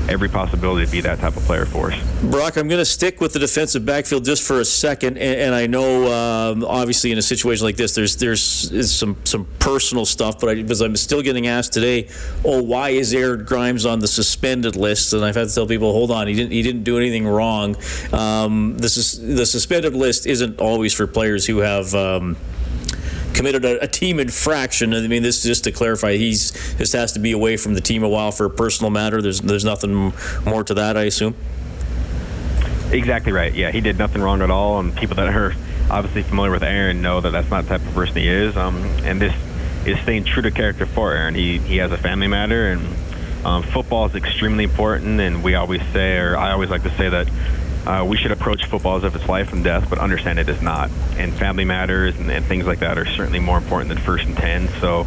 every 0.08 0.28
possibility 0.28 0.86
to 0.86 0.90
be 0.90 1.00
that 1.02 1.18
type 1.18 1.36
of 1.36 1.42
player 1.44 1.66
for 1.66 1.92
us. 1.92 2.22
Brock, 2.22 2.56
I'm 2.56 2.68
going 2.68 2.80
to 2.80 2.84
stick 2.84 3.20
with 3.20 3.32
the 3.32 3.38
defensive 3.38 3.84
backfield 3.84 4.24
just 4.24 4.42
for 4.42 4.60
a 4.60 4.64
second, 4.64 5.18
and, 5.18 5.40
and 5.40 5.54
I 5.54 5.66
know 5.66 6.12
um, 6.12 6.64
obviously 6.64 7.12
in 7.12 7.18
a 7.18 7.22
situation 7.22 7.64
like 7.64 7.76
this, 7.76 7.94
there's 7.94 8.16
there's 8.16 8.42
some 8.90 9.16
some 9.24 9.46
personal 9.58 10.06
stuff, 10.06 10.40
but 10.40 10.48
I, 10.50 10.54
because 10.56 10.80
I'm 10.80 10.96
still 10.96 11.22
getting 11.22 11.46
asked 11.46 11.72
today, 11.72 12.08
oh, 12.44 12.62
why 12.62 12.90
is 12.90 13.12
Aaron 13.14 13.44
Grimes 13.44 13.86
on 13.86 13.98
the 13.98 14.08
suspended 14.08 14.76
list? 14.76 15.12
And 15.12 15.24
I've 15.24 15.36
had 15.36 15.48
to 15.48 15.54
tell 15.54 15.66
people, 15.66 15.92
hold 15.92 16.10
on, 16.10 16.26
he 16.26 16.34
didn't 16.34 16.52
he 16.52 16.62
didn't 16.62 16.84
do 16.84 16.96
anything 16.96 17.26
wrong. 17.26 17.76
Um, 18.12 18.76
this 18.78 18.96
is 18.96 19.36
the 19.36 19.46
suspended 19.46 19.94
list 19.94 20.26
isn't 20.26 20.60
always 20.60 20.94
for 20.94 21.06
players 21.06 21.46
who 21.46 21.58
have. 21.58 21.94
Um, 21.94 22.36
committed 23.38 23.64
a, 23.64 23.84
a, 23.84 23.86
team 23.86 24.18
infraction. 24.18 24.92
I 24.92 25.06
mean, 25.06 25.22
this 25.22 25.44
just 25.44 25.62
to 25.64 25.70
clarify, 25.70 26.16
he's 26.16 26.50
this 26.74 26.92
has 26.92 27.12
to 27.12 27.20
be 27.20 27.30
away 27.30 27.56
from 27.56 27.74
the 27.74 27.80
team 27.80 28.02
a 28.02 28.08
while 28.08 28.32
for 28.32 28.46
a 28.46 28.50
personal 28.50 28.90
matter. 28.90 29.22
There's 29.22 29.40
there's 29.40 29.64
nothing 29.64 30.12
more 30.44 30.64
to 30.64 30.74
that, 30.74 30.96
I 30.96 31.04
assume. 31.04 31.36
Exactly 32.90 33.30
right. 33.30 33.54
Yeah, 33.54 33.70
he 33.70 33.80
did 33.80 33.96
nothing 33.96 34.22
wrong 34.22 34.42
at 34.42 34.50
all, 34.50 34.80
and 34.80 34.94
people 34.96 35.14
that 35.16 35.28
are 35.28 35.54
obviously 35.88 36.24
familiar 36.24 36.50
with 36.50 36.64
Aaron 36.64 37.00
know 37.00 37.20
that 37.20 37.30
that's 37.30 37.48
not 37.48 37.62
the 37.62 37.78
type 37.78 37.86
of 37.86 37.94
person 37.94 38.16
he 38.16 38.28
is. 38.28 38.56
Um, 38.56 38.82
and 39.04 39.22
this 39.22 39.34
is 39.86 39.96
staying 40.00 40.24
true 40.24 40.42
to 40.42 40.50
character 40.50 40.84
for 40.84 41.12
Aaron. 41.12 41.36
He 41.36 41.58
he 41.58 41.76
has 41.76 41.92
a 41.92 41.98
family 41.98 42.26
matter, 42.26 42.72
and 42.72 42.82
um, 43.46 43.62
football 43.62 44.06
is 44.06 44.16
extremely 44.16 44.64
important. 44.64 45.20
And 45.20 45.44
we 45.44 45.54
always 45.54 45.82
say, 45.92 46.16
or 46.16 46.36
I 46.36 46.50
always 46.50 46.70
like 46.70 46.82
to 46.82 46.96
say 46.96 47.08
that 47.08 47.28
uh, 47.86 48.04
we 48.04 48.16
should 48.16 48.32
approach 48.32 48.64
football 48.66 48.96
as 48.96 49.04
if 49.04 49.14
it's 49.14 49.28
life 49.28 49.52
and 49.52 49.64
death, 49.64 49.88
but 49.88 49.98
understand 49.98 50.38
it 50.38 50.48
is 50.48 50.60
not. 50.60 50.90
And 51.16 51.32
family 51.32 51.64
matters 51.64 52.16
and, 52.18 52.30
and 52.30 52.44
things 52.44 52.66
like 52.66 52.80
that 52.80 52.98
are 52.98 53.06
certainly 53.06 53.40
more 53.40 53.56
important 53.56 53.88
than 53.88 53.98
first 53.98 54.26
and 54.26 54.36
ten. 54.36 54.68
So 54.80 55.06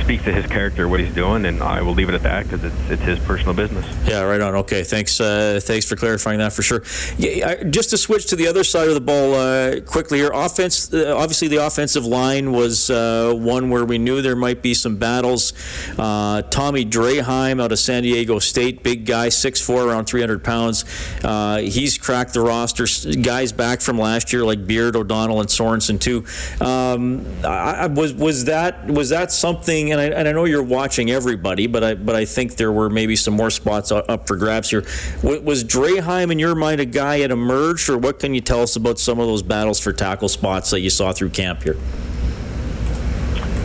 speaks 0.00 0.24
to 0.24 0.32
his 0.32 0.46
character, 0.46 0.88
what 0.88 1.00
he's 1.00 1.14
doing, 1.14 1.44
and 1.46 1.62
I 1.62 1.82
will 1.82 1.94
leave 1.94 2.08
it 2.08 2.14
at 2.14 2.22
that 2.22 2.44
because 2.44 2.64
it's 2.64 2.90
it's 2.90 3.02
his 3.02 3.18
personal 3.20 3.54
business. 3.54 3.86
Yeah, 4.06 4.22
right 4.22 4.40
on. 4.40 4.54
Okay, 4.56 4.84
thanks. 4.84 5.20
Uh, 5.20 5.60
thanks 5.62 5.88
for 5.88 5.96
clarifying 5.96 6.38
that 6.38 6.52
for 6.52 6.62
sure. 6.62 6.82
Yeah, 7.18 7.62
just 7.64 7.90
to 7.90 7.98
switch 7.98 8.26
to 8.26 8.36
the 8.36 8.46
other 8.46 8.64
side 8.64 8.88
of 8.88 8.94
the 8.94 9.00
ball 9.00 9.34
uh, 9.34 9.80
quickly 9.80 10.18
here. 10.18 10.30
Offense, 10.32 10.92
uh, 10.92 11.14
obviously, 11.16 11.48
the 11.48 11.64
offensive 11.64 12.04
line 12.04 12.52
was 12.52 12.90
uh, 12.90 13.32
one 13.36 13.70
where 13.70 13.84
we 13.84 13.98
knew 13.98 14.22
there 14.22 14.36
might 14.36 14.62
be 14.62 14.74
some 14.74 14.96
battles. 14.96 15.52
Uh, 15.98 16.42
Tommy 16.42 16.84
Draheim 16.84 17.62
out 17.62 17.72
of 17.72 17.78
San 17.78 18.02
Diego 18.02 18.38
State, 18.38 18.82
big 18.82 19.06
guy, 19.06 19.28
6'4", 19.28 19.86
around 19.86 20.06
300 20.06 20.42
pounds. 20.42 20.84
Uh, 21.22 21.58
he's 21.58 21.98
cracked 21.98 22.34
the 22.34 22.40
roster. 22.40 22.86
Guys 23.22 23.52
back 23.52 23.80
from 23.80 23.98
last 23.98 24.32
year 24.32 24.44
like 24.44 24.66
Beard, 24.66 24.96
O'Donnell, 24.96 25.40
and 25.40 25.48
Sorensen 25.48 26.00
too. 26.00 26.24
Um, 26.64 27.24
I, 27.44 27.86
was 27.86 28.14
was 28.14 28.46
that 28.46 28.86
was 28.86 29.10
that 29.10 29.32
something? 29.32 29.81
And 29.90 30.00
I, 30.00 30.04
and 30.04 30.28
I 30.28 30.32
know 30.32 30.44
you're 30.44 30.62
watching 30.62 31.10
everybody, 31.10 31.66
but 31.66 31.82
I 31.82 31.94
but 31.94 32.14
I 32.14 32.24
think 32.24 32.56
there 32.56 32.70
were 32.70 32.90
maybe 32.90 33.16
some 33.16 33.34
more 33.34 33.50
spots 33.50 33.90
up 33.90 34.26
for 34.26 34.36
grabs 34.36 34.70
here. 34.70 34.82
Was 35.22 35.64
Draheim, 35.64 36.30
in 36.30 36.38
your 36.38 36.54
mind 36.54 36.80
a 36.80 36.84
guy 36.84 37.20
that 37.20 37.30
emerged, 37.30 37.88
or 37.88 37.98
what 37.98 38.20
can 38.20 38.34
you 38.34 38.40
tell 38.40 38.60
us 38.60 38.76
about 38.76 38.98
some 38.98 39.18
of 39.18 39.26
those 39.26 39.42
battles 39.42 39.80
for 39.80 39.92
tackle 39.92 40.28
spots 40.28 40.70
that 40.70 40.80
you 40.80 40.90
saw 40.90 41.12
through 41.12 41.30
camp 41.30 41.62
here? 41.62 41.76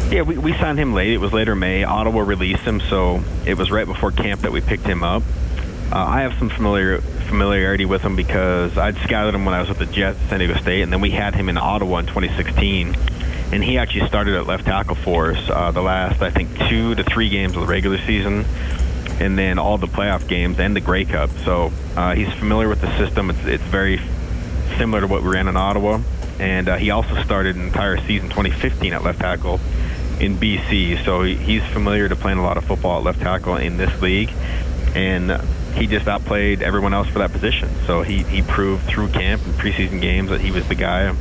Yeah, 0.09 0.21
we, 0.21 0.37
we 0.37 0.53
signed 0.53 0.79
him 0.79 0.93
late. 0.93 1.11
It 1.11 1.17
was 1.17 1.33
later 1.33 1.53
May. 1.53 1.83
Ottawa 1.83 2.21
released 2.21 2.61
him, 2.61 2.79
so 2.79 3.21
it 3.45 3.57
was 3.57 3.69
right 3.69 3.85
before 3.85 4.11
camp 4.11 4.41
that 4.41 4.53
we 4.53 4.61
picked 4.61 4.85
him 4.85 5.03
up. 5.03 5.21
Uh, 5.91 5.97
I 5.97 6.21
have 6.21 6.33
some 6.39 6.49
familiar 6.49 7.01
familiarity 7.27 7.85
with 7.85 8.01
him 8.01 8.15
because 8.15 8.77
I'd 8.77 8.95
scouted 8.99 9.35
him 9.35 9.43
when 9.43 9.53
I 9.53 9.59
was 9.59 9.67
with 9.67 9.79
the 9.79 9.85
Jets, 9.85 10.17
San 10.29 10.39
Diego 10.39 10.55
State, 10.61 10.81
and 10.81 10.93
then 10.93 11.01
we 11.01 11.11
had 11.11 11.35
him 11.35 11.49
in 11.49 11.57
Ottawa 11.57 11.99
in 11.99 12.05
2016 12.05 12.95
and 13.51 13.63
he 13.63 13.77
actually 13.77 14.07
started 14.07 14.35
at 14.35 14.45
left 14.45 14.65
tackle 14.65 14.95
for 14.95 15.31
us 15.31 15.49
uh, 15.49 15.71
the 15.71 15.81
last, 15.81 16.21
I 16.21 16.29
think, 16.29 16.49
two 16.67 16.95
to 16.95 17.03
three 17.03 17.29
games 17.29 17.55
of 17.55 17.61
the 17.61 17.67
regular 17.67 17.97
season, 17.99 18.45
and 19.19 19.37
then 19.37 19.57
all 19.57 19.77
the 19.77 19.87
playoff 19.87 20.27
games 20.27 20.59
and 20.59 20.75
the 20.75 20.81
Grey 20.81 21.05
Cup. 21.05 21.29
So 21.45 21.71
uh, 21.95 22.13
he's 22.13 22.31
familiar 22.33 22.67
with 22.67 22.81
the 22.81 22.95
system. 22.97 23.29
It's, 23.29 23.45
it's 23.45 23.63
very 23.63 23.99
similar 24.77 25.01
to 25.01 25.07
what 25.07 25.23
we 25.23 25.29
ran 25.29 25.47
in 25.47 25.55
Ottawa, 25.55 26.01
and 26.39 26.67
uh, 26.67 26.75
he 26.75 26.91
also 26.91 27.21
started 27.23 27.55
an 27.55 27.63
entire 27.63 27.97
season 28.05 28.29
2015 28.29 28.93
at 28.93 29.03
left 29.03 29.19
tackle 29.19 29.59
in 30.19 30.35
BC. 30.35 31.03
So 31.05 31.23
he's 31.23 31.63
familiar 31.67 32.09
to 32.09 32.15
playing 32.15 32.39
a 32.39 32.43
lot 32.43 32.57
of 32.57 32.65
football 32.65 32.99
at 32.99 33.05
left 33.05 33.21
tackle 33.21 33.55
in 33.55 33.77
this 33.77 34.01
league, 34.01 34.31
and 34.93 35.31
he 35.73 35.87
just 35.87 36.07
outplayed 36.07 36.61
everyone 36.61 36.93
else 36.93 37.07
for 37.07 37.19
that 37.19 37.31
position. 37.31 37.69
So 37.85 38.01
he, 38.01 38.23
he 38.23 38.41
proved 38.41 38.83
through 38.87 39.09
camp 39.09 39.45
and 39.45 39.53
preseason 39.53 40.01
games 40.01 40.31
that 40.31 40.41
he 40.41 40.51
was 40.51 40.67
the 40.67 40.75
guy 40.75 41.15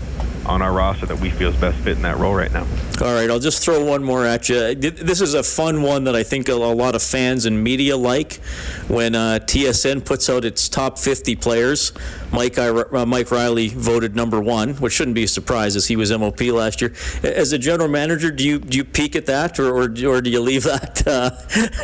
on 0.47 0.63
our 0.63 0.73
roster 0.73 1.07
that 1.07 1.19
we 1.19 1.31
feel 1.31 1.51
is 1.51 1.57
best 1.61 1.77
fit 1.79 1.97
in 1.97 2.03
that 2.03 2.19
role 2.19 2.35
right 2.35 2.53
now. 2.53 2.67
All 3.03 3.13
right, 3.13 3.29
I'll 3.29 3.39
just 3.39 3.63
throw 3.63 3.85
one 3.85 4.03
more 4.03 4.25
at 4.25 4.49
you. 4.49 4.75
This 4.75 5.21
is 5.21 5.35
a 5.35 5.43
fun 5.43 5.83
one 5.83 6.05
that 6.05 6.17
I 6.17 6.23
think 6.23 6.49
a 6.49 6.55
lot 6.55 6.95
of 6.95 7.03
fans 7.03 7.45
and 7.45 7.63
media 7.63 7.97
like. 7.97 8.35
When 8.89 9.15
uh, 9.15 9.41
TSN 9.43 10.05
puts 10.05 10.31
out 10.31 10.45
its 10.45 10.69
top 10.69 10.99
50 10.99 11.37
players, 11.37 11.93
Mike 12.33 12.59
uh, 12.59 13.07
Mike 13.07 13.31
Reilly 13.31 13.69
voted 13.69 14.17
number 14.17 14.41
one, 14.41 14.75
which 14.75 14.95
shouldn't 14.95 15.15
be 15.15 15.25
a 15.25 15.29
surprise 15.29 15.77
as 15.77 15.87
he 15.87 15.97
was 15.97 16.11
MOP 16.11 16.41
last 16.41 16.81
year. 16.81 16.93
As 17.23 17.53
a 17.53 17.59
general 17.59 17.89
manager, 17.89 18.31
do 18.31 18.45
you 18.45 18.59
do 18.59 18.79
you 18.79 18.85
peek 18.85 19.17
at 19.17 19.27
that, 19.27 19.59
or 19.59 19.75
or, 19.75 19.83
or 19.85 20.21
do 20.21 20.31
you 20.31 20.41
leave 20.41 20.65
that? 20.65 21.03
Uh, 21.07 21.31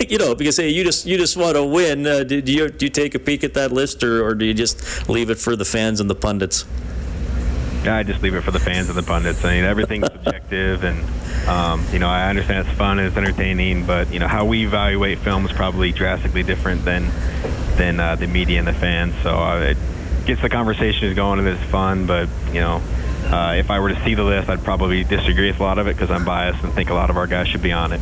you 0.09 0.19
know, 0.19 0.35
because 0.35 0.57
hey, 0.57 0.69
you 0.69 0.83
just 0.83 1.07
you 1.07 1.17
just 1.17 1.37
want 1.37 1.55
to 1.55 1.65
win. 1.65 2.07
Uh, 2.07 2.25
do, 2.25 2.37
you 2.39 2.69
do 2.69 2.87
you 2.87 2.91
take 2.91 3.15
a 3.15 3.21
peek 3.21 3.45
at 3.45 3.55
that 3.55 3.71
list, 3.71 4.03
or, 4.03 4.25
or 4.25 4.35
do 4.35 4.45
you 4.45 4.53
just 4.53 5.09
leave 5.09 5.31
it 5.31 5.39
for 5.39 5.55
the 5.55 5.65
fans 5.65 6.01
and 6.01 6.11
the 6.11 6.15
pundits? 6.15 6.65
Yeah, 7.85 7.97
I 7.97 8.03
just 8.05 8.23
leave 8.23 8.35
it 8.35 8.43
for 8.43 8.53
the 8.53 8.61
fans 8.61 8.89
and 8.89 8.97
the 8.97 9.03
pundits. 9.03 9.45
I 9.45 9.55
mean, 9.55 9.65
everything's 9.65 10.07
subjective, 10.13 10.85
and 10.85 11.05
um, 11.49 11.85
you 11.93 11.99
know, 11.99 12.09
I 12.09 12.29
understand 12.29 12.69
it's 12.69 12.77
fun, 12.77 12.99
and 12.99 13.09
it's 13.09 13.17
entertaining, 13.17 13.87
but 13.87 14.13
you 14.13 14.21
know, 14.21 14.29
how 14.29 14.45
we 14.45 14.65
evaluate 14.65 15.19
film 15.19 15.45
is 15.47 15.53
probably 15.53 15.93
drastically 15.93 16.43
different 16.43 16.85
than 16.85 17.11
than 17.77 17.99
uh, 17.99 18.17
the 18.17 18.27
media 18.27 18.59
and 18.59 18.69
the 18.69 18.73
fans. 18.73 19.15
So 19.23 19.31
uh, 19.31 19.61
it 19.61 19.77
gets 20.27 20.43
the 20.43 20.49
conversations 20.49 21.15
going 21.15 21.39
and 21.39 21.49
it's 21.49 21.63
fun. 21.71 22.07
But 22.07 22.29
you 22.49 22.61
know, 22.61 22.83
uh, 23.25 23.55
if 23.57 23.71
I 23.71 23.81
were 23.81 23.89
to 23.89 24.05
see 24.05 24.15
the 24.15 24.25
list, 24.25 24.49
I'd 24.49 24.63
probably 24.63 25.05
disagree 25.05 25.51
with 25.51 25.61
a 25.61 25.63
lot 25.63 25.79
of 25.79 25.87
it 25.87 25.97
because 25.97 26.11
I'm 26.11 26.25
biased 26.25 26.63
and 26.63 26.73
think 26.73 26.91
a 26.91 26.95
lot 26.95 27.11
of 27.11 27.17
our 27.17 27.27
guys 27.27 27.49
should 27.49 27.63
be 27.63 27.73
on 27.73 27.93
it. 27.93 28.01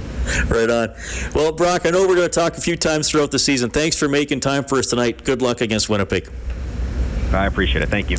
Right 0.49 0.71
on. 0.71 0.95
Well, 1.35 1.53
Brock, 1.53 1.87
I 1.87 1.91
know 1.91 2.07
we're 2.07 2.17
going 2.17 2.29
to 2.29 2.41
talk 2.41 2.57
a 2.57 2.61
few 2.61 2.77
times 2.77 3.11
throughout 3.11 3.31
the 3.31 3.39
season. 3.39 3.71
Thanks 3.71 3.97
for 3.97 4.09
making 4.09 4.41
time 4.41 4.65
for 4.65 4.79
us 4.79 4.89
tonight. 4.89 5.25
Good 5.25 5.43
luck 5.43 5.61
against 5.61 5.89
Winnipeg. 5.89 6.31
I 7.33 7.47
appreciate 7.47 7.83
it. 7.83 7.89
Thank 7.89 8.11
you. 8.11 8.19